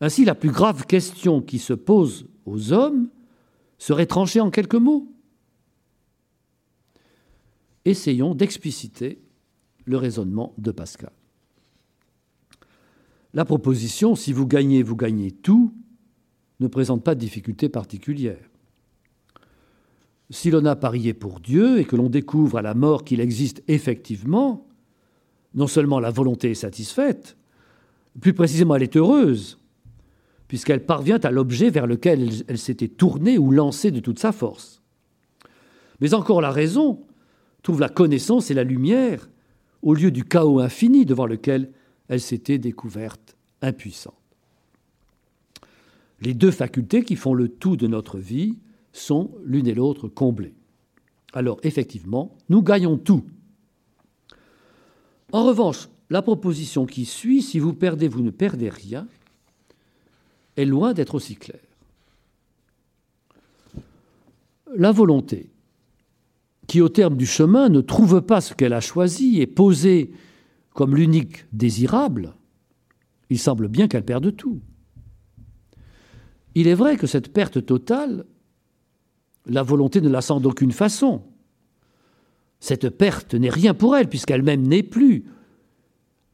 Ainsi, 0.00 0.24
la 0.24 0.34
plus 0.34 0.50
grave 0.50 0.86
question 0.86 1.40
qui 1.40 1.58
se 1.58 1.72
pose 1.72 2.26
aux 2.44 2.72
hommes 2.72 3.08
serait 3.78 4.06
tranchée 4.06 4.40
en 4.40 4.50
quelques 4.50 4.74
mots. 4.74 5.08
Essayons 7.86 8.34
d'expliciter 8.34 9.22
le 9.84 9.96
raisonnement 9.96 10.52
de 10.58 10.72
Pascal. 10.72 11.12
La 13.32 13.44
proposition 13.44 14.16
si 14.16 14.32
vous 14.32 14.46
gagnez, 14.46 14.82
vous 14.82 14.96
gagnez 14.96 15.30
tout 15.30 15.72
ne 16.58 16.66
présente 16.66 17.04
pas 17.04 17.14
de 17.14 17.20
difficulté 17.20 17.68
particulière. 17.68 18.50
Si 20.30 20.50
l'on 20.50 20.64
a 20.64 20.74
parié 20.74 21.14
pour 21.14 21.38
Dieu 21.38 21.78
et 21.78 21.84
que 21.84 21.94
l'on 21.94 22.08
découvre 22.08 22.58
à 22.58 22.62
la 22.62 22.74
mort 22.74 23.04
qu'il 23.04 23.20
existe 23.20 23.62
effectivement, 23.68 24.66
non 25.54 25.68
seulement 25.68 26.00
la 26.00 26.10
volonté 26.10 26.50
est 26.50 26.54
satisfaite, 26.54 27.36
plus 28.20 28.34
précisément 28.34 28.74
elle 28.74 28.82
est 28.82 28.96
heureuse, 28.96 29.60
puisqu'elle 30.48 30.84
parvient 30.84 31.20
à 31.20 31.30
l'objet 31.30 31.70
vers 31.70 31.86
lequel 31.86 32.30
elle, 32.48 32.58
s'était 32.58 32.88
tournée 32.88 33.38
ou 33.38 33.52
lancée 33.52 33.92
de 33.92 34.00
toute 34.00 34.18
sa 34.18 34.32
force. 34.32 34.82
Mais 36.00 36.14
encore 36.14 36.40
la 36.40 36.50
raison 36.50 37.06
trouve 37.66 37.80
la 37.80 37.88
connaissance 37.88 38.52
et 38.52 38.54
la 38.54 38.62
lumière 38.62 39.28
au 39.82 39.92
lieu 39.92 40.12
du 40.12 40.22
chaos 40.22 40.60
infini 40.60 41.04
devant 41.04 41.26
lequel 41.26 41.72
elle 42.06 42.20
s'était 42.20 42.58
découverte 42.58 43.36
impuissante. 43.60 44.14
Les 46.20 46.32
deux 46.32 46.52
facultés 46.52 47.02
qui 47.02 47.16
font 47.16 47.34
le 47.34 47.48
tout 47.48 47.76
de 47.76 47.88
notre 47.88 48.18
vie 48.18 48.56
sont 48.92 49.32
l'une 49.44 49.66
et 49.66 49.74
l'autre 49.74 50.06
comblées. 50.06 50.54
Alors 51.32 51.58
effectivement, 51.64 52.36
nous 52.48 52.62
gagnons 52.62 52.98
tout 52.98 53.24
en 55.32 55.44
revanche, 55.44 55.88
la 56.08 56.22
proposition 56.22 56.86
qui 56.86 57.04
suit, 57.04 57.42
si 57.42 57.58
vous 57.58 57.74
perdez, 57.74 58.06
vous 58.06 58.22
ne 58.22 58.30
perdez 58.30 58.68
rien, 58.68 59.08
est 60.56 60.64
loin 60.64 60.94
d'être 60.94 61.16
aussi 61.16 61.34
claire. 61.34 61.58
La 64.76 64.92
volonté, 64.92 65.50
qui 66.66 66.80
au 66.80 66.88
terme 66.88 67.16
du 67.16 67.26
chemin 67.26 67.68
ne 67.68 67.80
trouve 67.80 68.20
pas 68.20 68.40
ce 68.40 68.54
qu'elle 68.54 68.72
a 68.72 68.80
choisi 68.80 69.40
et 69.40 69.46
posé 69.46 70.12
comme 70.74 70.94
l'unique 70.94 71.46
désirable, 71.52 72.34
il 73.30 73.38
semble 73.38 73.68
bien 73.68 73.88
qu'elle 73.88 74.04
perde 74.04 74.34
tout. 74.36 74.60
Il 76.54 76.68
est 76.68 76.74
vrai 76.74 76.96
que 76.96 77.06
cette 77.06 77.32
perte 77.32 77.64
totale, 77.64 78.24
la 79.46 79.62
volonté 79.62 80.00
ne 80.00 80.08
la 80.08 80.20
sent 80.20 80.40
d'aucune 80.40 80.72
façon. 80.72 81.22
Cette 82.60 82.88
perte 82.90 83.34
n'est 83.34 83.50
rien 83.50 83.74
pour 83.74 83.96
elle, 83.96 84.08
puisqu'elle-même 84.08 84.66
n'est 84.66 84.82
plus. 84.82 85.24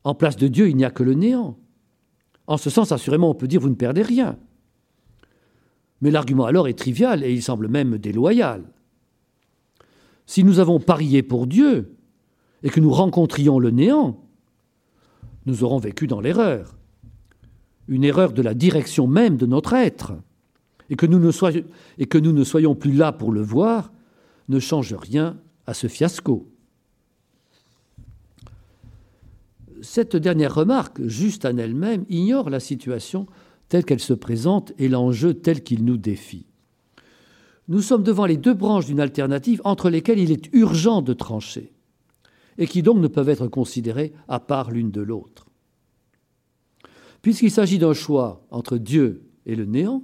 En 0.05 0.15
place 0.15 0.37
de 0.37 0.49
Dieu, 0.49 0.69
il 0.69 0.77
n'y 0.77 0.85
a 0.85 0.91
que 0.91 1.03
le 1.03 1.15
néant. 1.15 1.59
En 2.47 2.57
ce 2.57 2.71
sens, 2.71 2.93
assurément, 2.93 3.31
on 3.31 3.35
peut 3.35 3.49
dire 3.49 3.61
vous 3.61 3.69
ne 3.69 3.75
perdez 3.75 4.03
rien. 4.03 4.39
Mais 6.01 6.11
l'argument 6.11 6.47
alors 6.47 6.69
est 6.69 6.79
trivial 6.79 7.23
et 7.23 7.33
il 7.33 7.43
semble 7.43 7.69
même 7.69 7.99
déloyal. 7.99 8.65
Si 10.27 10.45
nous 10.45 10.59
avons 10.59 10.81
parié 10.81 11.23
pour 11.23 11.47
Dieu 11.47 11.97
et 12.63 12.71
que 12.71 12.81
nous 12.81 12.91
rencontrions 12.91 13.59
le 13.59 13.71
néant, 13.71 14.23
nous 15.47 15.65
aurons 15.65 15.79
vécu 15.79 16.07
dans 16.07 16.21
l'erreur, 16.21 16.77
une 17.89 18.05
erreur 18.05 18.33
de 18.33 18.43
la 18.43 18.55
direction 18.55 19.07
même 19.07 19.37
de 19.37 19.47
notre 19.47 19.75
être, 19.75 20.15
et 20.89 20.97
que 20.97 21.07
nous 21.07 21.19
ne 21.19 22.45
soyons, 22.45 22.75
plus 22.75 22.93
là 22.93 23.13
pour 23.13 23.33
le 23.33 23.41
voir 23.41 23.93
ne 24.49 24.59
change 24.59 24.95
rien 24.95 25.39
à 25.67 25.75
ce 25.75 25.87
fiasco. 25.87 26.49
Cette 29.81 30.17
dernière 30.17 30.55
remarque, 30.55 31.03
juste 31.07 31.45
en 31.45 31.57
elle-même, 31.57 32.05
ignore 32.09 32.51
la 32.51 32.61
situation 32.61 33.27
telle 33.69 33.85
qu'elle 33.85 34.01
se 34.01 34.13
présente 34.13 34.73
et 34.79 34.89
l'enjeu 34.89 35.35
tel 35.35 35.63
qu'il 35.63 35.85
nous 35.85 35.97
défie. 35.97 36.52
Nous 37.69 37.81
sommes 37.81 38.03
devant 38.03 38.27
les 38.27 38.37
deux 38.37 38.55
branches 38.55 38.87
d'une 38.87 39.01
alternative 39.01 39.61
entre 39.65 39.89
lesquelles 39.89 40.19
il 40.19 40.33
est 40.33 40.53
urgent 40.53 41.01
de 41.01 41.13
trancher, 41.13 41.73
et 42.59 42.67
qui 42.67 42.83
donc 42.83 42.99
ne 42.99 43.09
peuvent 43.09 43.29
être 43.29 43.49
considérées 43.49 44.13
à 44.29 44.41
part 44.41 44.71
l'une 44.71 44.91
de 44.91 45.01
l'autre. 45.01 45.47
Puisqu'il 47.23 47.53
s'agit 47.53 47.79
d'un 47.79 47.95
choix 47.95 48.45
entre 48.51 48.79
Dieu 48.79 49.23
et 49.47 49.55
le 49.55 49.65
néant, 49.65 50.03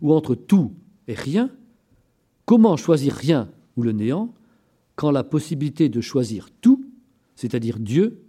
ou 0.00 0.12
entre 0.12 0.34
tout 0.34 0.74
et 1.06 1.14
rien, 1.14 1.50
comment 2.44 2.76
choisir 2.76 3.14
rien 3.14 3.50
ou 3.76 3.82
le 3.82 3.92
néant 3.92 4.34
quand 4.96 5.12
la 5.12 5.24
possibilité 5.24 5.88
de 5.88 6.00
choisir 6.00 6.48
tout, 6.60 6.84
c'est-à-dire 7.36 7.78
Dieu, 7.78 8.24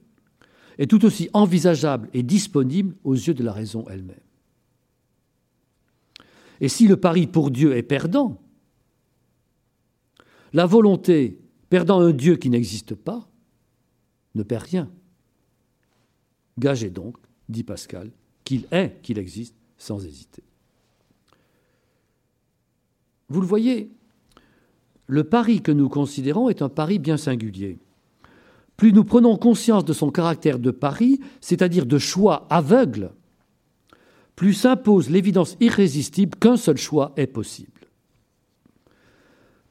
est 0.78 0.90
tout 0.90 1.04
aussi 1.06 1.30
envisageable 1.34 2.10
et 2.14 2.24
disponible 2.24 2.96
aux 3.04 3.16
yeux 3.16 3.34
de 3.34 3.44
la 3.44 3.52
raison 3.52 3.86
elle-même? 3.90 4.16
Et 6.62 6.70
si 6.70 6.88
le 6.88 6.98
pari 6.98 7.28
pour 7.28 7.52
Dieu 7.52 7.76
est 7.76 7.84
perdant, 7.84 8.43
la 10.54 10.66
volonté 10.66 11.40
perdant 11.70 12.00
un 12.00 12.12
Dieu 12.12 12.36
qui 12.36 12.50
n'existe 12.50 12.96
pas 12.96 13.28
ne 14.36 14.44
perd 14.44 14.64
rien. 14.64 14.92
Gagez 16.58 16.90
donc, 16.90 17.18
dit 17.50 17.64
Pascal, 17.64 18.12
qu'il 18.44 18.66
est, 18.72 19.00
qu'il 19.02 19.18
existe, 19.18 19.56
sans 19.78 20.06
hésiter. 20.06 20.44
Vous 23.30 23.42
le 23.42 23.48
voyez, 23.48 23.90
le 25.08 25.24
pari 25.24 25.62
que 25.62 25.72
nous 25.72 25.90
considérons 25.90 26.50
est 26.50 26.62
un 26.62 26.70
pari 26.70 27.00
bien 27.00 27.18
singulier. 27.18 27.80
Plus 28.78 28.94
nous 28.94 29.04
prenons 29.04 29.38
conscience 29.38 29.86
de 29.86 29.94
son 29.94 30.12
caractère 30.12 30.60
de 30.60 30.72
pari, 30.72 31.20
c'est-à-dire 31.42 31.86
de 31.86 31.98
choix 31.98 32.48
aveugle, 32.50 33.12
plus 34.36 34.54
s'impose 34.54 35.10
l'évidence 35.10 35.58
irrésistible 35.60 36.38
qu'un 36.38 36.58
seul 36.58 36.78
choix 36.78 37.14
est 37.18 37.28
possible. 37.28 37.73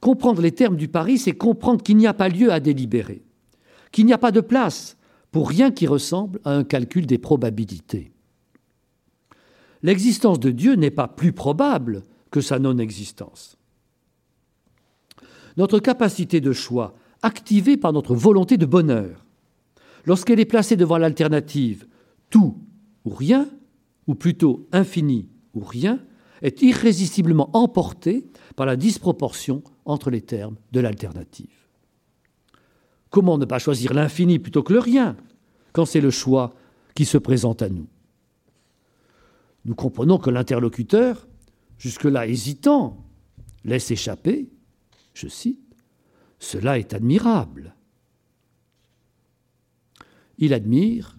Comprendre 0.03 0.43
les 0.43 0.51
termes 0.51 0.75
du 0.75 0.89
pari, 0.89 1.17
c'est 1.17 1.33
comprendre 1.33 1.81
qu'il 1.81 1.97
n'y 1.97 2.09
a 2.09 2.13
pas 2.13 2.29
lieu 2.29 2.53
à 2.53 2.59
délibérer, 2.59 3.23
qu'il 3.93 4.05
n'y 4.05 4.13
a 4.13 4.19
pas 4.19 4.33
de 4.33 4.41
place 4.41 4.97
pour 5.31 5.49
rien 5.49 5.71
qui 5.71 5.87
ressemble 5.87 6.41
à 6.45 6.51
un 6.51 6.65
calcul 6.65 7.07
des 7.07 7.19
probabilités. 7.19 8.11
L'existence 9.85 10.41
de 10.41 10.51
Dieu 10.51 10.75
n'est 10.75 10.91
pas 10.91 11.07
plus 11.07 11.33
probable 11.33 12.03
que 12.33 12.41
sa 12.41 12.59
non-existence. 12.59 13.57
Notre 15.57 15.79
capacité 15.79 16.41
de 16.41 16.53
choix, 16.53 16.97
activée 17.23 17.77
par 17.77 17.93
notre 17.93 18.17
volonté 18.17 18.57
de 18.57 18.67
bonheur, 18.67 19.25
lorsqu'elle 20.05 20.41
est 20.41 20.47
placée 20.47 20.77
devant 20.77 20.99
l'alternative 20.99 21.87
tout 22.29 22.59
ou 23.05 23.11
rien, 23.11 23.49
ou 24.09 24.17
plutôt 24.17 24.67
infini 24.73 25.29
ou 25.55 25.61
rien, 25.61 26.01
est 26.41 26.61
irrésistiblement 26.61 27.57
emportée 27.57 28.27
par 28.57 28.67
la 28.67 28.75
disproportion 28.75 29.63
entre 29.85 30.11
les 30.11 30.23
termes 30.23 30.57
de 30.73 30.81
l'alternative. 30.81 31.49
Comment 33.11 33.39
ne 33.39 33.45
pas 33.45 33.59
choisir 33.59 33.93
l'infini 33.93 34.39
plutôt 34.39 34.63
que 34.63 34.73
le 34.73 34.79
rien 34.79 35.17
quand 35.73 35.85
c'est 35.85 36.01
le 36.01 36.11
choix 36.11 36.55
qui 36.95 37.05
se 37.05 37.19
présente 37.19 37.63
à 37.63 37.69
nous? 37.69 37.87
Nous 39.65 39.75
comprenons 39.75 40.19
que 40.19 40.31
l'interlocuteur, 40.31 41.27
jusque-là 41.79 42.27
hésitant, 42.27 43.05
laisse 43.65 43.91
échapper, 43.91 44.49
je 45.15 45.29
cite, 45.29 45.61
Cela 46.39 46.79
est 46.79 46.95
admirable. 46.95 47.75
Il 50.39 50.55
admire, 50.55 51.17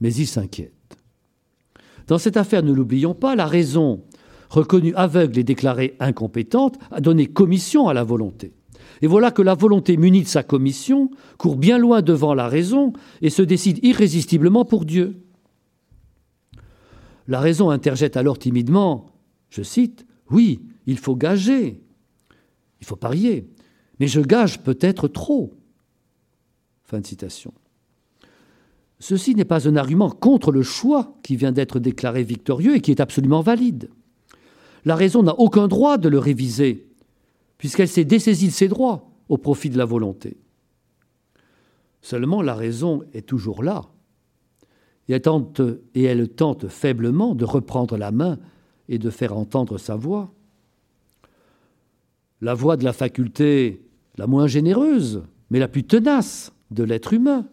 mais 0.00 0.14
il 0.14 0.26
s'inquiète. 0.26 0.72
Dans 2.06 2.18
cette 2.18 2.36
affaire, 2.36 2.62
ne 2.62 2.72
l'oublions 2.72 3.14
pas, 3.14 3.34
la 3.34 3.46
raison, 3.46 4.04
reconnue 4.54 4.94
aveugle 4.94 5.38
et 5.38 5.44
déclarée 5.44 5.96
incompétente, 6.00 6.78
a 6.90 7.00
donné 7.00 7.26
commission 7.26 7.88
à 7.88 7.94
la 7.94 8.04
volonté. 8.04 8.52
Et 9.02 9.06
voilà 9.06 9.30
que 9.30 9.42
la 9.42 9.54
volonté 9.54 9.96
munie 9.96 10.22
de 10.22 10.28
sa 10.28 10.42
commission 10.42 11.10
court 11.36 11.56
bien 11.56 11.78
loin 11.78 12.00
devant 12.00 12.34
la 12.34 12.48
raison 12.48 12.92
et 13.20 13.30
se 13.30 13.42
décide 13.42 13.84
irrésistiblement 13.84 14.64
pour 14.64 14.84
Dieu. 14.84 15.20
La 17.26 17.40
raison 17.40 17.70
interjette 17.70 18.16
alors 18.16 18.38
timidement, 18.38 19.06
je 19.50 19.62
cite, 19.62 20.06
Oui, 20.30 20.60
il 20.86 20.98
faut 20.98 21.16
gager, 21.16 21.82
il 22.80 22.86
faut 22.86 22.96
parier, 22.96 23.48
mais 23.98 24.06
je 24.06 24.20
gage 24.20 24.62
peut-être 24.62 25.08
trop. 25.08 25.54
Fin 26.84 27.00
de 27.00 27.06
citation. 27.06 27.52
Ceci 29.00 29.34
n'est 29.34 29.44
pas 29.44 29.68
un 29.68 29.76
argument 29.76 30.10
contre 30.10 30.52
le 30.52 30.62
choix 30.62 31.16
qui 31.22 31.36
vient 31.36 31.52
d'être 31.52 31.78
déclaré 31.78 32.22
victorieux 32.22 32.76
et 32.76 32.80
qui 32.80 32.90
est 32.90 33.00
absolument 33.00 33.40
valide. 33.40 33.90
La 34.84 34.96
raison 34.96 35.22
n'a 35.22 35.34
aucun 35.38 35.68
droit 35.68 35.98
de 35.98 36.08
le 36.08 36.18
réviser 36.18 36.86
puisqu'elle 37.58 37.88
s'est 37.88 38.04
dessaisie 38.04 38.48
de 38.48 38.52
ses 38.52 38.68
droits 38.68 39.10
au 39.28 39.38
profit 39.38 39.70
de 39.70 39.78
la 39.78 39.84
volonté. 39.84 40.36
Seulement 42.02 42.42
la 42.42 42.54
raison 42.54 43.02
est 43.14 43.26
toujours 43.26 43.62
là, 43.62 43.86
et 45.08 45.14
elle, 45.14 45.22
tente, 45.22 45.62
et 45.94 46.02
elle 46.02 46.28
tente 46.28 46.68
faiblement 46.68 47.34
de 47.34 47.44
reprendre 47.44 47.96
la 47.96 48.10
main 48.10 48.38
et 48.88 48.98
de 48.98 49.10
faire 49.10 49.36
entendre 49.36 49.78
sa 49.78 49.96
voix. 49.96 50.34
La 52.40 52.54
voix 52.54 52.76
de 52.76 52.84
la 52.84 52.92
faculté 52.92 53.86
la 54.16 54.26
moins 54.26 54.46
généreuse, 54.46 55.22
mais 55.50 55.58
la 55.58 55.68
plus 55.68 55.84
tenace 55.84 56.52
de 56.70 56.84
l'être 56.84 57.12
humain. 57.12 57.46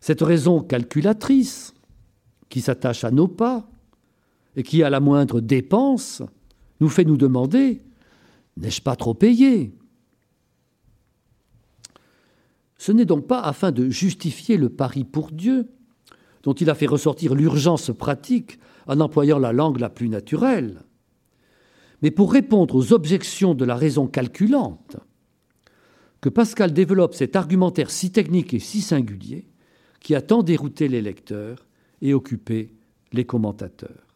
Cette 0.00 0.22
raison 0.22 0.60
calculatrice 0.60 1.74
qui 2.48 2.60
s'attache 2.60 3.04
à 3.04 3.10
nos 3.10 3.28
pas 3.28 3.69
et 4.60 4.62
qui, 4.62 4.82
à 4.82 4.90
la 4.90 5.00
moindre 5.00 5.40
dépense, 5.40 6.22
nous 6.80 6.90
fait 6.90 7.06
nous 7.06 7.16
demander 7.16 7.80
N'ai-je 8.58 8.82
pas 8.82 8.94
trop 8.94 9.14
payé? 9.14 9.72
Ce 12.76 12.92
n'est 12.92 13.06
donc 13.06 13.26
pas 13.26 13.40
afin 13.40 13.72
de 13.72 13.88
justifier 13.88 14.58
le 14.58 14.68
pari 14.68 15.04
pour 15.04 15.30
Dieu, 15.30 15.70
dont 16.42 16.52
il 16.52 16.68
a 16.68 16.74
fait 16.74 16.86
ressortir 16.86 17.34
l'urgence 17.34 17.90
pratique 17.96 18.58
en 18.86 19.00
employant 19.00 19.38
la 19.38 19.54
langue 19.54 19.80
la 19.80 19.88
plus 19.88 20.10
naturelle, 20.10 20.82
mais 22.02 22.10
pour 22.10 22.30
répondre 22.30 22.74
aux 22.74 22.92
objections 22.92 23.54
de 23.54 23.64
la 23.64 23.76
raison 23.76 24.06
calculante, 24.06 24.96
que 26.20 26.28
Pascal 26.28 26.74
développe 26.74 27.14
cet 27.14 27.34
argumentaire 27.34 27.90
si 27.90 28.12
technique 28.12 28.52
et 28.52 28.58
si 28.58 28.82
singulier 28.82 29.46
qui 30.00 30.14
a 30.14 30.20
tant 30.20 30.42
dérouté 30.42 30.86
les 30.88 31.00
lecteurs 31.00 31.66
et 32.02 32.12
occupé 32.12 32.74
les 33.14 33.24
commentateurs. 33.24 34.09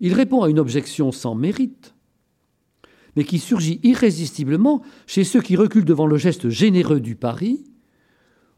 Il 0.00 0.14
répond 0.14 0.42
à 0.42 0.50
une 0.50 0.58
objection 0.58 1.12
sans 1.12 1.34
mérite, 1.34 1.94
mais 3.16 3.24
qui 3.24 3.38
surgit 3.38 3.80
irrésistiblement 3.82 4.82
chez 5.06 5.24
ceux 5.24 5.42
qui 5.42 5.56
reculent 5.56 5.84
devant 5.84 6.06
le 6.06 6.16
geste 6.16 6.48
généreux 6.48 7.00
du 7.00 7.16
pari 7.16 7.64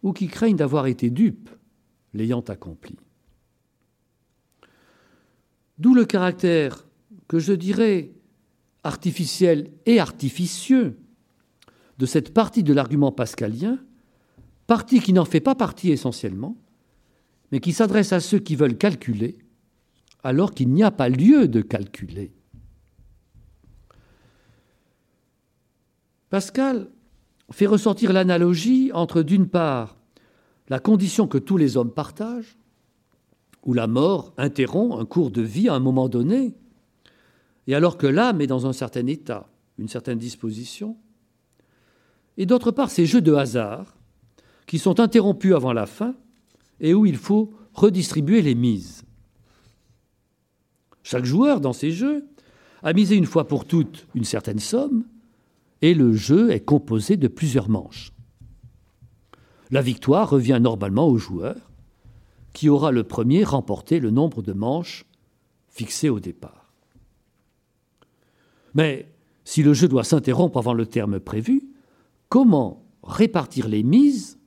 ou 0.03 0.12
qui 0.12 0.28
craignent 0.28 0.57
d'avoir 0.57 0.86
été 0.86 1.11
dupes 1.11 1.51
l'ayant 2.14 2.40
accompli. 2.40 2.97
D'où 5.78 5.95
le 5.95 6.05
caractère 6.05 6.86
que 7.28 7.38
je 7.38 7.53
dirais 7.53 8.12
artificiel 8.84 9.70
et 9.86 10.01
artificieux 10.01 10.99
de 11.99 12.07
cette 12.07 12.34
partie 12.34 12.62
de 12.62 12.74
l'argument 12.74 13.12
pascalien, 13.12 13.78
partie 14.66 15.01
qui 15.01 15.12
n'en 15.12 15.24
fait 15.24 15.40
pas 15.40 15.55
partie 15.55 15.90
essentiellement, 15.90 16.57
mais 17.51 17.61
qui 17.61 17.72
s'adresse 17.72 18.12
à 18.12 18.20
ceux 18.20 18.38
qui 18.38 18.57
veulent 18.57 18.76
calculer 18.76 19.38
alors 20.22 20.52
qu'il 20.52 20.70
n'y 20.70 20.82
a 20.82 20.90
pas 20.90 21.08
lieu 21.08 21.48
de 21.48 21.60
calculer. 21.60 22.32
Pascal 26.30 26.88
fait 27.50 27.66
ressortir 27.66 28.12
l'analogie 28.12 28.90
entre, 28.92 29.22
d'une 29.22 29.48
part, 29.48 29.96
la 30.68 30.78
condition 30.78 31.26
que 31.26 31.38
tous 31.38 31.56
les 31.56 31.76
hommes 31.76 31.92
partagent, 31.92 32.56
où 33.64 33.74
la 33.74 33.86
mort 33.86 34.32
interrompt 34.38 34.98
un 34.98 35.04
cours 35.04 35.30
de 35.30 35.42
vie 35.42 35.68
à 35.68 35.74
un 35.74 35.80
moment 35.80 36.08
donné, 36.08 36.54
et 37.66 37.74
alors 37.74 37.98
que 37.98 38.06
l'âme 38.06 38.40
est 38.40 38.46
dans 38.46 38.66
un 38.66 38.72
certain 38.72 39.06
état, 39.06 39.48
une 39.78 39.88
certaine 39.88 40.18
disposition, 40.18 40.96
et 42.36 42.46
d'autre 42.46 42.70
part 42.70 42.90
ces 42.90 43.06
jeux 43.06 43.20
de 43.20 43.34
hasard 43.34 43.96
qui 44.66 44.78
sont 44.78 45.00
interrompus 45.00 45.54
avant 45.54 45.72
la 45.72 45.86
fin 45.86 46.14
et 46.80 46.94
où 46.94 47.04
il 47.04 47.16
faut 47.16 47.52
redistribuer 47.74 48.40
les 48.42 48.54
mises. 48.54 49.04
Chaque 51.03 51.24
joueur 51.24 51.61
dans 51.61 51.72
ces 51.72 51.90
jeux 51.90 52.26
a 52.82 52.92
misé 52.92 53.16
une 53.16 53.26
fois 53.26 53.46
pour 53.46 53.64
toutes 53.64 54.07
une 54.14 54.24
certaine 54.24 54.59
somme, 54.59 55.05
et 55.80 55.94
le 55.94 56.12
jeu 56.12 56.50
est 56.50 56.64
composé 56.64 57.16
de 57.16 57.28
plusieurs 57.28 57.68
manches. 57.68 58.12
La 59.70 59.82
victoire 59.82 60.30
revient 60.30 60.59
normalement 60.61 61.09
au 61.09 61.18
joueur, 61.18 61.57
qui 62.53 62.68
aura 62.68 62.92
le 62.92 63.05
premier 63.05 63.44
remporté 63.44 63.98
le 63.98 64.11
nombre 64.11 64.42
de 64.42 64.53
manches 64.53 65.07
fixées 65.68 66.11
au 66.11 66.20
départ. 66.20 66.72
Mais 68.74 69.09
si 69.44 69.62
le 69.62 69.74
jeu 69.74 69.88
doit 69.88 70.05
s'interrompre 70.05 70.59
avant 70.59 70.74
le 70.74 70.86
terme 70.86 71.18
prévu, 71.18 71.62
comment 72.28 72.84
répartir 73.03 73.68
les 73.68 73.82
mises 73.82 74.38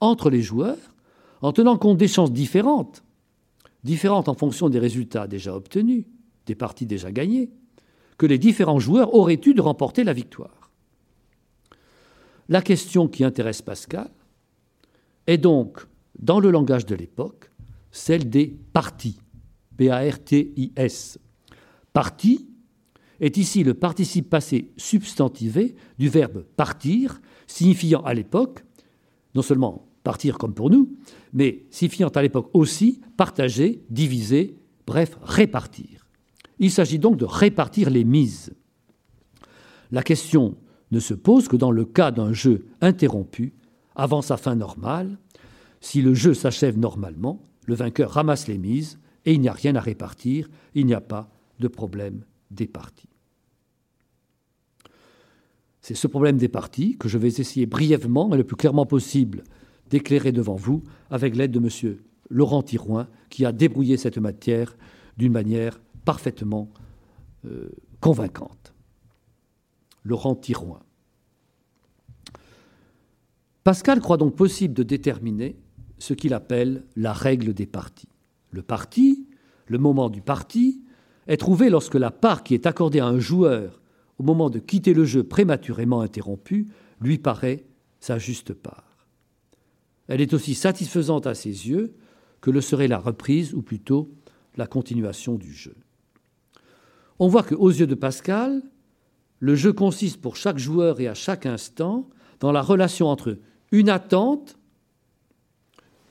entre 0.00 0.30
les 0.30 0.42
joueurs 0.42 0.78
en 1.42 1.52
tenant 1.52 1.76
compte 1.76 1.98
des 1.98 2.08
chances 2.08 2.32
différentes, 2.32 3.02
différentes 3.84 4.28
en 4.28 4.34
fonction 4.34 4.68
des 4.68 4.78
résultats 4.78 5.26
déjà 5.26 5.54
obtenus, 5.54 6.04
des 6.46 6.54
parties 6.54 6.86
déjà 6.86 7.10
gagnées, 7.12 7.50
que 8.18 8.26
les 8.26 8.38
différents 8.38 8.80
joueurs 8.80 9.14
auraient 9.14 9.40
eu 9.44 9.54
de 9.54 9.60
remporter 9.60 10.04
la 10.04 10.12
victoire. 10.12 10.70
La 12.48 12.62
question 12.62 13.08
qui 13.08 13.24
intéresse 13.24 13.62
Pascal 13.62 14.10
est 15.26 15.38
donc, 15.38 15.86
dans 16.18 16.40
le 16.40 16.50
langage 16.50 16.84
de 16.84 16.94
l'époque, 16.94 17.50
celle 17.92 18.28
des 18.28 18.58
parties. 18.72 19.20
P-A-R-T-I-S. 19.76 21.18
Partie 21.92 22.48
est 23.20 23.36
ici 23.36 23.64
le 23.64 23.74
participe 23.74 24.28
passé 24.28 24.72
substantivé 24.76 25.74
du 25.98 26.08
verbe 26.08 26.44
partir, 26.56 27.20
signifiant 27.46 28.02
à 28.02 28.14
l'époque 28.14 28.64
non 29.34 29.42
seulement 29.42 29.89
partir 30.02 30.38
comme 30.38 30.54
pour 30.54 30.70
nous, 30.70 30.96
mais 31.32 31.64
signifiant 31.70 32.08
à 32.08 32.22
l'époque 32.22 32.50
aussi 32.54 33.00
partager, 33.16 33.82
diviser, 33.90 34.56
bref, 34.86 35.16
répartir. 35.22 36.06
Il 36.58 36.70
s'agit 36.70 36.98
donc 36.98 37.16
de 37.16 37.24
répartir 37.24 37.90
les 37.90 38.04
mises. 38.04 38.52
La 39.90 40.02
question 40.02 40.56
ne 40.90 41.00
se 41.00 41.14
pose 41.14 41.48
que 41.48 41.56
dans 41.56 41.70
le 41.70 41.84
cas 41.84 42.10
d'un 42.10 42.32
jeu 42.32 42.66
interrompu 42.80 43.52
avant 43.94 44.22
sa 44.22 44.36
fin 44.36 44.54
normale. 44.54 45.18
Si 45.80 46.02
le 46.02 46.14
jeu 46.14 46.34
s'achève 46.34 46.78
normalement, 46.78 47.42
le 47.66 47.74
vainqueur 47.74 48.10
ramasse 48.10 48.48
les 48.48 48.58
mises 48.58 48.98
et 49.24 49.32
il 49.32 49.40
n'y 49.40 49.48
a 49.48 49.52
rien 49.52 49.76
à 49.76 49.80
répartir, 49.80 50.48
il 50.74 50.86
n'y 50.86 50.94
a 50.94 51.00
pas 51.00 51.30
de 51.58 51.68
problème 51.68 52.24
des 52.50 52.66
parties. 52.66 53.08
C'est 55.80 55.94
ce 55.94 56.06
problème 56.06 56.36
des 56.36 56.48
parties 56.48 56.96
que 56.98 57.08
je 57.08 57.18
vais 57.18 57.28
essayer 57.28 57.66
brièvement 57.66 58.34
et 58.34 58.36
le 58.36 58.44
plus 58.44 58.56
clairement 58.56 58.86
possible 58.86 59.44
d'éclairer 59.90 60.32
devant 60.32 60.54
vous 60.54 60.82
avec 61.10 61.36
l'aide 61.36 61.50
de 61.50 61.58
M. 61.58 61.96
Laurent 62.30 62.62
Tirouin, 62.62 63.08
qui 63.28 63.44
a 63.44 63.52
débrouillé 63.52 63.96
cette 63.96 64.18
matière 64.18 64.76
d'une 65.16 65.32
manière 65.32 65.80
parfaitement 66.04 66.70
euh, 67.44 67.68
convaincante. 68.00 68.72
Laurent 70.04 70.34
Tirouin. 70.34 70.80
Pascal 73.64 74.00
croit 74.00 74.16
donc 74.16 74.36
possible 74.36 74.74
de 74.74 74.82
déterminer 74.82 75.56
ce 75.98 76.14
qu'il 76.14 76.32
appelle 76.32 76.84
la 76.96 77.12
règle 77.12 77.52
des 77.52 77.66
partis. 77.66 78.08
Le 78.50 78.62
parti, 78.62 79.26
le 79.66 79.78
moment 79.78 80.08
du 80.08 80.22
parti, 80.22 80.82
est 81.26 81.36
trouvée 81.36 81.68
lorsque 81.68 81.94
la 81.94 82.10
part 82.10 82.42
qui 82.42 82.54
est 82.54 82.66
accordée 82.66 83.00
à 83.00 83.06
un 83.06 83.18
joueur 83.18 83.80
au 84.18 84.22
moment 84.22 84.50
de 84.50 84.58
quitter 84.58 84.94
le 84.94 85.04
jeu 85.04 85.22
prématurément 85.22 86.00
interrompu 86.00 86.68
lui 87.00 87.18
paraît 87.18 87.64
sa 88.00 88.18
juste 88.18 88.52
part. 88.52 88.89
Elle 90.10 90.20
est 90.20 90.34
aussi 90.34 90.54
satisfaisante 90.54 91.28
à 91.28 91.34
ses 91.34 91.68
yeux 91.68 91.94
que 92.40 92.50
le 92.50 92.60
serait 92.60 92.88
la 92.88 92.98
reprise, 92.98 93.54
ou 93.54 93.62
plutôt 93.62 94.10
la 94.56 94.66
continuation 94.66 95.36
du 95.36 95.52
jeu. 95.52 95.76
On 97.20 97.28
voit 97.28 97.44
qu'aux 97.44 97.70
yeux 97.70 97.86
de 97.86 97.94
Pascal, 97.94 98.60
le 99.38 99.54
jeu 99.54 99.72
consiste 99.72 100.20
pour 100.20 100.34
chaque 100.34 100.58
joueur 100.58 101.00
et 101.00 101.06
à 101.06 101.14
chaque 101.14 101.46
instant 101.46 102.10
dans 102.40 102.50
la 102.50 102.60
relation 102.60 103.06
entre 103.06 103.38
une 103.70 103.88
attente 103.88 104.58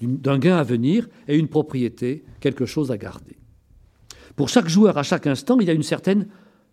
d'un 0.02 0.40
gain 0.40 0.56
à 0.56 0.64
venir 0.64 1.10
et 1.28 1.38
une 1.38 1.50
propriété, 1.50 2.24
quelque 2.40 2.66
chose 2.66 2.92
à 2.92 2.98
garder. 2.98 3.38
Pour 4.38 4.48
chaque 4.48 4.70
joueur 4.70 4.98
à 4.98 5.04
chaque 5.04 5.28
instant, 5.28 5.60
il 5.60 5.68
y 5.68 5.72
a 5.72 5.74
une 5.74 5.84
certaine 5.84 6.30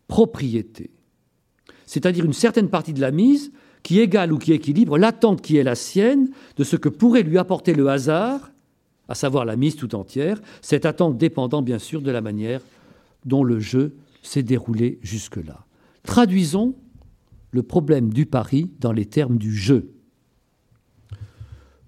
propriété, 0.07 0.93
c'est-à-dire 1.87 2.25
une 2.25 2.33
certaine 2.33 2.69
partie 2.69 2.93
de 2.93 3.01
la 3.01 3.11
mise 3.11 3.51
qui 3.87 4.01
égale 4.01 4.33
ou 4.33 4.39
qui 4.39 4.53
équilibre 4.53 4.99
l'attente 4.99 5.43
qui 5.43 5.59
est 5.59 5.63
la 5.63 5.77
sienne 5.77 6.31
de 6.57 6.65
ce 6.65 6.75
que 6.75 6.89
pourrait 6.89 7.23
lui 7.23 7.39
apporter 7.39 7.73
le 7.73 7.89
hasard, 7.89 8.51
à 9.07 9.15
savoir 9.15 9.45
la 9.45 9.55
mise 9.55 9.77
tout 9.77 9.95
entière, 9.95 10.41
cette 10.61 10.87
attente 10.87 11.17
dépendant 11.17 11.63
bien 11.63 11.79
sûr 11.79 12.03
de 12.03 12.11
la 12.11 12.21
manière 12.21 12.63
dont 13.27 13.45
le 13.45 13.61
jeu 13.61 13.95
s'est 14.23 14.43
déroulé 14.43 14.99
jusque-là. 15.03 15.67
Traduisons 16.03 16.75
le 17.53 17.63
problème 17.63 18.13
du 18.13 18.27
pari 18.27 18.73
dans 18.81 18.91
les 18.91 19.07
termes 19.07 19.39
du 19.39 19.55
jeu. 19.55 19.95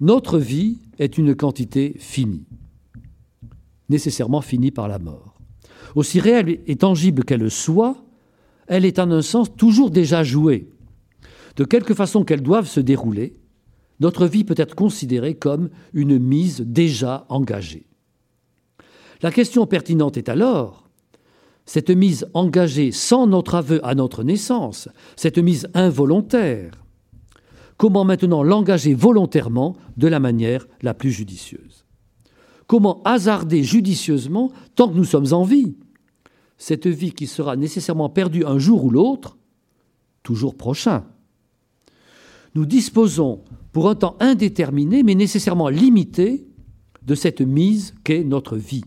Notre 0.00 0.38
vie 0.38 0.78
est 1.00 1.18
une 1.18 1.34
quantité 1.34 1.96
finie, 1.98 2.46
nécessairement 3.88 4.40
finie 4.40 4.70
par 4.70 4.86
la 4.86 5.00
mort. 5.00 5.34
Aussi 5.96 6.20
réelle 6.20 6.60
et 6.64 6.76
tangible 6.76 7.24
qu'elle 7.24 7.50
soit, 7.50 8.04
elle 8.68 8.84
est 8.84 9.00
en 9.00 9.10
un 9.10 9.22
sens 9.22 9.48
toujours 9.56 9.90
déjà 9.90 10.22
jouée. 10.22 10.70
De 11.58 11.64
quelque 11.64 11.92
façon 11.92 12.24
qu'elle 12.24 12.40
doive 12.40 12.68
se 12.68 12.78
dérouler, 12.78 13.36
notre 13.98 14.26
vie 14.26 14.44
peut 14.44 14.54
être 14.56 14.76
considérée 14.76 15.34
comme 15.34 15.70
une 15.92 16.16
mise 16.16 16.60
déjà 16.60 17.26
engagée. 17.28 17.88
La 19.22 19.32
question 19.32 19.66
pertinente 19.66 20.16
est 20.16 20.28
alors, 20.28 20.88
cette 21.66 21.90
mise 21.90 22.28
engagée 22.32 22.92
sans 22.92 23.26
notre 23.26 23.56
aveu 23.56 23.84
à 23.84 23.96
notre 23.96 24.22
naissance, 24.22 24.88
cette 25.16 25.38
mise 25.38 25.68
involontaire, 25.74 26.84
comment 27.76 28.04
maintenant 28.04 28.44
l'engager 28.44 28.94
volontairement 28.94 29.76
de 29.96 30.06
la 30.06 30.20
manière 30.20 30.68
la 30.80 30.94
plus 30.94 31.10
judicieuse? 31.10 31.84
Comment 32.68 33.02
hasarder 33.02 33.64
judicieusement, 33.64 34.52
tant 34.76 34.88
que 34.88 34.96
nous 34.96 35.04
sommes 35.04 35.32
en 35.32 35.42
vie, 35.42 35.76
cette 36.56 36.86
vie 36.86 37.12
qui 37.12 37.26
sera 37.26 37.56
nécessairement 37.56 38.10
perdue 38.10 38.44
un 38.44 38.60
jour 38.60 38.84
ou 38.84 38.90
l'autre, 38.90 39.38
toujours 40.22 40.56
prochain 40.56 41.04
Nous 42.54 42.66
disposons 42.66 43.42
pour 43.72 43.88
un 43.88 43.94
temps 43.94 44.16
indéterminé, 44.20 45.02
mais 45.02 45.14
nécessairement 45.14 45.68
limité, 45.68 46.48
de 47.02 47.14
cette 47.14 47.40
mise 47.40 47.94
qu'est 48.04 48.22
notre 48.22 48.56
vie. 48.56 48.84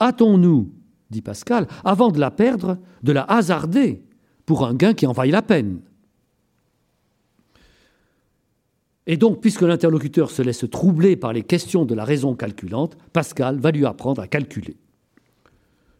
Hâtons-nous, 0.00 0.70
dit 1.10 1.22
Pascal, 1.22 1.66
avant 1.82 2.10
de 2.10 2.20
la 2.20 2.30
perdre, 2.30 2.78
de 3.02 3.12
la 3.12 3.22
hasarder 3.22 4.04
pour 4.44 4.66
un 4.66 4.74
gain 4.74 4.92
qui 4.92 5.06
en 5.06 5.12
vaille 5.12 5.30
la 5.30 5.42
peine. 5.42 5.80
Et 9.06 9.16
donc, 9.16 9.40
puisque 9.40 9.62
l'interlocuteur 9.62 10.30
se 10.30 10.42
laisse 10.42 10.64
troubler 10.70 11.16
par 11.16 11.32
les 11.32 11.42
questions 11.42 11.84
de 11.84 11.94
la 11.94 12.04
raison 12.04 12.36
calculante, 12.36 12.96
Pascal 13.12 13.58
va 13.58 13.70
lui 13.70 13.86
apprendre 13.86 14.20
à 14.22 14.28
calculer. 14.28 14.76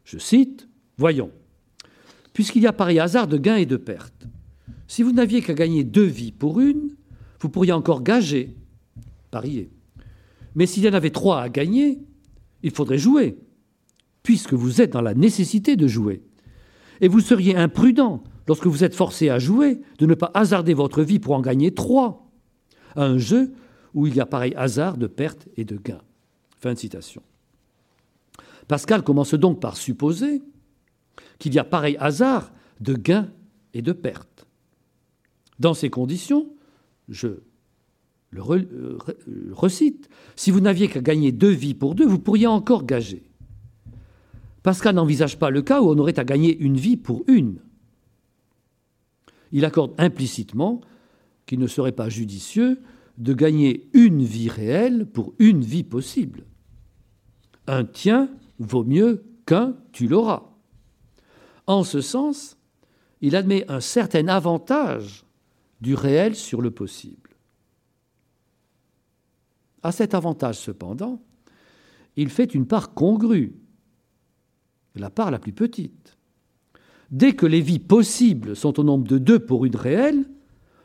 Je 0.04 0.18
cite, 0.18 0.68
Voyons, 0.98 1.30
puisqu'il 2.34 2.62
y 2.62 2.66
a 2.66 2.74
pareil 2.74 3.00
hasard 3.00 3.26
de 3.26 3.38
gains 3.38 3.56
et 3.56 3.64
de 3.64 3.78
pertes, 3.78 4.26
si 4.90 5.04
vous 5.04 5.12
n'aviez 5.12 5.40
qu'à 5.40 5.54
gagner 5.54 5.84
deux 5.84 6.02
vies 6.02 6.32
pour 6.32 6.58
une, 6.58 6.96
vous 7.38 7.48
pourriez 7.48 7.70
encore 7.70 8.02
gager, 8.02 8.56
parier. 9.30 9.70
Mais 10.56 10.66
s'il 10.66 10.82
y 10.82 10.88
en 10.88 10.94
avait 10.94 11.10
trois 11.10 11.40
à 11.40 11.48
gagner, 11.48 12.00
il 12.64 12.72
faudrait 12.72 12.98
jouer, 12.98 13.38
puisque 14.24 14.52
vous 14.52 14.80
êtes 14.80 14.92
dans 14.92 15.00
la 15.00 15.14
nécessité 15.14 15.76
de 15.76 15.86
jouer. 15.86 16.24
Et 17.00 17.06
vous 17.06 17.20
seriez 17.20 17.54
imprudent, 17.54 18.24
lorsque 18.48 18.66
vous 18.66 18.82
êtes 18.82 18.96
forcé 18.96 19.28
à 19.28 19.38
jouer, 19.38 19.80
de 20.00 20.06
ne 20.06 20.14
pas 20.14 20.32
hasarder 20.34 20.74
votre 20.74 21.04
vie 21.04 21.20
pour 21.20 21.36
en 21.36 21.40
gagner 21.40 21.72
trois 21.72 22.28
à 22.96 23.04
un 23.04 23.16
jeu 23.16 23.52
où 23.94 24.08
il 24.08 24.16
y 24.16 24.20
a 24.20 24.26
pareil 24.26 24.54
hasard 24.56 24.96
de 24.96 25.06
perte 25.06 25.46
et 25.56 25.64
de 25.64 25.76
gain. 25.76 26.00
Fin 26.58 26.74
de 26.74 26.78
citation. 26.80 27.22
Pascal 28.66 29.04
commence 29.04 29.34
donc 29.34 29.60
par 29.60 29.76
supposer 29.76 30.42
qu'il 31.38 31.54
y 31.54 31.60
a 31.60 31.64
pareil 31.64 31.96
hasard 32.00 32.50
de 32.80 32.94
gain 32.94 33.28
et 33.72 33.82
de 33.82 33.92
perte. 33.92 34.29
Dans 35.60 35.74
ces 35.74 35.90
conditions, 35.90 36.48
je 37.08 37.28
le 38.30 38.42
euh, 38.42 38.98
recite, 39.52 40.08
si 40.34 40.50
vous 40.50 40.60
n'aviez 40.60 40.88
qu'à 40.88 41.02
gagner 41.02 41.32
deux 41.32 41.50
vies 41.50 41.74
pour 41.74 41.94
deux, 41.94 42.06
vous 42.06 42.18
pourriez 42.18 42.46
encore 42.46 42.84
gager. 42.84 43.24
Pascal 44.62 44.94
n'envisage 44.94 45.38
pas 45.38 45.50
le 45.50 45.62
cas 45.62 45.82
où 45.82 45.90
on 45.90 45.98
aurait 45.98 46.18
à 46.18 46.24
gagner 46.24 46.56
une 46.58 46.76
vie 46.76 46.96
pour 46.96 47.24
une. 47.26 47.58
Il 49.52 49.64
accorde 49.64 49.94
implicitement 49.98 50.80
qu'il 51.44 51.58
ne 51.58 51.66
serait 51.66 51.92
pas 51.92 52.08
judicieux 52.08 52.80
de 53.18 53.34
gagner 53.34 53.90
une 53.92 54.22
vie 54.22 54.48
réelle 54.48 55.06
pour 55.06 55.34
une 55.38 55.62
vie 55.62 55.82
possible. 55.82 56.44
Un 57.66 57.84
tien 57.84 58.30
vaut 58.58 58.84
mieux 58.84 59.24
qu'un 59.44 59.76
tu 59.92 60.06
l'auras. 60.06 60.54
En 61.66 61.84
ce 61.84 62.00
sens, 62.00 62.56
il 63.20 63.36
admet 63.36 63.70
un 63.70 63.80
certain 63.80 64.28
avantage 64.28 65.26
du 65.80 65.94
réel 65.94 66.34
sur 66.34 66.60
le 66.60 66.70
possible. 66.70 67.30
À 69.82 69.92
cet 69.92 70.14
avantage, 70.14 70.58
cependant, 70.58 71.22
il 72.16 72.28
fait 72.28 72.54
une 72.54 72.66
part 72.66 72.92
congrue, 72.92 73.54
la 74.94 75.10
part 75.10 75.30
la 75.30 75.38
plus 75.38 75.52
petite. 75.52 76.18
Dès 77.10 77.32
que 77.32 77.46
les 77.46 77.60
vies 77.60 77.78
possibles 77.78 78.54
sont 78.54 78.78
au 78.78 78.84
nombre 78.84 79.08
de 79.08 79.18
deux 79.18 79.38
pour 79.38 79.64
une 79.64 79.76
réelle, 79.76 80.26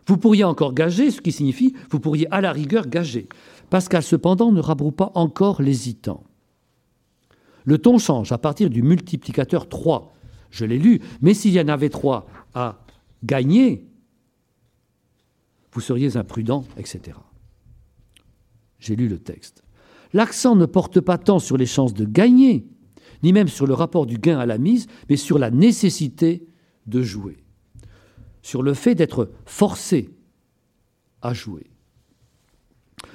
vous 0.08 0.18
pourriez 0.18 0.44
encore 0.44 0.74
gager, 0.74 1.12
ce 1.12 1.22
qui 1.22 1.32
signifie 1.32 1.74
vous 1.90 2.00
pourriez 2.00 2.28
à 2.32 2.42
la 2.42 2.52
rigueur 2.52 2.88
gager. 2.88 3.28
Pascal, 3.70 4.04
cependant, 4.04 4.52
ne 4.52 4.62
rabroue 4.62 4.92
pas 4.92 5.12
encore 5.16 5.62
l'hésitant. 5.62 6.24
Le 7.66 7.80
ton 7.80 7.98
change 7.98 8.32
à 8.32 8.38
partir 8.38 8.70
du 8.70 8.84
multiplicateur 8.84 9.68
3. 9.68 10.14
Je 10.52 10.66
l'ai 10.66 10.78
lu, 10.78 11.02
mais 11.22 11.34
s'il 11.34 11.54
y 11.54 11.60
en 11.60 11.68
avait 11.68 11.90
3 11.90 12.28
à 12.54 12.80
gagner, 13.24 13.88
vous 15.76 15.82
seriez 15.82 16.18
imprudent, 16.18 16.66
etc. 16.78 17.20
J'ai 18.80 18.96
lu 18.96 19.08
le 19.08 19.20
texte. 19.20 19.64
L'accent 20.14 20.56
ne 20.56 20.66
porte 20.66 21.00
pas 21.00 21.20
tant 21.20 21.38
sur 21.38 21.58
les 21.58 21.68
chances 21.68 21.94
de 21.94 22.06
gagner, 22.06 22.66
ni 23.22 23.32
même 23.32 23.48
sur 23.48 23.68
le 23.68 23.76
rapport 23.76 24.08
du 24.08 24.18
gain 24.18 24.40
à 24.40 24.48
la 24.48 24.58
mise, 24.58 24.88
mais 25.10 25.18
sur 25.18 25.38
la 25.38 25.52
nécessité 25.52 26.48
de 26.88 27.04
jouer 27.04 27.38
sur 28.46 28.62
le 28.62 28.76
fait 28.76 28.94
d'être 28.94 29.32
forcé 29.48 30.12
à 31.24 31.34
jouer. 31.34 31.66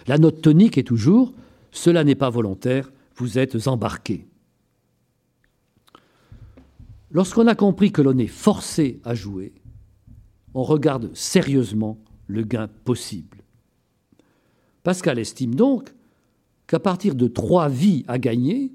La 0.09 0.19
note 0.19 0.43
tonique 0.43 0.77
est 0.77 0.83
toujours 0.83 1.33
Cela 1.71 2.03
n'est 2.03 2.17
pas 2.17 2.31
volontaire, 2.31 2.91
vous 3.15 3.39
êtes 3.39 3.69
embarqué. 3.69 4.27
Lorsqu'on 7.13 7.47
a 7.47 7.55
compris 7.55 7.93
que 7.93 8.03
l'on 8.03 8.19
est 8.19 8.27
forcé 8.27 9.01
à 9.05 9.15
jouer, 9.15 9.53
on 10.53 10.65
regarde 10.65 11.15
sérieusement 11.15 11.97
le 12.31 12.43
gain 12.43 12.69
possible. 12.85 13.39
Pascal 14.83 15.19
estime 15.19 15.55
donc 15.55 15.93
qu'à 16.67 16.79
partir 16.79 17.15
de 17.15 17.27
trois 17.27 17.69
vies 17.69 18.05
à 18.09 18.19
gagner, 18.19 18.73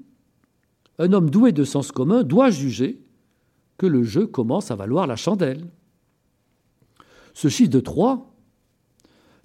un 0.98 1.12
homme 1.12 1.30
doué 1.30 1.52
de 1.52 1.64
sens 1.64 1.92
commun 1.92 2.22
doit 2.22 2.50
juger 2.50 3.00
que 3.78 3.86
le 3.86 4.02
jeu 4.02 4.26
commence 4.26 4.70
à 4.70 4.76
valoir 4.76 5.06
la 5.06 5.16
chandelle. 5.16 5.66
Ce 7.34 7.48
chiffre 7.48 7.70
de 7.70 7.80
3 7.80 8.34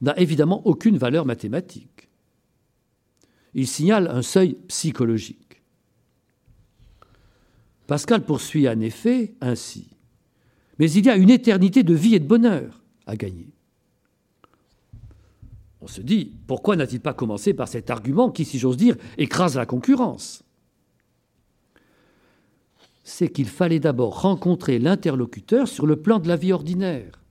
n'a 0.02 0.18
évidemment 0.18 0.66
aucune 0.66 0.98
valeur 0.98 1.26
mathématique. 1.26 2.10
Il 3.54 3.68
signale 3.68 4.08
un 4.08 4.22
seuil 4.22 4.56
psychologique. 4.68 5.62
Pascal 7.88 8.26
poursuit 8.26 8.70
en 8.70 8.80
effet 8.80 9.36
ainsi. 9.42 9.90
Mais 10.80 10.90
il 10.92 11.06
y 11.06 11.10
a 11.10 11.18
une 11.18 11.30
éternité 11.30 11.84
de 11.84 11.94
vie 11.94 12.16
et 12.16 12.20
de 12.20 12.28
bonheur 12.28 12.82
à 13.06 13.18
gagner. 13.18 13.50
On 15.82 15.88
se 15.88 16.02
dit, 16.02 16.32
pourquoi 16.48 16.76
n'a-t-il 16.76 17.02
pas 17.02 17.14
commencé 17.14 17.54
par 17.54 17.68
cet 17.68 17.90
argument 17.90 18.30
qui, 18.30 18.46
si 18.46 18.60
j'ose 18.60 18.78
dire, 18.78 18.96
écrase 19.18 19.56
la 19.56 19.66
concurrence? 19.66 20.44
C'est 23.04 23.30
qu'il 23.30 23.48
fallait 23.48 23.80
d'abord 23.80 24.22
rencontrer 24.22 24.78
l'interlocuteur 24.78 25.68
sur 25.68 25.88
le 25.88 25.96
plan 25.96 26.20
de 26.20 26.28
la 26.28 26.36
vie 26.36 26.54
ordinaire 26.54 27.22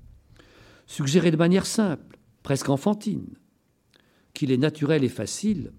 suggérer 0.91 1.31
de 1.31 1.37
manière 1.37 1.67
simple, 1.67 2.19
presque 2.43 2.69
enfantine, 2.69 3.37
qu'il 4.35 4.51
est 4.51 4.57
naturel 4.57 5.05
et 5.05 5.09
facile 5.09 5.71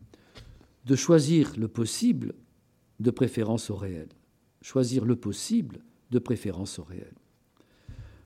de 0.85 0.95
choisir 0.95 1.51
le 1.57 1.67
possible 1.67 2.33
de 3.01 3.11
préférence 3.11 3.69
au 3.69 3.75
réel. 3.75 4.07
choisir 4.61 5.05
le 5.05 5.15
possible 5.15 5.79
de 6.11 6.19
préférence 6.19 6.77
au 6.77 6.83
réel. 6.83 7.13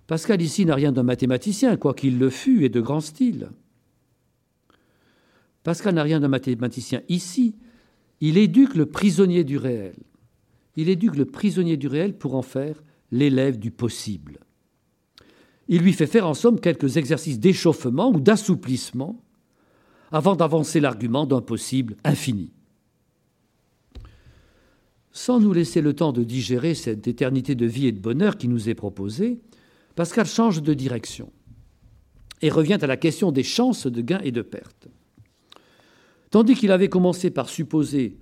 Pascal 0.06 0.42
ici 0.42 0.66
n'a 0.66 0.76
rien 0.76 0.92
d'un 0.92 1.04
mathématicien, 1.04 1.78
quoiqu'il 1.78 2.20
le 2.20 2.30
fût 2.30 2.66
et 2.66 2.70
de 2.70 2.82
grand 2.82 3.00
style. 3.00 3.50
Pascal 5.66 5.96
n'a 5.96 6.04
rien 6.04 6.20
d'un 6.20 6.28
mathématicien 6.28 7.02
ici. 7.10 7.56
Il 8.22 8.38
éduque 8.38 8.76
le 8.76 8.86
prisonnier 8.86 9.44
du 9.44 9.58
réel. 9.58 9.96
Il 10.76 10.90
éduque 10.90 11.16
le 11.16 11.26
prisonnier 11.26 11.76
du 11.76 11.88
réel 11.88 12.16
pour 12.16 12.36
en 12.36 12.44
faire 12.44 12.84
l'élève 13.12 13.58
du 13.58 13.72
possible. 13.72 14.38
Il 15.68 15.82
lui 15.82 15.94
fait 15.94 16.06
faire 16.06 16.28
en 16.28 16.36
somme 16.36 16.60
quelques 16.60 16.98
exercices 16.98 17.40
d'échauffement 17.40 18.12
ou 18.12 18.20
d'assouplissement 18.20 19.20
avant 20.12 20.36
d'avancer 20.36 20.80
l'argument 20.80 21.26
d'un 21.26 21.42
possible 21.42 21.98
infini. 22.04 22.52
Sans 25.12 25.40
nous 25.40 25.52
laisser 25.52 25.82
le 25.82 25.96
temps 25.96 26.14
de 26.14 26.24
digérer 26.24 26.76
cette 26.76 27.08
éternité 27.08 27.56
de 27.56 27.66
vie 27.66 27.88
et 27.88 27.92
de 27.92 28.00
bonheur 28.00 28.38
qui 28.38 28.48
nous 28.48 28.70
est 28.70 28.76
proposée, 28.76 29.40
Pascal 29.96 30.28
change 30.28 30.62
de 30.62 30.76
direction 30.76 31.32
et 32.44 32.52
revient 32.52 32.78
à 32.80 32.88
la 32.88 32.98
question 32.98 33.32
des 33.32 33.42
chances 33.42 33.88
de 33.88 34.02
gain 34.02 34.20
et 34.24 34.32
de 34.32 34.44
perte. 34.44 34.90
Tandis 36.36 36.56
qu'il 36.56 36.74
avait 36.74 36.90
commencé 36.90 37.30
par 37.30 37.48
supposer 37.48 38.18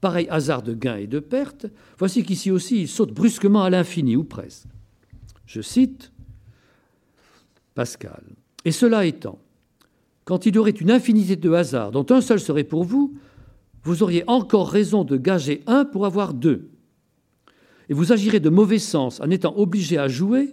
pareil 0.00 0.26
hasard 0.30 0.64
de 0.64 0.74
gain 0.74 0.96
et 0.96 1.06
de 1.06 1.20
perte, 1.20 1.66
voici 1.96 2.24
qu'ici 2.24 2.50
aussi 2.50 2.80
il 2.80 2.88
saute 2.88 3.12
brusquement 3.12 3.62
à 3.62 3.70
l'infini, 3.70 4.16
ou 4.16 4.24
presque. 4.24 4.66
Je 5.46 5.60
cite 5.60 6.10
Pascal. 7.76 8.24
Et 8.64 8.72
cela 8.72 9.06
étant, 9.06 9.38
quand 10.24 10.44
il 10.44 10.56
y 10.56 10.58
aurait 10.58 10.72
une 10.72 10.90
infinité 10.90 11.36
de 11.36 11.52
hasards 11.52 11.92
dont 11.92 12.04
un 12.10 12.20
seul 12.20 12.40
serait 12.40 12.64
pour 12.64 12.82
vous, 12.82 13.14
vous 13.84 14.02
auriez 14.02 14.24
encore 14.26 14.68
raison 14.68 15.04
de 15.04 15.16
gager 15.16 15.62
un 15.68 15.84
pour 15.84 16.04
avoir 16.04 16.34
deux. 16.34 16.68
Et 17.88 17.94
vous 17.94 18.10
agirez 18.10 18.40
de 18.40 18.50
mauvais 18.50 18.80
sens 18.80 19.20
en 19.20 19.30
étant 19.30 19.56
obligé 19.56 19.98
à 19.98 20.08
jouer, 20.08 20.52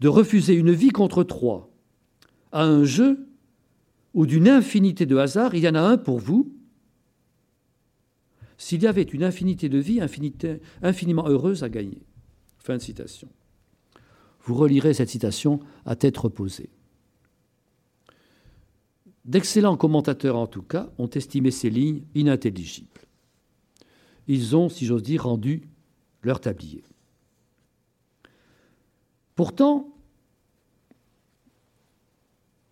de 0.00 0.08
refuser 0.08 0.52
une 0.52 0.72
vie 0.72 0.90
contre 0.90 1.24
trois. 1.24 1.70
À 2.52 2.62
un 2.62 2.84
jeu 2.84 3.26
où 4.14 4.26
d'une 4.26 4.48
infinité 4.48 5.06
de 5.06 5.16
hasards, 5.16 5.54
il 5.54 5.64
y 5.64 5.68
en 5.68 5.74
a 5.74 5.80
un 5.80 5.98
pour 5.98 6.18
vous. 6.18 6.52
S'il 8.56 8.82
y 8.82 8.86
avait 8.86 9.02
une 9.02 9.24
infinité 9.24 9.68
de 9.68 9.78
vies 9.78 10.00
infiniment 10.82 11.28
heureuses 11.28 11.64
à 11.64 11.68
gagner. 11.68 12.02
Fin 12.58 12.76
de 12.76 12.82
citation. 12.82 13.28
Vous 14.44 14.54
relirez 14.54 14.94
cette 14.94 15.10
citation 15.10 15.60
à 15.84 15.96
tête 15.96 16.16
reposée. 16.16 16.70
D'excellents 19.24 19.76
commentateurs, 19.76 20.36
en 20.36 20.46
tout 20.46 20.62
cas, 20.62 20.90
ont 20.98 21.08
estimé 21.08 21.50
ces 21.50 21.70
lignes 21.70 22.04
inintelligibles. 22.14 22.88
Ils 24.28 24.54
ont, 24.54 24.68
si 24.68 24.86
j'ose 24.86 25.02
dire, 25.02 25.24
rendu 25.24 25.62
leur 26.22 26.40
tablier. 26.40 26.84
Pourtant, 29.34 29.92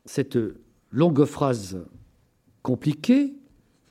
cette 0.05 0.39
longue 0.93 1.25
phrase 1.25 1.85
compliquée 2.63 3.35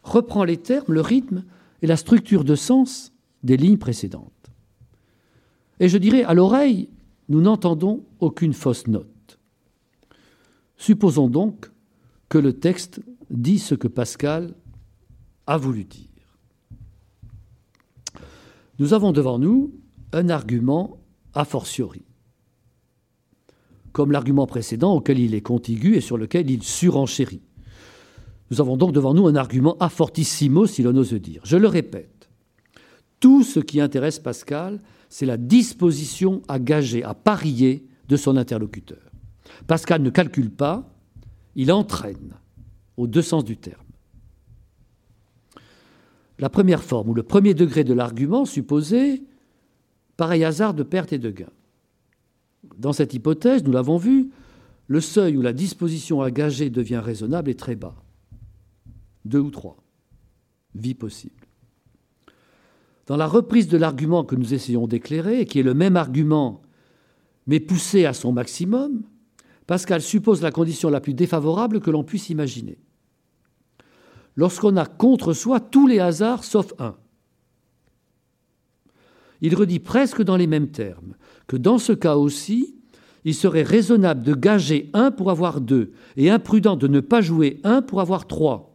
reprend 0.03 0.43
les 0.43 0.57
termes, 0.57 0.93
le 0.93 1.01
rythme 1.01 1.43
et 1.81 1.87
la 1.87 1.97
structure 1.97 2.43
de 2.43 2.55
sens 2.55 3.11
des 3.43 3.57
lignes 3.57 3.77
précédentes. 3.77 4.51
Et 5.79 5.89
je 5.89 5.97
dirais, 5.97 6.23
à 6.23 6.33
l'oreille, 6.33 6.89
nous 7.27 7.41
n'entendons 7.41 8.05
aucune 8.19 8.53
fausse 8.53 8.87
note. 8.87 9.39
Supposons 10.77 11.27
donc 11.27 11.71
que 12.29 12.37
le 12.37 12.53
texte 12.53 13.01
dit 13.29 13.59
ce 13.59 13.75
que 13.75 13.87
Pascal 13.87 14.53
a 15.47 15.57
voulu 15.57 15.83
dire. 15.83 16.07
Nous 18.79 18.93
avons 18.93 19.11
devant 19.11 19.37
nous 19.37 19.73
un 20.13 20.29
argument 20.29 20.97
a 21.33 21.45
fortiori, 21.45 22.03
comme 23.91 24.11
l'argument 24.11 24.47
précédent 24.47 24.93
auquel 24.93 25.19
il 25.19 25.35
est 25.35 25.41
contigu 25.41 25.95
et 25.95 26.01
sur 26.01 26.17
lequel 26.17 26.49
il 26.49 26.63
surenchérit. 26.63 27.41
Nous 28.49 28.59
avons 28.61 28.77
donc 28.77 28.91
devant 28.91 29.13
nous 29.13 29.27
un 29.27 29.35
argument 29.35 29.77
a 29.79 29.89
fortissimo, 29.89 30.65
si 30.65 30.83
l'on 30.83 30.95
ose 30.95 31.13
dire. 31.13 31.41
Je 31.45 31.57
le 31.57 31.67
répète, 31.67 32.29
tout 33.19 33.43
ce 33.43 33.59
qui 33.59 33.79
intéresse 33.79 34.19
Pascal, 34.19 34.81
c'est 35.07 35.25
la 35.25 35.37
disposition 35.37 36.41
à 36.47 36.59
gager, 36.59 37.03
à 37.03 37.13
parier 37.13 37.85
de 38.07 38.17
son 38.17 38.35
interlocuteur. 38.35 39.11
Pascal 39.67 40.01
ne 40.01 40.09
calcule 40.09 40.51
pas, 40.51 40.93
il 41.55 41.71
entraîne, 41.71 42.35
aux 42.97 43.07
deux 43.07 43.21
sens 43.21 43.43
du 43.43 43.57
terme. 43.57 43.81
La 46.39 46.49
première 46.49 46.83
forme, 46.83 47.09
ou 47.09 47.13
le 47.13 47.23
premier 47.23 47.53
degré 47.53 47.83
de 47.83 47.93
l'argument 47.93 48.45
supposé, 48.45 49.23
pareil 50.17 50.43
hasard 50.43 50.73
de 50.73 50.83
perte 50.83 51.13
et 51.13 51.19
de 51.19 51.29
gain. 51.29 51.51
Dans 52.77 52.93
cette 52.93 53.13
hypothèse, 53.13 53.63
nous 53.63 53.71
l'avons 53.71 53.97
vu, 53.97 54.31
le 54.87 55.01
seuil 55.01 55.37
où 55.37 55.41
la 55.41 55.53
disposition 55.53 56.21
à 56.21 56.31
gager 56.31 56.69
devient 56.69 56.97
raisonnable 56.97 57.49
est 57.49 57.59
très 57.59 57.75
bas. 57.75 57.95
Deux 59.25 59.39
ou 59.39 59.51
trois. 59.51 59.77
Vie 60.75 60.95
possible. 60.95 61.47
Dans 63.07 63.17
la 63.17 63.27
reprise 63.27 63.67
de 63.67 63.77
l'argument 63.77 64.23
que 64.23 64.35
nous 64.35 64.53
essayons 64.53 64.87
d'éclairer, 64.87 65.45
qui 65.45 65.59
est 65.59 65.63
le 65.63 65.73
même 65.73 65.97
argument, 65.97 66.61
mais 67.47 67.59
poussé 67.59 68.05
à 68.05 68.13
son 68.13 68.31
maximum, 68.31 69.03
Pascal 69.67 70.01
suppose 70.01 70.41
la 70.41 70.51
condition 70.51 70.89
la 70.89 71.01
plus 71.01 71.13
défavorable 71.13 71.81
que 71.81 71.91
l'on 71.91 72.03
puisse 72.03 72.29
imaginer. 72.29 72.77
Lorsqu'on 74.35 74.77
a 74.77 74.85
contre 74.85 75.33
soi 75.33 75.59
tous 75.59 75.87
les 75.87 75.99
hasards 75.99 76.43
sauf 76.43 76.73
un. 76.79 76.95
Il 79.41 79.55
redit 79.55 79.79
presque 79.79 80.21
dans 80.21 80.37
les 80.37 80.47
mêmes 80.47 80.69
termes 80.69 81.15
que 81.51 81.57
dans 81.57 81.79
ce 81.79 81.91
cas 81.91 82.15
aussi, 82.15 82.77
il 83.25 83.35
serait 83.35 83.63
raisonnable 83.63 84.23
de 84.23 84.33
gager 84.33 84.89
un 84.93 85.11
pour 85.11 85.31
avoir 85.31 85.59
deux 85.59 85.91
et 86.15 86.29
imprudent 86.29 86.77
de 86.77 86.87
ne 86.87 87.01
pas 87.01 87.19
jouer 87.19 87.59
un 87.65 87.81
pour 87.81 87.99
avoir 87.99 88.25
trois. 88.25 88.73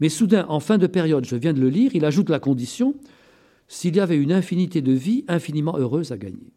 Mais 0.00 0.08
soudain, 0.08 0.46
en 0.48 0.58
fin 0.58 0.78
de 0.78 0.88
période, 0.88 1.24
je 1.24 1.36
viens 1.36 1.52
de 1.52 1.60
le 1.60 1.68
lire, 1.68 1.92
il 1.94 2.04
ajoute 2.04 2.28
la 2.28 2.40
condition 2.40 2.96
s'il 3.68 3.94
y 3.94 4.00
avait 4.00 4.16
une 4.16 4.32
infinité 4.32 4.82
de 4.82 4.90
vies 4.90 5.24
infiniment 5.28 5.78
heureuses 5.78 6.10
à 6.10 6.16
gagner. 6.16 6.52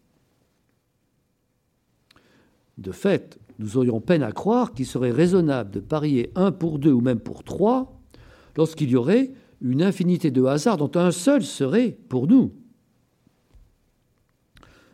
De 2.80 2.92
fait, 2.92 3.38
nous 3.60 3.78
aurions 3.78 4.02
peine 4.02 4.24
à 4.24 4.32
croire 4.32 4.74
qu'il 4.74 4.88
serait 4.88 5.12
raisonnable 5.12 5.70
de 5.70 5.80
parier 5.80 6.32
un 6.34 6.52
pour 6.52 6.80
deux 6.80 6.92
ou 6.92 7.02
même 7.02 7.20
pour 7.20 7.44
trois 7.44 8.02
lorsqu'il 8.58 8.90
y 8.90 8.96
aurait 8.96 9.30
une 9.62 9.84
infinité 9.84 10.32
de 10.32 10.44
hasards 10.46 10.78
dont 10.78 10.92
un 10.96 11.12
seul 11.12 11.44
serait 11.44 12.00
pour 12.10 12.26
nous. 12.26 12.52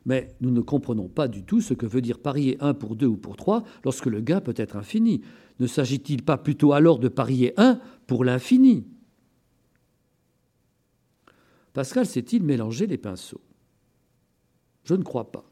Mais 0.06 0.36
nous 0.40 0.52
ne 0.52 0.62
comprenons 0.62 1.08
pas 1.08 1.28
du 1.28 1.44
tout 1.44 1.62
ce 1.62 1.74
que 1.74 1.88
veut 1.88 2.02
dire 2.02 2.20
parier 2.20 2.58
un 2.60 2.74
pour 2.74 2.96
deux 2.96 3.08
ou 3.08 3.18
pour 3.18 3.36
trois 3.36 3.64
lorsque 3.84 4.06
le 4.06 4.22
gain 4.22 4.40
peut 4.40 4.54
être 4.56 4.76
infini. 4.76 5.22
Ne 5.60 5.68
s'agit-il 5.68 6.24
pas 6.24 6.38
plutôt 6.38 6.74
alors 6.74 7.00
de 7.00 7.08
parier 7.08 7.54
un 7.58 7.80
pour 8.06 8.24
l'infini? 8.24 8.86
Pascal 11.74 12.06
s'est-il 12.06 12.44
mélangé 12.44 12.88
les 12.88 12.98
pinceaux? 12.98 13.42
Je 14.84 14.94
ne 14.94 15.04
crois 15.04 15.32
pas. 15.32 15.50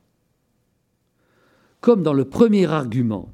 Comme 1.82 2.04
dans 2.04 2.14
le 2.14 2.26
premier 2.26 2.68
argument, 2.68 3.34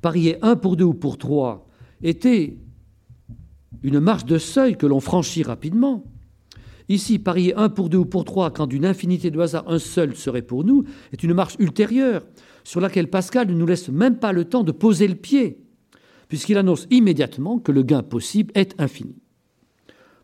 parier 0.00 0.38
un 0.42 0.56
pour 0.56 0.76
deux 0.76 0.84
ou 0.84 0.94
pour 0.94 1.18
trois 1.18 1.66
était 2.00 2.56
une 3.82 4.00
marche 4.00 4.24
de 4.24 4.38
seuil 4.38 4.76
que 4.76 4.86
l'on 4.86 5.00
franchit 5.00 5.42
rapidement, 5.42 6.04
ici, 6.88 7.18
parier 7.18 7.54
un 7.54 7.68
pour 7.68 7.88
deux 7.88 7.98
ou 7.98 8.04
pour 8.04 8.24
trois 8.24 8.50
quand 8.50 8.66
d'une 8.66 8.86
infinité 8.86 9.30
de 9.30 9.40
hasards 9.40 9.68
un 9.68 9.78
seul 9.78 10.14
serait 10.14 10.42
pour 10.42 10.64
nous, 10.64 10.84
est 11.12 11.22
une 11.22 11.34
marche 11.34 11.56
ultérieure 11.58 12.24
sur 12.64 12.80
laquelle 12.80 13.10
Pascal 13.10 13.48
ne 13.48 13.54
nous 13.54 13.66
laisse 13.66 13.88
même 13.88 14.18
pas 14.18 14.32
le 14.32 14.44
temps 14.44 14.64
de 14.64 14.72
poser 14.72 15.06
le 15.08 15.14
pied, 15.14 15.58
puisqu'il 16.28 16.58
annonce 16.58 16.86
immédiatement 16.90 17.58
que 17.58 17.72
le 17.72 17.82
gain 17.82 18.02
possible 18.02 18.52
est 18.54 18.80
infini. 18.80 19.16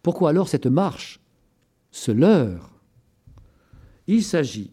Pourquoi 0.02 0.30
alors 0.30 0.48
cette 0.48 0.66
marche 0.66 1.20
se 1.90 2.10
leurre? 2.10 2.70
Il 4.08 4.24
s'agit, 4.24 4.72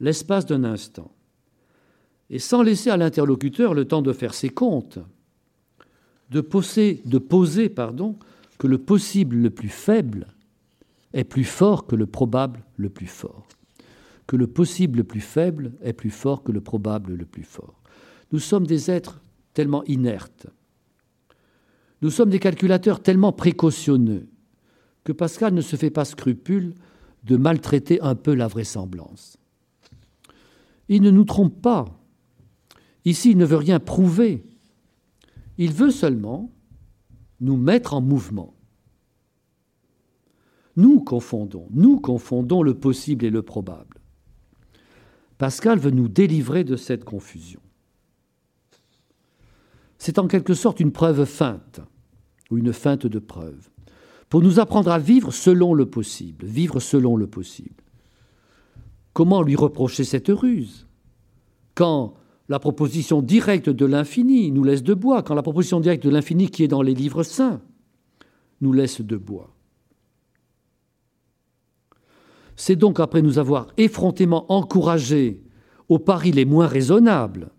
l'espace 0.00 0.46
d'un 0.46 0.64
instant, 0.64 1.12
et 2.30 2.38
sans 2.38 2.62
laisser 2.62 2.90
à 2.90 2.96
l'interlocuteur 2.96 3.74
le 3.74 3.86
temps 3.86 4.02
de 4.02 4.12
faire 4.12 4.34
ses 4.34 4.50
comptes, 4.50 4.98
de 6.30 6.40
poser, 6.40 7.00
de 7.04 7.18
poser 7.18 7.68
pardon, 7.68 8.16
que 8.58 8.66
le 8.66 8.78
possible 8.78 9.36
le 9.36 9.50
plus 9.50 9.68
faible 9.68 10.26
est 11.12 11.24
plus 11.24 11.44
fort 11.44 11.86
que 11.86 11.96
le 11.96 12.06
probable 12.06 12.64
le 12.76 12.88
plus 12.88 13.06
fort, 13.06 13.46
que 14.26 14.36
le 14.36 14.46
possible 14.46 14.98
le 14.98 15.04
plus 15.04 15.20
faible 15.20 15.72
est 15.82 15.92
plus 15.92 16.10
fort 16.10 16.42
que 16.42 16.52
le 16.52 16.60
probable 16.60 17.14
le 17.14 17.24
plus 17.24 17.44
fort. 17.44 17.82
Nous 18.32 18.38
sommes 18.38 18.66
des 18.66 18.90
êtres 18.90 19.20
tellement 19.54 19.84
inertes, 19.84 20.46
nous 22.02 22.10
sommes 22.10 22.30
des 22.30 22.38
calculateurs 22.38 23.02
tellement 23.02 23.32
précautionneux 23.32 24.28
que 25.02 25.12
Pascal 25.12 25.54
ne 25.54 25.62
se 25.62 25.76
fait 25.76 25.90
pas 25.90 26.04
scrupule 26.04 26.74
de 27.24 27.36
maltraiter 27.36 28.00
un 28.02 28.14
peu 28.14 28.34
la 28.34 28.46
vraisemblance. 28.46 29.36
Il 30.88 31.02
ne 31.02 31.10
nous 31.10 31.24
trompe 31.24 31.60
pas 31.60 31.98
Ici, 33.08 33.30
il 33.30 33.38
ne 33.38 33.46
veut 33.46 33.56
rien 33.56 33.80
prouver. 33.80 34.44
Il 35.56 35.72
veut 35.72 35.90
seulement 35.90 36.52
nous 37.40 37.56
mettre 37.56 37.94
en 37.94 38.02
mouvement. 38.02 38.54
Nous 40.78 41.00
confondons, 41.00 41.66
nous 41.72 41.98
confondons 41.98 42.62
le 42.62 42.72
possible 42.72 43.24
et 43.24 43.30
le 43.30 43.42
probable. 43.42 43.98
Pascal 45.36 45.80
veut 45.80 45.90
nous 45.90 46.06
délivrer 46.06 46.62
de 46.62 46.76
cette 46.76 47.02
confusion. 47.04 47.58
C'est 49.98 50.20
en 50.20 50.28
quelque 50.28 50.54
sorte 50.54 50.78
une 50.78 50.92
preuve 50.92 51.24
feinte, 51.24 51.80
ou 52.52 52.58
une 52.58 52.72
feinte 52.72 53.08
de 53.08 53.18
preuve, 53.18 53.68
pour 54.28 54.40
nous 54.40 54.60
apprendre 54.60 54.92
à 54.92 55.00
vivre 55.00 55.32
selon 55.32 55.74
le 55.74 55.86
possible, 55.86 56.46
vivre 56.46 56.78
selon 56.78 57.16
le 57.16 57.26
possible. 57.26 57.82
Comment 59.14 59.42
lui 59.42 59.56
reprocher 59.56 60.04
cette 60.04 60.28
ruse? 60.28 60.86
Quand 61.74 62.14
la 62.48 62.60
proposition 62.60 63.20
directe 63.20 63.68
de 63.68 63.84
l'infini 63.84 64.52
nous 64.52 64.62
laisse 64.62 64.84
de 64.84 64.94
bois, 64.94 65.24
quand 65.24 65.34
la 65.34 65.42
proposition 65.42 65.80
directe 65.80 66.04
de 66.04 66.10
l'infini 66.10 66.48
qui 66.48 66.62
est 66.62 66.68
dans 66.68 66.82
les 66.82 66.94
livres 66.94 67.24
saints 67.24 67.62
nous 68.60 68.72
laisse 68.72 69.00
de 69.00 69.16
bois 69.16 69.57
C'est 72.58 72.74
donc 72.74 72.98
après 72.98 73.22
nous 73.22 73.38
avoir 73.38 73.68
effrontément 73.76 74.52
encouragés 74.52 75.44
aux 75.88 76.00
paris 76.00 76.32
les 76.32 76.44
moins 76.44 76.66
raisonnables 76.66 77.52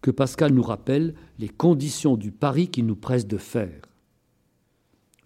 que 0.00 0.10
Pascal 0.10 0.54
nous 0.54 0.62
rappelle 0.62 1.14
les 1.38 1.50
conditions 1.50 2.16
du 2.16 2.32
pari 2.32 2.68
qu'il 2.68 2.86
nous 2.86 2.96
presse 2.96 3.26
de 3.26 3.36
faire. 3.36 3.82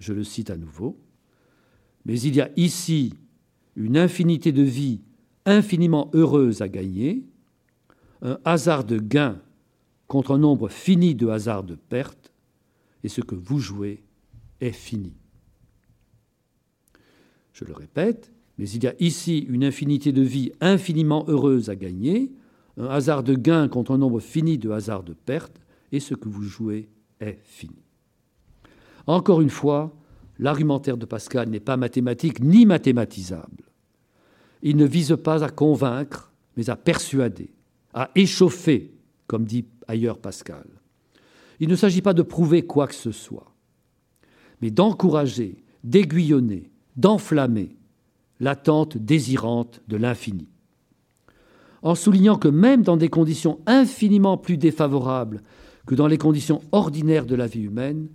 Je 0.01 0.12
le 0.12 0.24
cite 0.24 0.51
à 0.51 0.57
nouveau. 0.57 0.99
Mais 2.05 2.20
il 2.20 2.35
y 2.35 2.41
a 2.41 2.51
ici 2.57 3.14
une 3.77 3.97
infinité 3.97 4.51
de 4.51 4.62
vies 4.62 5.03
infiniment 5.45 6.11
heureuses 6.12 6.62
à 6.62 6.68
gagner, 6.68 7.24
un 8.22 8.39
hasard 8.45 8.83
de 8.83 8.99
gain 8.99 9.41
contre 10.09 10.33
un 10.33 10.39
nombre 10.39 10.68
fini 10.68 11.14
de 11.14 11.29
hasards 11.29 11.62
de 11.62 11.77
perte, 11.77 12.33
et 13.05 13.09
ce 13.09 13.20
que 13.20 13.37
vous 13.37 13.61
jouez 13.61 14.03
est 14.61 14.72
fini. 14.72 15.14
Je 17.57 17.65
le 17.65 17.73
répète, 17.73 18.31
mais 18.59 18.69
il 18.69 18.85
y 18.85 18.87
a 18.87 18.95
ici 19.01 19.39
une 19.39 19.65
infinité 19.65 20.13
de 20.13 20.21
vies 20.21 20.53
infiniment 20.61 21.25
heureuses 21.27 21.71
à 21.71 21.75
gagner, 21.75 22.31
un 22.77 22.85
hasard 22.85 23.23
de 23.23 23.35
gain 23.35 23.67
contre 23.67 23.93
un 23.93 23.99
nombre 23.99 24.21
fini 24.21 24.59
de 24.59 24.69
hasards 24.69 25.05
de 25.05 25.15
perte, 25.15 25.59
et 25.91 25.99
ce 25.99 26.15
que 26.15 26.29
vous 26.29 26.43
jouez 26.43 26.91
est 27.19 27.39
fini. 27.45 27.83
Encore 29.07 29.41
une 29.41 29.49
fois, 29.49 29.97
l'argumentaire 30.39 30.99
de 30.99 31.07
Pascal 31.07 31.49
n'est 31.49 31.59
pas 31.59 31.79
mathématique 31.79 32.41
ni 32.41 32.67
mathématisable. 32.67 33.65
Il 34.61 34.77
ne 34.77 34.85
vise 34.85 35.17
pas 35.25 35.43
à 35.43 35.49
convaincre, 35.49 36.35
mais 36.59 36.69
à 36.69 36.77
persuader, 36.77 37.55
à 37.95 38.11
échauffer, 38.17 38.93
comme 39.27 39.47
dit 39.47 39.65
ailleurs 39.89 40.19
Pascal. 40.19 40.67
Il 41.59 41.71
ne 41.71 41.77
s'agit 41.77 42.03
pas 42.03 42.13
de 42.13 42.21
prouver 42.21 42.67
quoi 42.67 42.87
que 42.87 42.95
ce 42.95 43.13
soit, 43.13 43.55
mais 44.61 44.71
d'encourager, 44.71 45.65
d'aiguillonner, 45.85 46.71
d'enflammer 46.97 47.76
l'attente 48.40 48.97
désirante 48.97 49.80
de 49.88 49.97
l'infini. 49.97 50.49
En 51.82 51.94
soulignant 51.94 52.36
que 52.36 52.49
même 52.49 52.82
dans 52.82 52.97
des 52.97 53.09
conditions 53.09 53.61
infiniment 53.66 54.36
plus 54.36 54.57
défavorables 54.57 55.42
que 55.86 55.94
dans 55.94 56.07
les 56.07 56.18
conditions 56.18 56.61
ordinaires 56.72 57.26
de 57.26 57.36
la 57.36 57.47
vie 57.47 57.62
humaine, 57.62 58.09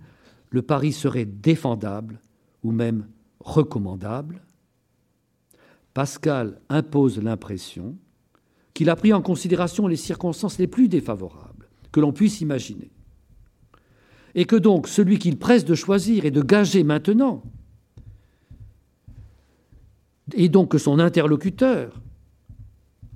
le 0.50 0.62
pari 0.62 0.92
serait 0.92 1.24
défendable 1.24 2.20
ou 2.62 2.70
même 2.70 3.06
recommandable, 3.40 4.42
Pascal 5.94 6.60
impose 6.68 7.18
l'impression 7.22 7.96
qu'il 8.74 8.90
a 8.90 8.96
pris 8.96 9.12
en 9.12 9.22
considération 9.22 9.86
les 9.86 9.96
circonstances 9.96 10.58
les 10.58 10.66
plus 10.66 10.88
défavorables 10.88 11.68
que 11.90 12.00
l'on 12.00 12.12
puisse 12.12 12.40
imaginer. 12.40 12.90
Et 14.34 14.46
que 14.46 14.56
donc 14.56 14.88
celui 14.88 15.18
qu'il 15.18 15.38
presse 15.38 15.64
de 15.64 15.74
choisir 15.74 16.24
et 16.24 16.30
de 16.30 16.40
gager 16.40 16.84
maintenant, 16.84 17.42
et 20.34 20.48
donc 20.48 20.70
que 20.70 20.78
son 20.78 20.98
interlocuteur 20.98 22.00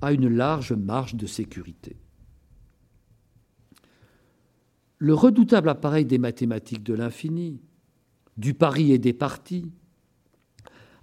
a 0.01 0.11
une 0.11 0.27
large 0.27 0.73
marge 0.73 1.15
de 1.15 1.25
sécurité. 1.25 1.97
Le 4.99 5.13
redoutable 5.13 5.69
appareil 5.69 6.05
des 6.05 6.17
mathématiques 6.17 6.83
de 6.83 6.93
l'infini, 6.93 7.61
du 8.37 8.53
pari 8.53 8.91
et 8.91 8.97
des 8.97 9.13
parties, 9.13 9.71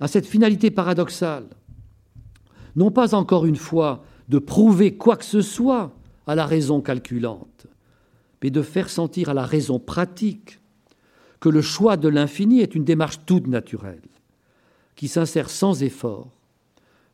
a 0.00 0.08
cette 0.08 0.26
finalité 0.26 0.70
paradoxale 0.70 1.48
non 2.76 2.90
pas 2.90 3.14
encore 3.14 3.46
une 3.46 3.56
fois 3.56 4.04
de 4.28 4.38
prouver 4.38 4.96
quoi 4.96 5.16
que 5.16 5.24
ce 5.24 5.42
soit 5.42 5.92
à 6.26 6.34
la 6.34 6.46
raison 6.46 6.80
calculante, 6.80 7.66
mais 8.42 8.50
de 8.50 8.62
faire 8.62 8.90
sentir 8.90 9.28
à 9.28 9.34
la 9.34 9.44
raison 9.44 9.78
pratique 9.78 10.60
que 11.40 11.48
le 11.48 11.62
choix 11.62 11.96
de 11.96 12.08
l'infini 12.08 12.60
est 12.60 12.74
une 12.74 12.84
démarche 12.84 13.20
toute 13.26 13.46
naturelle, 13.46 14.02
qui 14.96 15.08
s'insère 15.08 15.50
sans 15.50 15.82
effort 15.82 16.30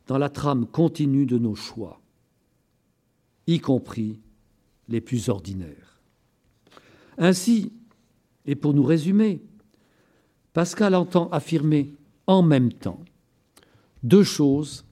dans 0.07 0.17
la 0.17 0.29
trame 0.29 0.65
continue 0.65 1.25
de 1.25 1.37
nos 1.37 1.55
choix, 1.55 2.01
y 3.47 3.59
compris 3.59 4.19
les 4.87 5.01
plus 5.01 5.29
ordinaires. 5.29 6.01
Ainsi, 7.17 7.71
et 8.45 8.55
pour 8.55 8.73
nous 8.73 8.83
résumer, 8.83 9.41
Pascal 10.53 10.95
entend 10.95 11.29
affirmer 11.29 11.95
en 12.27 12.41
même 12.41 12.73
temps 12.73 12.99
deux 14.03 14.23
choses 14.23 14.85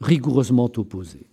rigoureusement 0.00 0.70
opposés. 0.76 1.26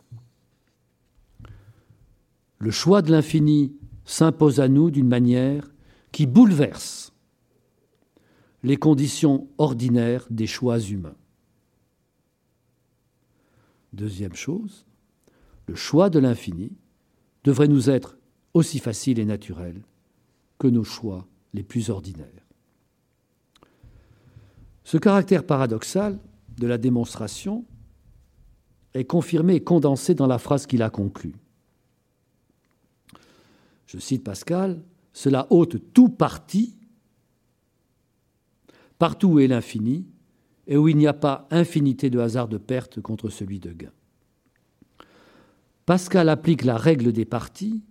Le 2.57 2.71
choix 2.71 3.01
de 3.01 3.11
l'infini 3.11 3.75
s'impose 4.05 4.59
à 4.59 4.67
nous 4.67 4.89
d'une 4.89 5.07
manière 5.07 5.69
qui 6.11 6.25
bouleverse 6.25 7.04
les 8.65 8.77
conditions 8.77 9.47
ordinaires 9.59 10.25
des 10.31 10.47
choix 10.47 10.79
humains. 10.79 11.15
Deuxième 13.93 14.33
chose, 14.33 14.87
le 15.67 15.75
choix 15.75 16.09
de 16.09 16.17
l'infini 16.17 16.71
devrait 17.43 17.67
nous 17.67 17.91
être 17.91 18.17
aussi 18.55 18.79
facile 18.79 19.19
et 19.19 19.25
naturel 19.25 19.83
que 20.57 20.67
nos 20.67 20.83
choix 20.83 21.27
les 21.53 21.61
plus 21.61 21.91
ordinaires. 21.91 22.25
Ce 24.83 24.97
caractère 24.97 25.45
paradoxal 25.45 26.19
de 26.57 26.65
la 26.65 26.79
démonstration 26.79 27.65
est 28.95 29.05
confirmé 29.05 29.55
et 29.55 29.63
condensé 29.63 30.15
dans 30.15 30.27
la 30.27 30.39
phrase 30.39 30.65
qu'il 30.65 30.81
a 30.81 30.89
conclue. 30.89 31.35
Je 33.85 33.99
cite 33.99 34.23
Pascal, 34.23 34.81
cela 35.13 35.45
ôte 35.51 35.93
tout 35.93 36.09
parti, 36.09 36.75
partout 38.97 39.27
où 39.27 39.39
est 39.39 39.47
l'infini, 39.47 40.05
et 40.67 40.77
où 40.77 40.87
il 40.87 40.97
n'y 40.97 41.07
a 41.07 41.13
pas 41.13 41.47
infinité 41.51 42.09
de 42.09 42.19
hasards 42.19 42.47
de 42.47 42.57
perte 42.57 43.01
contre 43.01 43.29
celui 43.29 43.59
de 43.59 43.71
gain. 43.71 43.91
Pascal 45.85 46.29
applique 46.29 46.63
la 46.63 46.77
règle 46.77 47.11
des 47.11 47.25
parties, 47.25 47.83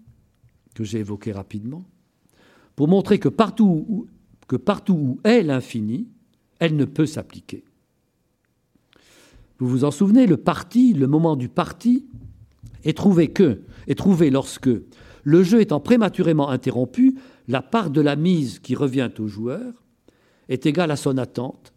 que 0.75 0.83
j'ai 0.83 0.99
évoquée 0.99 1.33
rapidement, 1.33 1.85
pour 2.75 2.89
montrer 2.89 3.21
que 3.21 3.29
partout 3.29 3.85
où, 3.89 4.07
que 4.49 4.57
partout 4.57 4.95
où 4.95 5.21
est 5.23 5.43
l'infini, 5.43 6.09
elle 6.59 6.77
ne 6.77 6.85
peut 6.85 7.07
s'appliquer. 7.07 7.65
Vous 9.59 9.69
vous 9.69 9.85
en 9.85 9.93
souvenez, 9.93 10.27
le 10.27 10.37
parti, 10.37 10.93
le 10.93 11.07
moment 11.07 11.37
du 11.37 11.49
parti, 11.49 12.07
est 12.83 12.97
trouvé 12.97 13.29
que, 13.29 13.63
est 13.87 13.95
trouvé 13.95 14.31
lorsque, 14.31 14.71
le 15.23 15.43
jeu 15.43 15.61
étant 15.61 15.81
prématurément 15.81 16.51
interrompu, 16.51 17.17
la 17.47 17.63
part 17.63 17.91
de 17.91 18.01
la 18.01 18.17
mise 18.17 18.59
qui 18.59 18.75
revient 18.75 19.11
au 19.19 19.29
joueur 19.29 19.84
est 20.49 20.67
égale 20.67 20.91
à 20.91 20.97
son 20.97 21.19
attente, 21.19 21.73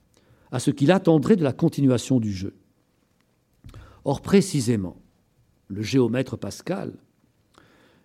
à 0.51 0.59
ce 0.59 0.71
qu'il 0.71 0.91
attendrait 0.91 1.35
de 1.35 1.43
la 1.43 1.53
continuation 1.53 2.19
du 2.19 2.31
jeu. 2.31 2.55
Or, 4.05 4.21
précisément, 4.21 4.97
le 5.67 5.81
géomètre 5.81 6.37
Pascal 6.37 6.93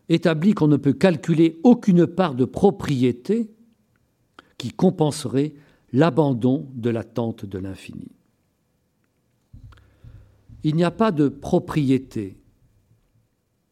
établit 0.09 0.55
qu'on 0.55 0.69
ne 0.69 0.77
peut 0.77 0.93
calculer 0.93 1.61
aucune 1.63 2.07
part 2.07 2.35
de 2.35 2.45
propriété 2.45 3.51
qui 4.59 4.71
compenserait 4.71 5.55
l'abandon 5.93 6.69
de 6.75 6.91
l'attente 6.91 7.45
de 7.45 7.59
l'infini 7.59 8.11
il 10.65 10.77
n'y 10.77 10.85
a 10.85 10.91
pas 10.91 11.13
de 11.13 11.29
propriété 11.29 12.39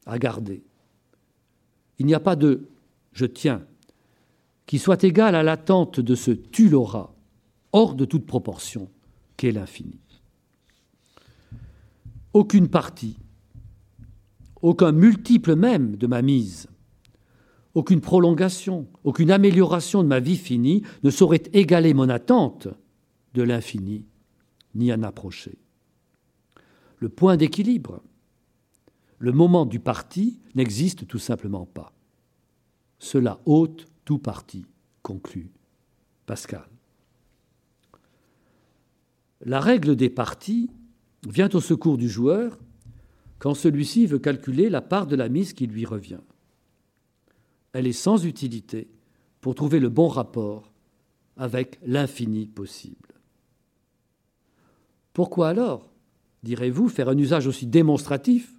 à 0.06 0.18
garder. 0.18 0.64
Il 1.98 2.06
n'y 2.06 2.14
a 2.14 2.20
pas 2.20 2.36
de 2.36 2.68
je 3.12 3.26
tiens 3.26 3.66
qui 4.70 4.78
soit 4.78 5.02
égal 5.02 5.34
à 5.34 5.42
l'attente 5.42 5.98
de 5.98 6.14
ce 6.14 6.30
tu 6.30 6.68
l'auras, 6.68 7.12
hors 7.72 7.96
de 7.96 8.04
toute 8.04 8.24
proportion, 8.24 8.88
qu'est 9.36 9.50
l'infini. 9.50 9.98
Aucune 12.34 12.68
partie, 12.68 13.16
aucun 14.62 14.92
multiple 14.92 15.56
même 15.56 15.96
de 15.96 16.06
ma 16.06 16.22
mise, 16.22 16.68
aucune 17.74 18.00
prolongation, 18.00 18.86
aucune 19.02 19.32
amélioration 19.32 20.04
de 20.04 20.08
ma 20.08 20.20
vie 20.20 20.36
finie 20.36 20.82
ne 21.02 21.10
saurait 21.10 21.42
égaler 21.52 21.92
mon 21.92 22.08
attente 22.08 22.68
de 23.34 23.42
l'infini, 23.42 24.06
ni 24.76 24.92
en 24.92 25.02
approcher 25.02 25.58
le 26.98 27.08
point 27.08 27.36
d'équilibre. 27.36 28.04
Le 29.18 29.32
moment 29.32 29.66
du 29.66 29.80
parti 29.80 30.38
n'existe 30.54 31.08
tout 31.08 31.18
simplement 31.18 31.66
pas. 31.66 31.92
Cela 33.00 33.40
ôte 33.46 33.89
tout 34.04 34.18
parti, 34.18 34.66
conclut 35.02 35.50
Pascal. 36.26 36.66
La 39.44 39.60
règle 39.60 39.96
des 39.96 40.10
parties 40.10 40.70
vient 41.28 41.48
au 41.50 41.60
secours 41.60 41.96
du 41.96 42.08
joueur 42.08 42.58
quand 43.38 43.54
celui-ci 43.54 44.06
veut 44.06 44.18
calculer 44.18 44.68
la 44.68 44.82
part 44.82 45.06
de 45.06 45.16
la 45.16 45.28
mise 45.28 45.54
qui 45.54 45.66
lui 45.66 45.86
revient. 45.86 46.20
Elle 47.72 47.86
est 47.86 47.92
sans 47.92 48.24
utilité 48.26 48.88
pour 49.40 49.54
trouver 49.54 49.80
le 49.80 49.88
bon 49.88 50.08
rapport 50.08 50.72
avec 51.36 51.78
l'infini 51.86 52.46
possible. 52.46 53.14
Pourquoi 55.14 55.48
alors, 55.48 55.90
direz-vous, 56.42 56.88
faire 56.88 57.08
un 57.08 57.16
usage 57.16 57.46
aussi 57.46 57.66
démonstratif, 57.66 58.54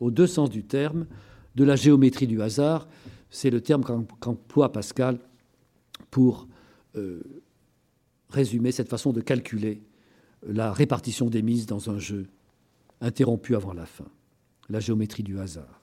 aux 0.00 0.10
deux 0.10 0.26
sens 0.26 0.50
du 0.50 0.64
terme, 0.64 1.06
de 1.54 1.64
la 1.64 1.76
géométrie 1.76 2.26
du 2.26 2.40
hasard 2.40 2.88
C'est 3.34 3.50
le 3.50 3.60
terme 3.60 3.82
qu'emploie 4.20 4.70
Pascal 4.70 5.18
pour 6.12 6.46
euh, 6.94 7.20
résumer 8.28 8.70
cette 8.70 8.88
façon 8.88 9.12
de 9.12 9.20
calculer 9.20 9.82
la 10.46 10.72
répartition 10.72 11.28
des 11.28 11.42
mises 11.42 11.66
dans 11.66 11.90
un 11.90 11.98
jeu 11.98 12.28
interrompu 13.00 13.56
avant 13.56 13.72
la 13.72 13.86
fin, 13.86 14.06
la 14.68 14.78
géométrie 14.78 15.24
du 15.24 15.40
hasard. 15.40 15.82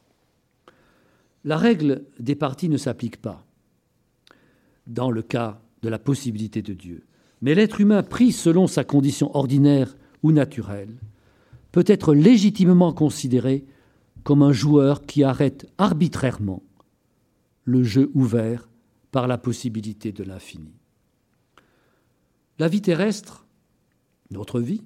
La 1.43 1.57
règle 1.57 2.05
des 2.21 2.35
parties 2.35 2.69
ne 2.69 2.77
s'applique 2.77 3.17
pas 3.17 3.45
dans 4.87 5.11
le 5.11 5.21
cas 5.21 5.59
de 5.81 5.89
la 5.89 5.99
possibilité 5.99 6.61
de 6.61 6.73
Dieu, 6.73 7.03
mais 7.41 7.53
l'être 7.53 7.81
humain 7.81 8.01
pris 8.01 8.31
selon 8.31 8.65
sa 8.65 8.85
condition 8.85 9.35
ordinaire 9.35 9.97
ou 10.23 10.31
naturelle 10.31 10.95
peut 11.73 11.83
être 11.85 12.13
légitimement 12.13 12.93
considéré 12.93 13.65
comme 14.23 14.41
un 14.41 14.53
joueur 14.53 15.01
qui 15.01 15.25
arrête 15.25 15.69
arbitrairement 15.77 16.63
le 17.63 17.83
jeu 17.83 18.11
ouvert 18.13 18.69
par 19.11 19.27
la 19.27 19.37
possibilité 19.37 20.11
de 20.11 20.23
l'infini. 20.23 20.73
La 22.59 22.67
vie 22.67 22.81
terrestre, 22.81 23.45
notre 24.29 24.59
vie, 24.59 24.83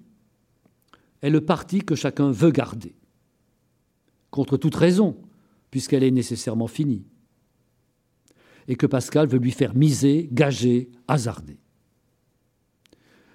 est 1.22 1.30
le 1.30 1.42
parti 1.42 1.80
que 1.80 1.96
chacun 1.96 2.32
veut 2.32 2.52
garder, 2.52 2.96
contre 4.32 4.58
toute 4.58 4.76
raison, 4.76 5.18
puisqu'elle 5.72 6.04
est 6.04 6.12
nécessairement 6.12 6.68
finie, 6.68 7.06
et 8.68 8.76
que 8.76 8.86
Pascal 8.86 9.28
veut 9.28 9.40
lui 9.40 9.52
faire 9.52 9.76
miser, 9.76 10.30
gager, 10.32 10.90
hasarder. 11.08 11.60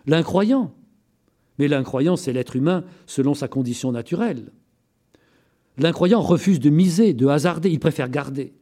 L'incroyant, 0.06 0.74
mais 1.58 1.68
l'incroyant, 1.68 2.16
c'est 2.16 2.32
l'être 2.32 2.56
humain 2.56 2.84
selon 3.06 3.34
sa 3.34 3.46
condition 3.46 3.92
naturelle. 3.92 4.50
L'incroyant 5.76 6.22
refuse 6.22 6.58
de 6.60 6.70
miser, 6.70 7.12
de 7.12 7.26
hasarder, 7.26 7.70
il 7.70 7.78
préfère 7.78 8.08
garder. 8.08 8.54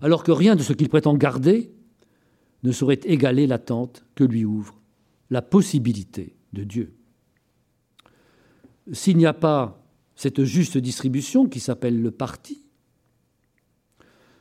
Alors 0.00 0.22
que 0.22 0.32
rien 0.32 0.56
de 0.56 0.62
ce 0.62 0.72
qu'il 0.72 0.88
prétend 0.88 1.14
garder 1.14 1.72
ne 2.62 2.72
saurait 2.72 3.00
égaler 3.04 3.46
l'attente 3.46 4.04
que 4.14 4.24
lui 4.24 4.44
ouvre 4.44 4.80
la 5.30 5.42
possibilité 5.42 6.36
de 6.52 6.64
Dieu. 6.64 6.94
S'il 8.92 9.16
n'y 9.16 9.26
a 9.26 9.32
pas 9.32 9.82
cette 10.14 10.44
juste 10.44 10.76
distribution 10.76 11.46
qui 11.46 11.60
s'appelle 11.60 12.00
le 12.00 12.10
parti, 12.10 12.64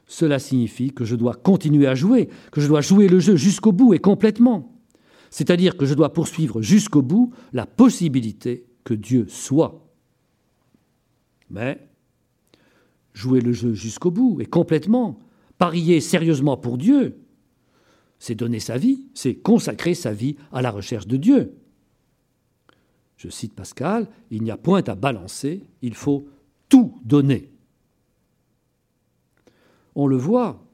cela 0.08 0.40
signifie 0.40 0.92
que 0.92 1.06
je 1.06 1.16
dois 1.16 1.36
continuer 1.36 1.88
à 1.88 1.94
jouer, 1.94 2.30
que 2.52 2.62
je 2.62 2.68
dois 2.68 2.82
jouer 2.82 3.08
le 3.08 3.20
jeu 3.20 3.36
jusqu'au 3.36 3.72
bout 3.72 3.94
et 3.94 4.00
complètement. 4.00 4.76
C'est-à-dire 5.30 5.78
que 5.78 5.86
je 5.86 5.94
dois 5.94 6.14
poursuivre 6.14 6.62
jusqu'au 6.62 7.04
bout 7.04 7.32
la 7.54 7.68
possibilité 7.68 8.66
que 8.84 8.96
Dieu 8.96 9.28
soit. 9.28 9.88
Mais 11.52 11.88
jouer 13.14 13.40
le 13.40 13.54
jeu 13.54 13.74
jusqu'au 13.74 14.10
bout 14.10 14.42
et 14.42 14.46
complètement, 14.48 15.20
parier 15.60 16.02
sérieusement 16.02 16.58
pour 16.58 16.80
Dieu, 16.80 17.20
c'est 18.18 18.34
donner 18.34 18.60
sa 18.60 18.78
vie, 18.78 19.06
c'est 19.14 19.36
consacrer 19.36 19.94
sa 19.94 20.12
vie 20.12 20.36
à 20.52 20.64
la 20.64 20.72
recherche 20.72 21.06
de 21.06 21.18
Dieu. 21.18 21.54
Je 23.18 23.30
cite 23.30 23.54
Pascal, 23.54 24.08
il 24.32 24.42
n'y 24.42 24.52
a 24.52 24.58
point 24.58 24.82
à 24.88 24.96
balancer, 24.96 25.68
il 25.82 25.94
faut 25.94 26.28
tout 26.70 26.98
donner. 27.04 27.52
On 29.96 30.08
le 30.08 30.16
voit, 30.16 30.66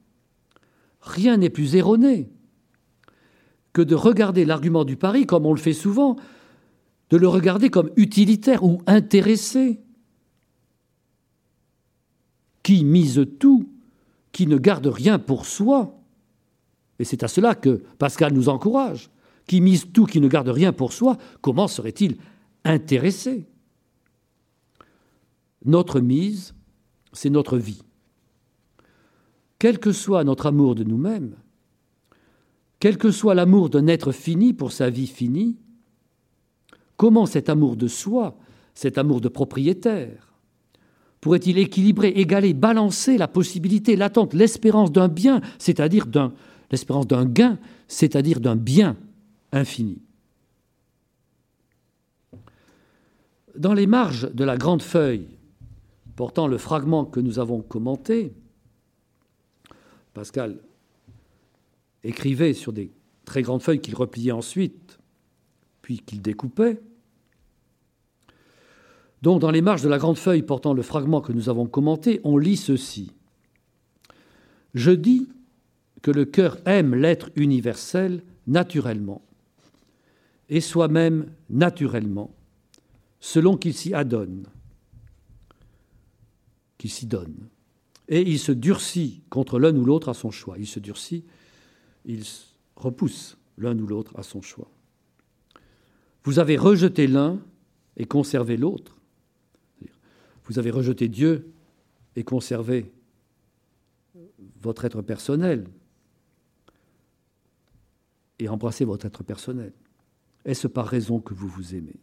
rien 1.02 1.38
n'est 1.38 1.50
plus 1.50 1.76
erroné 1.76 2.30
que 3.74 3.82
de 3.82 3.96
regarder 3.96 4.46
l'argument 4.46 4.86
du 4.86 4.96
pari, 4.96 5.26
comme 5.26 5.48
on 5.48 5.54
le 5.54 5.60
fait 5.60 5.74
souvent, 5.74 6.16
de 7.10 7.18
le 7.18 7.28
regarder 7.28 7.70
comme 7.70 7.90
utilitaire 7.96 8.64
ou 8.64 8.82
intéressé. 8.86 9.82
Qui 12.62 12.84
mise 12.84 13.26
tout, 13.40 13.75
qui 14.36 14.48
ne 14.48 14.58
garde 14.58 14.88
rien 14.88 15.18
pour 15.18 15.46
soi, 15.46 15.98
et 17.00 17.06
c'est 17.06 17.24
à 17.24 17.30
cela 17.30 17.56
que 17.56 17.84
Pascal 17.98 18.34
nous 18.34 18.50
encourage. 18.50 19.10
Qui 19.48 19.62
mise 19.62 19.94
tout, 19.94 20.06
qui 20.06 20.20
ne 20.20 20.28
garde 20.28 20.50
rien 20.50 20.74
pour 20.74 20.92
soi, 20.92 21.18
comment 21.40 21.70
serait-il 21.70 22.18
intéressé? 22.66 23.48
Notre 25.64 26.02
mise, 26.02 26.54
c'est 27.14 27.30
notre 27.30 27.58
vie. 27.58 27.82
Quel 29.58 29.80
que 29.80 29.94
soit 29.94 30.26
notre 30.26 30.48
amour 30.48 30.76
de 30.76 30.84
nous-mêmes, 30.84 31.38
quel 32.82 32.98
que 32.98 33.12
soit 33.12 33.36
l'amour 33.36 33.70
d'un 33.70 33.88
être 33.88 34.12
fini 34.12 34.52
pour 34.52 34.74
sa 34.74 34.90
vie 34.90 35.08
finie, 35.08 35.56
comment 36.98 37.26
cet 37.26 37.48
amour 37.48 37.78
de 37.78 37.88
soi, 37.88 38.38
cet 38.74 38.98
amour 38.98 39.22
de 39.22 39.30
propriétaire, 39.30 40.35
pourrait-il 41.26 41.58
équilibrer, 41.58 42.10
égaler, 42.10 42.54
balancer 42.54 43.18
la 43.18 43.28
possibilité, 43.28 43.96
l'attente, 43.96 44.36
l'espérance 44.36 44.92
d'un 44.92 45.08
bien, 45.08 45.42
c'est-à-dire 45.58 46.06
d'un 46.06 46.32
l'espérance 46.70 47.08
d'un 47.08 47.26
gain, 47.26 47.58
c'est-à-dire 47.88 48.40
d'un 48.40 48.56
bien 48.56 48.96
infini? 49.52 50.04
Dans 53.58 53.74
les 53.74 53.88
marges 53.88 54.32
de 54.32 54.44
la 54.44 54.56
grande 54.56 54.84
feuille 54.84 55.26
portant 56.16 56.46
le 56.46 56.60
fragment 56.60 57.06
que 57.06 57.20
nous 57.20 57.40
avons 57.40 57.64
commenté, 57.64 58.32
Pascal 60.14 60.60
écrivait 62.04 62.54
sur 62.54 62.72
des 62.72 62.92
très 63.26 63.42
grandes 63.42 63.64
feuilles 63.64 63.82
qu'il 63.82 63.96
repliait 63.96 64.32
ensuite, 64.32 65.00
puis 65.82 66.02
qu'il 66.02 66.22
découpait. 66.22 66.80
Donc, 69.26 69.42
dans 69.42 69.50
les 69.50 69.64
marges 69.64 69.82
de 69.82 69.90
la 69.90 69.98
grande 69.98 70.20
feuille 70.20 70.44
portant 70.44 70.76
le 70.76 70.84
fragment 70.84 71.20
que 71.20 71.32
nous 71.32 71.50
avons 71.50 71.66
commenté, 71.66 72.22
on 72.24 72.38
lit 72.38 72.58
ceci. 72.58 73.10
Je 74.76 74.92
dis 74.92 75.28
que 76.04 76.12
le 76.12 76.26
cœur 76.26 76.60
aime 76.68 76.94
l'être 76.94 77.32
universel 77.36 78.22
naturellement, 78.46 79.24
et 80.48 80.62
soi-même 80.62 81.32
naturellement, 81.50 82.36
selon 83.20 83.58
qu'il 83.58 83.74
s'y 83.74 83.96
adonne, 83.96 84.46
qu'il 86.78 86.92
s'y 86.92 87.08
donne. 87.08 87.50
Et 88.08 88.22
il 88.22 88.38
se 88.38 88.52
durcit 88.52 89.24
contre 89.32 89.58
l'un 89.58 89.76
ou 89.76 89.86
l'autre 89.86 90.10
à 90.10 90.14
son 90.14 90.30
choix. 90.30 90.60
Il 90.60 90.68
se 90.68 90.80
durcit, 90.80 91.26
il 92.06 92.22
repousse 92.76 93.40
l'un 93.58 93.76
ou 93.80 93.88
l'autre 93.88 94.12
à 94.20 94.22
son 94.22 94.44
choix. 94.44 94.70
Vous 96.26 96.38
avez 96.38 96.58
rejeté 96.58 97.08
l'un 97.08 97.40
et 97.98 98.06
conservé 98.06 98.56
l'autre. 98.56 98.95
Vous 100.46 100.60
avez 100.60 100.72
rejeté 100.72 101.08
Dieu 101.08 101.52
et 102.16 102.24
conservé 102.24 102.92
votre 104.62 104.86
être 104.86 105.02
personnel, 105.02 105.68
et 108.40 108.50
embrassez 108.50 108.86
votre 108.86 109.06
être 109.06 109.24
personnel. 109.24 109.74
Est-ce 110.44 110.68
par 110.68 110.88
raison 110.88 111.20
que 111.20 111.34
vous 111.34 111.48
vous 111.48 111.74
aimez? 111.76 112.00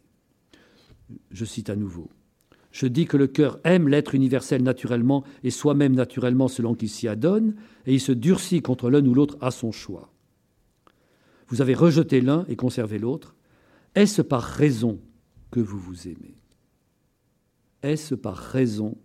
Je 1.31 1.45
cite 1.45 1.69
à 1.69 1.75
nouveau. 1.75 2.09
Je 2.71 2.87
dis 2.87 3.05
que 3.05 3.17
le 3.17 3.27
cœur 3.27 3.59
aime 3.63 3.87
l'être 3.87 4.15
universel 4.15 4.63
naturellement 4.63 5.23
et 5.43 5.51
soi-même 5.51 5.93
naturellement 5.93 6.47
selon 6.47 6.73
qu'il 6.73 6.89
s'y 6.89 7.07
adonne, 7.07 7.55
et 7.85 7.93
il 7.93 8.01
se 8.01 8.11
durcit 8.11 8.61
contre 8.61 8.89
l'un 8.89 9.05
ou 9.05 9.13
l'autre 9.13 9.37
à 9.41 9.51
son 9.51 9.71
choix. 9.71 10.11
Vous 11.47 11.61
avez 11.61 11.75
rejeté 11.75 12.19
l'un 12.19 12.45
et 12.47 12.55
conservé 12.55 12.97
l'autre. 12.97 13.35
Est-ce 13.93 14.23
par 14.23 14.41
raison 14.41 14.99
que 15.51 15.59
vous 15.59 15.77
vous 15.77 16.07
aimez? 16.07 16.33
Est-ce 17.83 18.15
par 18.15 18.35
raison 18.35 18.97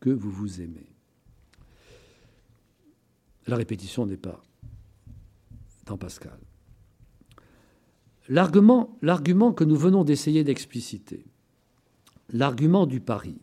que 0.00 0.10
vous 0.10 0.30
vous 0.30 0.60
aimez? 0.60 0.92
La 3.46 3.56
répétition 3.56 4.04
n'est 4.04 4.18
pas 4.18 4.42
Pascal. 5.96 6.38
L'argument, 8.28 8.98
l'argument 9.00 9.52
que 9.52 9.64
nous 9.64 9.76
venons 9.76 10.04
d'essayer 10.04 10.44
d'expliciter, 10.44 11.24
l'argument 12.30 12.84
du 12.84 13.00
pari, 13.00 13.38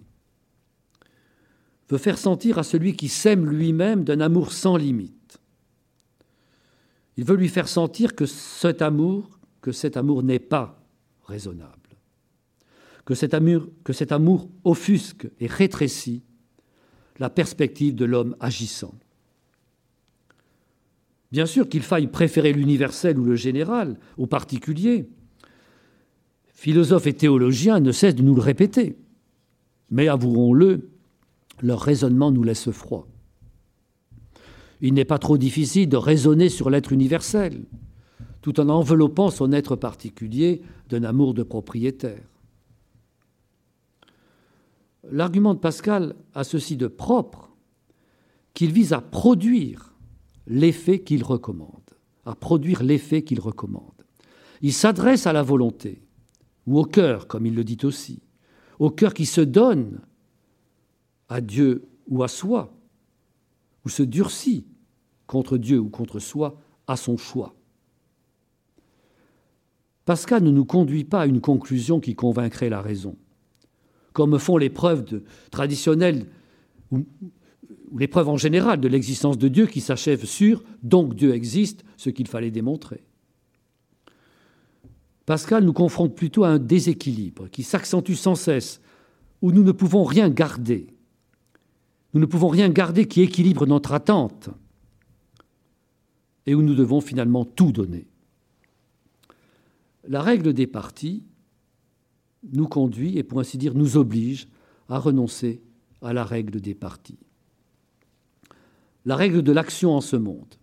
veut 1.89 1.97
faire 1.97 2.17
sentir 2.17 2.59
à 2.59 2.63
celui 2.63 2.95
qui 2.95 3.09
s'aime 3.09 3.49
lui-même 3.49 4.03
d'un 4.03 4.19
amour 4.19 4.51
sans 4.51 4.77
limite. 4.77 5.39
Il 7.17 7.23
veut 7.25 7.35
lui 7.35 7.49
faire 7.49 7.67
sentir 7.67 8.15
que 8.15 8.25
cet 8.25 8.81
amour, 8.81 9.39
que 9.61 9.71
cet 9.71 9.97
amour 9.97 10.21
n'est 10.23 10.39
pas 10.39 10.83
raisonnable, 11.23 11.84
que 13.05 13.13
cet 13.13 13.33
amour, 14.11 14.49
offusque 14.63 15.29
et 15.39 15.47
rétrécit 15.47 16.23
la 17.19 17.29
perspective 17.29 17.95
de 17.95 18.03
l'homme 18.03 18.35
agissant. 18.39 18.93
Bien 21.31 21.45
sûr 21.45 21.69
qu'il 21.69 21.83
faille 21.83 22.07
préférer 22.07 22.51
l'universel 22.51 23.17
ou 23.19 23.23
le 23.23 23.35
général 23.35 23.97
au 24.17 24.25
particulier. 24.25 25.07
Philosophes 26.47 27.07
et 27.07 27.13
théologiens 27.13 27.79
ne 27.79 27.91
cessent 27.91 28.15
de 28.15 28.23
nous 28.23 28.35
le 28.35 28.41
répéter. 28.41 28.97
Mais 29.91 30.07
avouons-le, 30.07 30.89
leur 31.61 31.81
raisonnement 31.81 32.31
nous 32.31 32.43
laisse 32.43 32.71
froid. 32.71 33.07
Il 34.81 34.93
n'est 34.93 35.05
pas 35.05 35.19
trop 35.19 35.37
difficile 35.37 35.89
de 35.89 35.97
raisonner 35.97 36.49
sur 36.49 36.69
l'être 36.69 36.91
universel, 36.91 37.65
tout 38.41 38.59
en 38.59 38.69
enveloppant 38.69 39.29
son 39.29 39.51
être 39.51 39.75
particulier 39.75 40.61
d'un 40.89 41.03
amour 41.03 41.33
de 41.33 41.43
propriétaire. 41.43 42.23
L'argument 45.11 45.53
de 45.53 45.59
Pascal 45.59 46.15
a 46.33 46.43
ceci 46.43 46.77
de 46.77 46.87
propre 46.87 47.51
qu'il 48.53 48.71
vise 48.71 48.93
à 48.93 49.01
produire 49.01 49.93
l'effet 50.47 50.99
qu'il 50.99 51.23
recommande, 51.23 51.91
à 52.25 52.35
produire 52.35 52.83
l'effet 52.83 53.23
qu'il 53.23 53.39
recommande. 53.39 54.05
Il 54.61 54.73
s'adresse 54.73 55.27
à 55.27 55.33
la 55.33 55.43
volonté, 55.43 56.01
ou 56.65 56.79
au 56.79 56.85
cœur, 56.85 57.27
comme 57.27 57.45
il 57.45 57.55
le 57.55 57.63
dit 57.63 57.77
aussi, 57.83 58.21
au 58.79 58.89
cœur 58.89 59.13
qui 59.13 59.25
se 59.25 59.41
donne 59.41 60.01
à 61.29 61.41
Dieu 61.41 61.87
ou 62.07 62.23
à 62.23 62.27
soi, 62.27 62.73
ou 63.85 63.89
se 63.89 64.03
durcit 64.03 64.65
contre 65.27 65.57
Dieu 65.57 65.79
ou 65.79 65.89
contre 65.89 66.19
soi 66.19 66.59
à 66.87 66.95
son 66.95 67.17
choix. 67.17 67.55
Pascal 70.05 70.43
ne 70.43 70.51
nous 70.51 70.65
conduit 70.65 71.03
pas 71.03 71.21
à 71.21 71.25
une 71.25 71.41
conclusion 71.41 71.99
qui 71.99 72.15
convaincrait 72.15 72.69
la 72.69 72.81
raison, 72.81 73.17
comme 74.15 74.39
font 74.39 74.55
les 74.55 74.69
preuves 74.69 75.21
traditionnelles 75.51 76.25
ou, 76.89 77.05
ou 77.91 77.97
les 77.97 78.07
preuves 78.07 78.29
en 78.29 78.37
général 78.37 78.79
de 78.79 78.87
l'existence 78.87 79.37
de 79.37 79.49
Dieu 79.49 79.65
qui 79.65 79.81
s'achèvent 79.81 80.25
sur 80.25 80.63
donc 80.81 81.15
Dieu 81.15 81.35
existe, 81.35 81.83
ce 81.97 82.09
qu'il 82.09 82.27
fallait 82.27 82.49
démontrer. 82.49 83.03
Pascal 85.25 85.65
nous 85.65 85.73
confronte 85.73 86.15
plutôt 86.15 86.45
à 86.45 86.49
un 86.49 86.59
déséquilibre 86.59 87.49
qui 87.49 87.63
s'accentue 87.63 88.13
sans 88.13 88.35
cesse, 88.35 88.79
où 89.41 89.51
nous 89.51 89.63
ne 89.63 89.73
pouvons 89.73 90.05
rien 90.05 90.29
garder. 90.29 90.87
Nous 92.13 92.21
ne 92.21 92.25
pouvons 92.25 92.47
rien 92.47 92.69
garder 92.69 93.07
qui 93.07 93.21
équilibre 93.21 93.67
notre 93.67 93.91
attente 93.91 94.49
et 96.45 96.55
où 96.55 96.61
nous 96.61 96.75
devons 96.75 97.01
finalement 97.01 97.43
tout 97.43 97.73
donner. 97.73 98.07
La 100.07 100.21
règle 100.21 100.53
des 100.53 100.67
partis 100.67 101.23
nous 102.53 102.67
conduit 102.67 103.17
et 103.17 103.23
pour 103.23 103.39
ainsi 103.39 103.57
dire 103.57 103.73
nous 103.73 103.97
oblige 103.97 104.47
à 104.89 104.99
renoncer 104.99 105.61
à 106.01 106.13
la 106.13 106.23
règle 106.23 106.61
des 106.61 106.75
partis. 106.75 107.19
La 109.05 109.15
règle 109.15 109.41
de 109.41 109.51
l'action 109.51 109.93
en 109.93 110.01
ce 110.01 110.15
monde. 110.15 110.55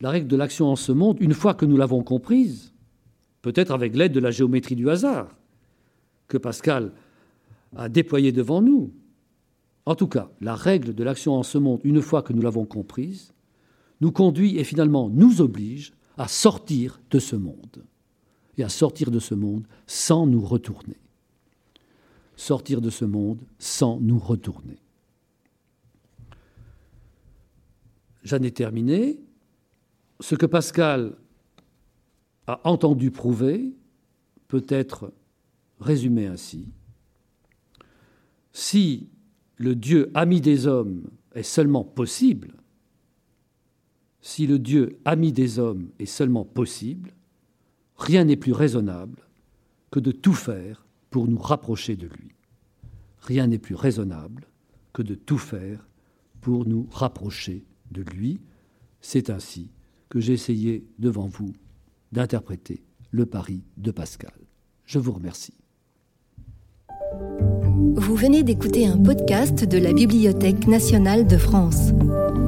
La 0.00 0.10
règle 0.10 0.28
de 0.28 0.36
l'action 0.36 0.66
en 0.66 0.76
ce 0.76 0.92
monde, 0.92 1.16
une 1.20 1.34
fois 1.34 1.54
que 1.54 1.66
nous 1.66 1.76
l'avons 1.76 2.02
comprise, 2.02 2.72
peut-être 3.42 3.72
avec 3.72 3.96
l'aide 3.96 4.12
de 4.12 4.20
la 4.20 4.30
géométrie 4.30 4.76
du 4.76 4.88
hasard, 4.90 5.34
que 6.28 6.38
Pascal 6.38 6.92
a 7.76 7.88
déployée 7.88 8.32
devant 8.32 8.62
nous. 8.62 8.92
En 9.86 9.94
tout 9.94 10.06
cas, 10.06 10.30
la 10.40 10.54
règle 10.54 10.94
de 10.94 11.04
l'action 11.04 11.34
en 11.34 11.42
ce 11.42 11.58
monde, 11.58 11.80
une 11.84 12.02
fois 12.02 12.22
que 12.22 12.32
nous 12.32 12.42
l'avons 12.42 12.66
comprise, 12.66 13.32
nous 14.00 14.12
conduit 14.12 14.58
et 14.58 14.64
finalement 14.64 15.08
nous 15.08 15.40
oblige 15.40 15.92
à 16.16 16.28
sortir 16.28 17.00
de 17.10 17.18
ce 17.18 17.36
monde. 17.36 17.84
Et 18.58 18.64
à 18.64 18.68
sortir 18.68 19.12
de 19.12 19.20
ce 19.20 19.34
monde 19.34 19.64
sans 19.86 20.26
nous 20.26 20.44
retourner. 20.44 20.96
Sortir 22.36 22.80
de 22.80 22.90
ce 22.90 23.04
monde 23.04 23.38
sans 23.58 24.00
nous 24.00 24.18
retourner. 24.18 24.78
J'en 28.24 28.42
ai 28.42 28.50
terminé. 28.50 29.20
Ce 30.18 30.34
que 30.34 30.46
Pascal 30.46 31.16
a 32.48 32.60
entendu 32.64 33.12
prouver 33.12 33.72
peut 34.48 34.66
être 34.68 35.12
résumé 35.80 36.26
ainsi. 36.26 36.66
Si 38.52 39.08
le 39.56 39.76
Dieu 39.76 40.10
ami 40.14 40.40
des 40.40 40.66
hommes 40.66 41.08
est 41.34 41.44
seulement 41.44 41.84
possible, 41.84 42.54
si 44.20 44.48
le 44.48 44.58
Dieu 44.58 44.98
ami 45.04 45.32
des 45.32 45.60
hommes 45.60 45.90
est 46.00 46.06
seulement 46.06 46.44
possible, 46.44 47.12
rien 47.98 48.24
n'est 48.24 48.36
plus 48.36 48.52
raisonnable 48.52 49.18
que 49.90 50.00
de 50.00 50.12
tout 50.12 50.34
faire 50.34 50.86
pour 51.10 51.26
nous 51.26 51.38
rapprocher 51.38 51.96
de 51.96 52.06
lui. 52.06 52.34
Rien 53.20 53.46
n'est 53.46 53.58
plus 53.58 53.74
raisonnable 53.74 54.46
que 54.92 55.02
de 55.02 55.14
tout 55.14 55.38
faire 55.38 55.86
pour 56.40 56.66
nous 56.66 56.86
rapprocher 56.90 57.64
de 57.90 58.02
lui. 58.02 58.40
C'est 59.00 59.30
ainsi 59.30 59.70
que 60.08 60.20
j'ai 60.20 60.32
essayé 60.32 60.86
devant 60.98 61.26
vous 61.26 61.52
d'interpréter 62.12 62.82
le 63.10 63.26
pari 63.26 63.62
de 63.76 63.90
Pascal. 63.90 64.32
Je 64.84 64.98
vous 64.98 65.12
remercie. 65.12 65.54
Vous 67.96 68.14
venez 68.14 68.42
d'écouter 68.42 68.86
un 68.86 68.98
podcast 68.98 69.64
de 69.64 69.78
la 69.78 69.92
Bibliothèque 69.92 70.66
nationale 70.66 71.26
de 71.26 71.36
France. 71.36 71.90